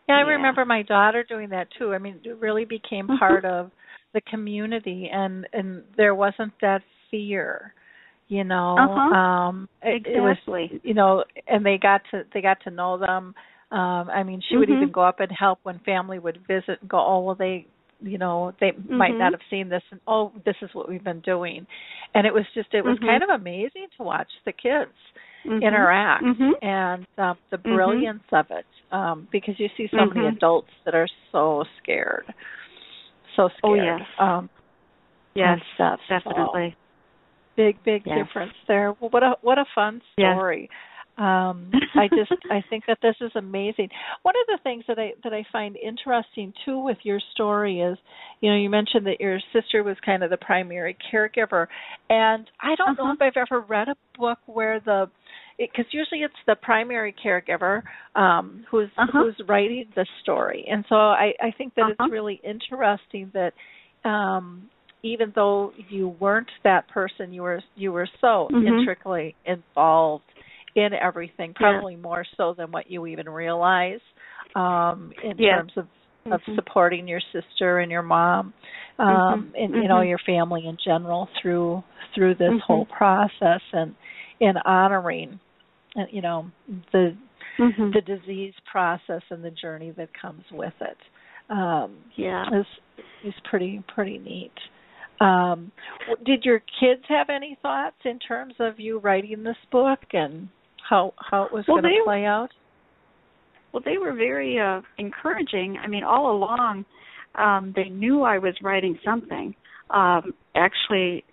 [0.07, 0.27] Yeah, I Yeah.
[0.27, 1.93] remember my daughter doing that too.
[1.93, 3.19] I mean, it really became Mhm.
[3.19, 3.71] part of
[4.13, 6.81] the community, and and there wasn't that
[7.11, 7.73] fear,
[8.29, 8.77] you know.
[8.77, 9.15] Uh-huh.
[9.15, 12.97] Um, it, it was, exactly you know, and they got to they got to know
[12.97, 13.35] them.
[13.71, 14.77] Um, I mean, she would Mhm.
[14.77, 17.67] even go up and help when family would visit and go, oh well, they
[17.99, 19.19] you know they might Mhm.
[19.19, 21.65] not have seen this and oh this is what we've been doing
[22.13, 23.07] and it was just it was Mhm.
[23.07, 24.93] kind of amazing to watch the kids
[25.45, 25.63] Mhm.
[25.63, 26.63] interact Mhm.
[26.63, 31.07] and um the brilliance of it um because you see so many adults that are
[31.31, 32.31] so scared
[33.35, 34.01] so scared Oh, yes.
[34.19, 34.49] um
[35.33, 36.75] Yes, stuff So, definitely.
[37.55, 38.27] big big Yes.
[38.27, 40.37] difference there well what a what a fun Yes.
[41.17, 43.89] Um i just i think that this is amazing
[44.23, 47.97] one of the things that i that i find interesting too with your story is
[48.41, 51.67] you know you mentioned that your sister was kind of the primary caregiver
[52.09, 53.15] and i don't know Uh-huh.
[53.19, 55.09] if i've ever read a book where the
[55.57, 57.81] because usually it's the primary caregiver
[58.15, 59.23] um who's Uh-huh.
[59.23, 62.03] who's writing the story and so i i think that Uh-huh.
[62.03, 63.53] it's really interesting that
[64.07, 64.69] um
[65.03, 68.79] even though you weren't that person you were you were so Mhm.
[68.79, 70.23] intricately involved
[70.77, 71.71] in everything Yeah.
[71.71, 73.99] probably more so than what you even realize
[74.55, 75.57] um in Yeah.
[75.57, 75.87] terms of
[76.31, 76.55] of Mhm.
[76.55, 78.53] supporting your sister and your mom
[78.99, 79.53] um Mhm.
[79.55, 80.09] and you know Mhm.
[80.09, 81.83] your family in general through
[82.13, 82.61] through this Mhm.
[82.61, 83.95] whole process and
[84.39, 85.39] in honoring
[85.97, 86.49] uh, you know
[86.91, 87.15] the
[87.57, 90.97] the disease process and the journey that comes with it
[91.49, 92.45] um yeah.
[92.59, 92.65] is
[93.23, 94.51] is pretty pretty neat.
[95.19, 95.71] Um,
[96.25, 100.47] did your kids have any thoughts in terms of you writing this book and
[100.89, 102.49] how how it was Well, going to play out?
[103.73, 105.77] Well, they were very uh encouraging.
[105.83, 106.85] I mean, all along
[107.35, 109.55] um they knew I was writing something.
[109.89, 111.23] Um actually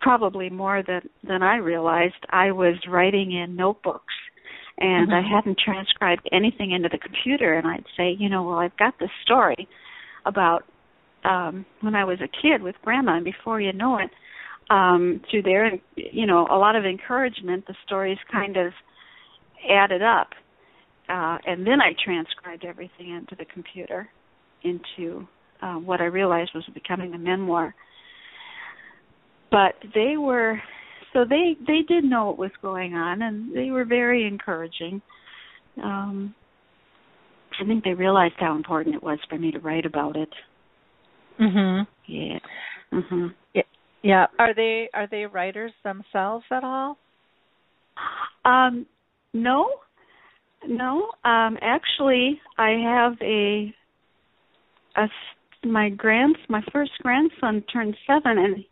[0.00, 2.14] probably more than than I realized.
[2.30, 4.14] I was writing in notebooks
[4.78, 5.30] and I Mhm.
[5.30, 9.10] hadn't transcribed anything into the computer and I'd say, you know, well, I've got this
[9.22, 9.68] story
[10.26, 10.64] about
[11.24, 14.10] um when I was a kid with grandma and before you know it
[14.72, 15.70] um through there.
[15.96, 18.72] You know a lot of encouragement the stories kind of
[19.70, 20.28] added up
[21.08, 24.08] uh and then I transcribed everything into the computer
[24.64, 25.26] into
[25.60, 27.74] uh, what I realized was becoming a memoir.
[29.50, 30.60] But they were
[31.12, 35.02] so they they did know what was going on and they were very encouraging.
[35.82, 36.34] Um
[37.60, 40.32] I think they realized how important it was for me to write about it.
[41.38, 41.86] Mhm.
[42.06, 42.38] yeah.
[42.92, 43.62] Mhm Yeah.
[44.38, 46.98] Are they are they writers themselves at all?
[48.44, 48.86] Um,
[49.32, 49.68] no,
[50.66, 51.10] no.
[51.24, 53.72] Um, actually, I have a,
[54.96, 55.10] a s-
[55.64, 58.64] my grands my first grandson turned seven, and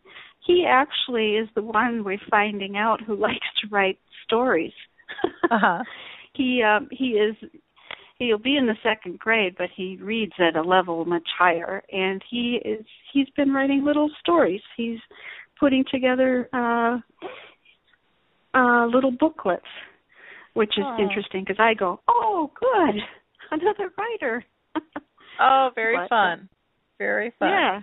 [0.46, 4.72] he actually is the one we're finding out who likes to write stories.
[5.50, 5.82] Uh-huh.
[6.34, 7.34] he um, he is
[8.20, 12.22] he'll be in the second grade, but he reads at a level much higher, and
[12.30, 14.60] he is he's been writing little stories.
[14.76, 14.98] He's
[15.58, 16.98] putting together uh,
[18.54, 19.64] uh, little booklets,
[20.54, 20.96] which is Oh.
[21.02, 23.00] interesting because I go, oh, good,
[23.50, 24.44] another writer.
[25.42, 26.48] Oh, very But, uh, fun.
[26.98, 27.48] Very fun.
[27.48, 27.80] Yeah.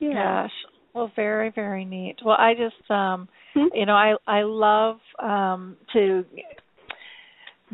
[0.00, 0.42] Yeah.
[0.42, 0.50] Gosh.
[0.92, 2.16] Well, very very neat.
[2.24, 3.68] Well, I just um Hmm?
[3.72, 6.24] you know, I I love um to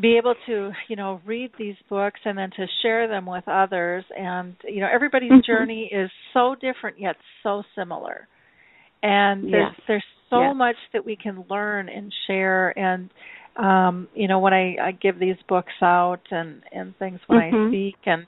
[0.00, 4.04] be able to, you know, read these books and then to share them with others
[4.16, 5.46] and you know, everybody's Mhm.
[5.46, 8.26] journey is so different yet so similar.
[9.02, 9.80] And there's Yes.
[9.86, 10.56] there's so Yes.
[10.56, 13.10] much that we can learn and share and
[13.56, 17.52] um you know, when I I give these books out and and things when I
[17.52, 17.68] Mhm.
[17.68, 18.26] speak and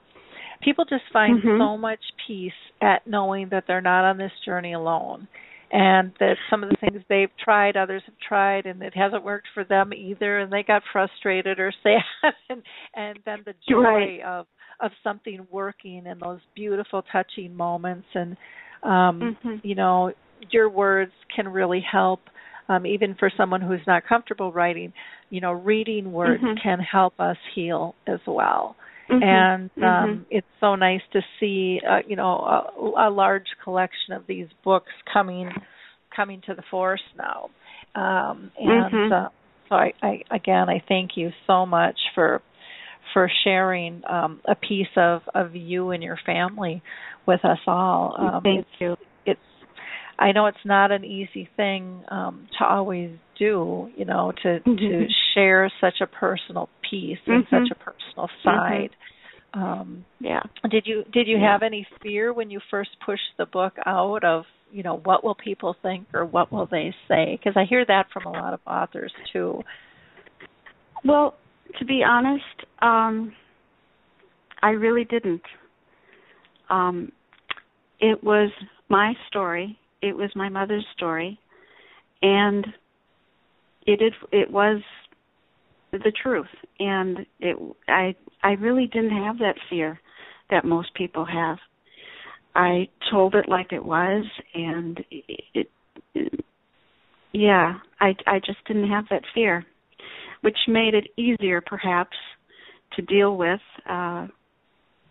[0.63, 1.59] people just find Mhm.
[1.59, 5.27] so much peace at knowing that they're not on this journey alone
[5.73, 9.49] and that some of the things they've tried others have tried and it hasn't worked
[9.53, 12.63] for them either and they got frustrated or sad and
[12.95, 14.23] and then the joy Right.
[14.25, 14.47] of
[14.81, 18.37] of something working and those beautiful touching moments and
[18.83, 19.61] um Mhm.
[19.63, 20.13] you know
[20.51, 22.21] your words can really help
[22.69, 24.93] um even for someone who's not comfortable writing
[25.31, 26.63] you know reading words Mhm.
[26.63, 28.77] can help us heal as well
[29.11, 29.23] Mhm.
[29.23, 30.27] and um Mhm.
[30.31, 34.93] it's so nice to see uh, you know a, a large collection of these books
[35.13, 35.51] coming
[36.15, 37.51] coming to the force now
[37.95, 39.13] um and Mhm.
[39.13, 39.29] uh,
[39.69, 42.43] so I, I again I thank you so much for
[43.13, 46.83] for sharing um a piece of of you and your family
[47.27, 48.97] with us all um Thank it's you.
[49.25, 49.41] it's
[50.19, 54.71] I know it's not an easy thing um to always do, you know, to to
[54.71, 55.09] Mhm.
[55.35, 57.51] share such a personal piece and Mhm.
[57.51, 58.91] such a personal side.
[59.55, 60.43] Um Yeah.
[60.71, 61.53] did you did you Yeah.
[61.53, 65.35] have any fear when you first pushed the book out of, you know, what will
[65.35, 67.37] people think or what will they say?
[67.37, 69.63] Because I hear that from a lot of authors too.
[71.05, 71.37] Well,
[71.79, 73.33] to be honest, um,
[74.63, 75.43] I really didn't.
[76.71, 77.13] Um,
[78.01, 78.51] it was
[78.89, 79.79] my story.
[80.03, 81.39] It was my mother's story,
[82.23, 82.67] and
[83.87, 84.83] it is, it was
[85.93, 86.47] the truth.
[86.79, 87.57] And it
[87.89, 90.01] I I really didn't have that fear
[90.51, 91.59] that most people have.
[92.55, 95.69] I told it like it was, and it,
[96.15, 96.45] it
[97.33, 99.65] yeah, I I just didn't have that fear,
[100.41, 102.17] which made it easier perhaps
[102.95, 104.27] to deal with uh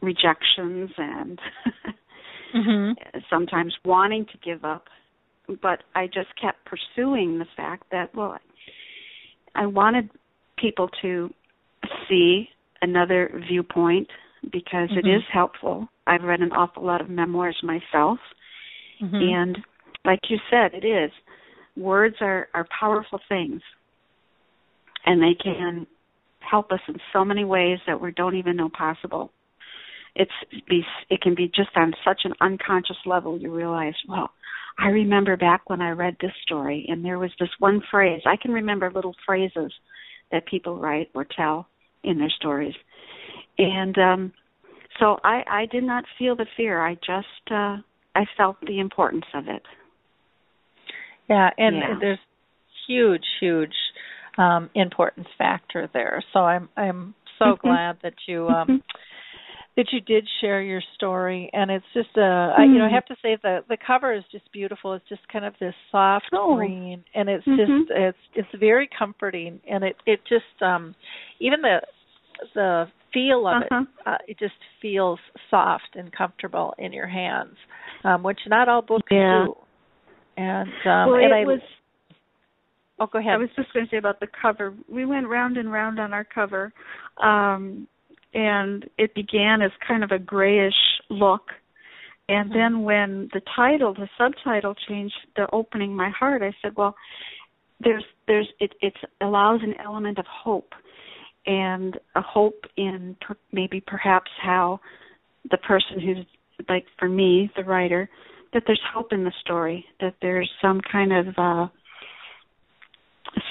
[0.02, 1.40] rejections and
[2.56, 3.20] mm-hmm.
[3.30, 4.86] sometimes wanting to give up
[5.62, 8.38] but I just kept pursuing the fact that well
[9.56, 10.10] I wanted
[10.58, 11.30] people to
[12.08, 12.50] see
[12.82, 14.08] another viewpoint
[14.44, 15.08] because mm-hmm.
[15.08, 15.88] it is helpful.
[16.08, 18.20] I've read an awful lot of memoirs myself
[19.02, 19.16] mm-hmm.
[19.16, 19.58] and
[20.04, 21.12] like you said it is
[21.76, 23.62] words are are powerful things
[25.06, 25.88] and they can
[26.40, 29.32] help us in so many ways that we don't even know possible
[30.16, 30.32] it's
[30.68, 34.30] be it can be just on such an unconscious level you realize well
[34.80, 38.36] i remember back when i read this story and there was this one phrase i
[38.36, 39.72] can remember little phrases
[40.32, 41.68] that people write or tell
[42.04, 42.76] in their stories
[43.58, 44.34] and um
[45.00, 47.78] so i i did not feel the fear i just uh
[48.16, 49.64] i felt the importance of it
[51.30, 51.98] yeah and Yeah.
[52.00, 52.20] there's
[52.88, 53.74] huge huge
[54.38, 57.60] um importance factor there so i'm i'm so Mhm.
[57.60, 58.82] glad that you um Mhm.
[59.78, 62.22] That you did share your story and it's just uh
[62.58, 62.94] I, you know I Mhm.
[62.94, 66.30] have to say the the cover is just beautiful it's just kind of this soft
[66.34, 66.56] Oh.
[66.56, 67.58] green and it's Mhm.
[67.58, 70.96] just it's it's very comforting and it it just um
[71.40, 71.82] even the
[72.54, 73.82] the feel of Uh-huh.
[73.82, 75.20] it uh, it just feels
[75.50, 77.56] soft and comfortable in your hands
[78.04, 79.46] um which not all books Yeah.
[79.46, 79.56] do
[80.38, 81.62] and um well and it I was
[83.00, 84.74] oh go ahead I was just going to say about the cover.
[84.90, 86.72] We went round and round on our cover,
[87.22, 87.88] um,
[88.36, 90.74] and it began as kind of a grayish
[91.10, 91.50] look.
[92.28, 92.60] And Mm-hmm.
[92.60, 96.96] then when the title, the subtitle changed, the opening my heart, I said, well,
[97.80, 100.74] there's there's it it allows an element of hope,
[101.46, 104.80] and a hope in per, maybe perhaps how
[105.52, 106.26] the person who's
[106.68, 108.10] like for me, the writer,
[108.54, 111.68] that there's hope in the story, that there's some kind of uh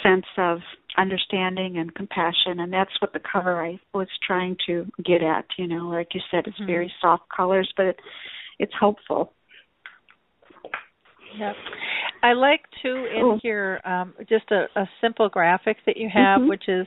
[0.02, 0.58] sense of
[0.96, 5.66] understanding and compassion and that's what the cover I was trying to get at, you
[5.66, 6.66] know, like you said it's Mhm.
[6.66, 8.00] very soft colors but it,
[8.58, 9.32] it's hopeful.
[11.36, 11.56] Yep.
[12.22, 16.48] I like too in here um, just a, a simple graphic that you have, Mhm.
[16.48, 16.86] which is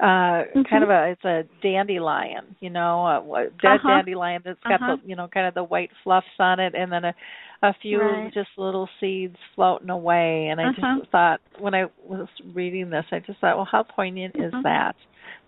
[0.00, 0.68] uh Mhm.
[0.70, 3.88] kind of a it's a dandelion, you know, a, a dead Uh-huh.
[3.88, 4.96] dandelion that's got Uh-huh.
[5.02, 7.14] the you know kind of the white fluffs on it, and then a
[7.62, 8.32] a few Right.
[8.32, 10.48] just little seeds floating away.
[10.48, 10.98] And I Uh-huh.
[11.00, 14.62] just thought when I was reading this, I just thought, well, how poignant is Mhm.
[14.62, 14.96] that?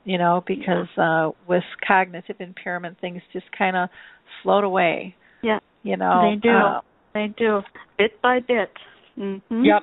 [0.04, 3.88] You know, because uh with cognitive impairment, things just kind of
[4.42, 5.14] float away.
[5.42, 5.60] Yeah.
[5.82, 6.50] You know, They do.
[6.56, 6.80] Uh,
[7.14, 7.62] They do
[7.96, 8.70] bit by bit.
[9.18, 9.64] Mhm.
[9.64, 9.82] Yep.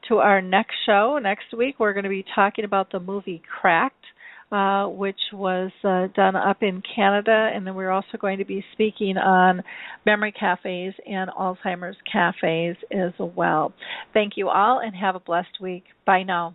[0.09, 1.77] to our next show next week.
[1.79, 4.05] We're going to be talking about the movie Cracked,
[4.51, 8.65] uh, which was uh, done up in Canada, and then we're also going to be
[8.73, 9.63] speaking on
[10.05, 13.73] memory cafes and Alzheimer's cafes as well.
[14.13, 15.85] Thank you all, and have a blessed week.
[16.05, 16.55] Bye now.